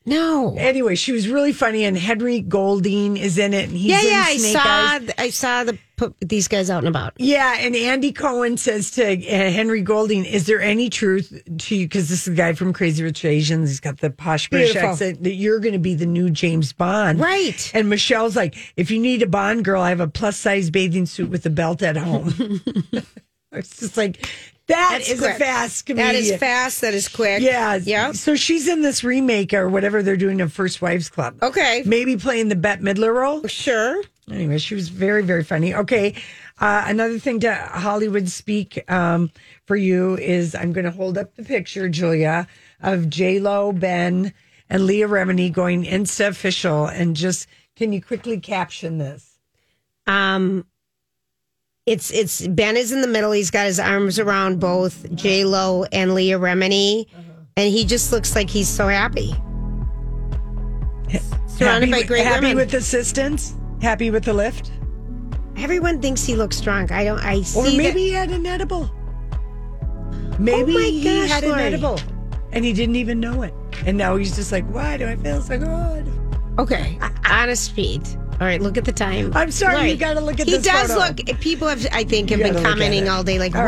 No. 0.06 0.56
Anyway, 0.56 0.94
she 0.94 1.12
was 1.12 1.28
really 1.28 1.52
funny, 1.52 1.84
and 1.84 1.96
Henry 1.96 2.40
Golding 2.40 3.18
is 3.18 3.36
in 3.36 3.52
it, 3.52 3.68
and 3.68 3.76
he's 3.76 3.90
yeah, 3.90 4.00
in 4.00 4.06
yeah. 4.06 4.24
I 4.26 4.36
Snake 4.38 4.52
saw. 4.56 4.62
Eyes. 4.64 5.10
I 5.18 5.30
saw 5.30 5.64
the 5.64 5.78
put 6.00 6.16
these 6.20 6.48
guys 6.48 6.70
out 6.70 6.78
and 6.78 6.88
about. 6.88 7.12
Yeah, 7.18 7.56
and 7.58 7.76
Andy 7.76 8.10
Cohen 8.10 8.56
says 8.56 8.90
to 8.92 9.04
uh, 9.04 9.50
Henry 9.50 9.82
Golding, 9.82 10.24
"Is 10.24 10.46
there 10.46 10.60
any 10.62 10.88
truth 10.88 11.42
to 11.58 11.76
you? 11.76 11.84
Because 11.86 12.08
this 12.08 12.20
is 12.20 12.24
the 12.24 12.34
guy 12.34 12.54
from 12.54 12.72
Crazy 12.72 13.02
Rich 13.04 13.24
Asians. 13.24 13.68
He's 13.68 13.80
got 13.80 13.98
the 13.98 14.08
posh 14.10 14.48
British 14.48 14.72
Beautiful. 14.72 14.90
accent. 14.92 15.22
That 15.22 15.34
you're 15.34 15.60
going 15.60 15.74
to 15.74 15.78
be 15.78 15.94
the 15.94 16.06
new 16.06 16.30
James 16.30 16.72
Bond, 16.72 17.20
Right. 17.20 17.70
And 17.74 17.90
Michelle's 17.90 18.34
like, 18.34 18.56
if 18.76 18.90
you 18.90 18.98
need 18.98 19.22
a 19.22 19.26
Bond 19.26 19.64
girl, 19.64 19.82
I 19.82 19.90
have 19.90 20.00
a 20.00 20.08
plus 20.08 20.38
size 20.38 20.70
bathing 20.70 21.04
suit 21.06 21.28
with 21.28 21.44
a 21.44 21.50
belt 21.50 21.82
at 21.82 21.96
home. 21.98 22.32
it's 23.52 23.78
just 23.80 23.96
like 23.98 24.26
that 24.68 24.90
That's 24.92 25.10
is 25.10 25.18
quick. 25.20 25.34
a 25.34 25.38
fast 25.38 25.86
comedian. 25.86 26.12
That 26.12 26.18
is 26.18 26.36
fast. 26.36 26.80
That 26.80 26.94
is 26.94 27.08
quick. 27.08 27.42
Yeah, 27.42 27.74
Yeah. 27.82 28.12
So 28.12 28.36
she's 28.36 28.68
in 28.68 28.82
this 28.82 29.02
remake 29.02 29.52
or 29.52 29.68
whatever 29.68 30.02
they're 30.02 30.16
doing 30.16 30.40
of 30.40 30.52
First 30.52 30.80
Wives 30.80 31.08
Club. 31.10 31.36
Okay. 31.42 31.82
maybe 31.84 32.16
playing 32.16 32.48
the 32.48 32.56
Bette 32.56 32.80
Midler 32.82 33.12
role. 33.12 33.46
Sure. 33.48 34.00
Anyway, 34.30 34.58
she 34.58 34.74
was 34.74 34.88
very, 34.88 35.22
very 35.22 35.44
funny. 35.44 35.74
Okay. 35.74 36.14
Uh, 36.60 36.84
another 36.86 37.18
thing 37.18 37.40
to 37.40 37.54
Hollywood 37.54 38.28
speak 38.28 38.84
um, 38.90 39.30
for 39.66 39.76
you 39.76 40.16
is 40.18 40.54
I'm 40.54 40.72
going 40.72 40.84
to 40.84 40.90
hold 40.90 41.16
up 41.18 41.34
the 41.34 41.42
picture, 41.42 41.88
Julia, 41.88 42.46
of 42.82 43.08
J 43.08 43.38
Lo, 43.38 43.72
Ben, 43.72 44.32
and 44.68 44.86
Leah 44.86 45.08
Remini 45.08 45.50
going 45.52 45.84
Insta 45.84 46.28
official. 46.28 46.86
And 46.86 47.16
just 47.16 47.46
can 47.76 47.92
you 47.92 48.02
quickly 48.02 48.38
caption 48.38 48.98
this? 48.98 49.38
Um, 50.06 50.66
it's 51.86 52.10
it's 52.10 52.46
Ben 52.46 52.76
is 52.76 52.92
in 52.92 53.00
the 53.00 53.08
middle. 53.08 53.32
He's 53.32 53.50
got 53.50 53.66
his 53.66 53.80
arms 53.80 54.18
around 54.18 54.60
both 54.60 55.12
J 55.14 55.44
Lo 55.44 55.84
and 55.90 56.14
Leah 56.14 56.38
Remini, 56.38 57.06
and 57.56 57.72
he 57.72 57.84
just 57.84 58.12
looks 58.12 58.34
like 58.36 58.50
he's 58.50 58.68
so 58.68 58.86
happy. 58.86 59.34
Surrounded 61.48 61.90
happy, 61.90 62.02
by 62.02 62.02
great 62.02 62.24
happy 62.24 62.46
women. 62.46 62.56
with 62.56 62.74
assistance. 62.74 63.54
Happy 63.80 64.10
with 64.10 64.24
the 64.24 64.32
lift, 64.32 64.70
Everyone 65.56 66.00
thinks 66.00 66.24
he 66.24 66.36
looks 66.36 66.58
drunk. 66.60 66.90
I 66.90 67.04
don't. 67.04 67.18
I 67.18 67.42
see. 67.42 67.58
or 67.58 67.64
maybe 67.64 67.82
that- 67.84 67.96
he 67.96 68.10
had 68.12 68.30
an 68.30 68.46
edible. 68.46 68.90
Maybe 70.38 70.74
Oh 70.74 70.78
he 70.78 71.28
had 71.28 71.44
an 71.44 71.58
edible, 71.58 72.00
and 72.52 72.64
he 72.64 72.72
didn't 72.72 72.96
even 72.96 73.20
know 73.20 73.42
it. 73.42 73.52
And 73.84 73.98
now 73.98 74.16
he's 74.16 74.34
just 74.34 74.52
like, 74.52 74.64
"Why 74.72 74.96
do 74.96 75.06
I 75.06 75.16
feel 75.16 75.42
so 75.42 75.58
good?" 75.58 76.06
Okay, 76.58 76.98
honest 77.30 77.74
Pete. 77.76 78.16
All 78.40 78.46
right, 78.46 78.60
look 78.62 78.78
at 78.78 78.86
the 78.86 78.92
time. 78.92 79.32
I'm 79.34 79.50
sorry, 79.50 79.74
Lori, 79.76 79.90
you 79.90 79.96
gotta 79.98 80.20
look 80.20 80.40
at 80.40 80.46
He 80.46 80.56
does 80.56 80.90
photo. 80.92 80.94
look. 80.94 81.40
People 81.40 81.68
have, 81.68 81.86
I 81.92 82.04
think, 82.04 82.30
have 82.30 82.38
been 82.38 82.54
gotta 82.54 82.58
look 82.60 82.66
at 82.66 82.70
commenting 82.70 83.08
all 83.10 83.22
day. 83.22 83.38
Like, 83.38 83.52
why 83.52 83.64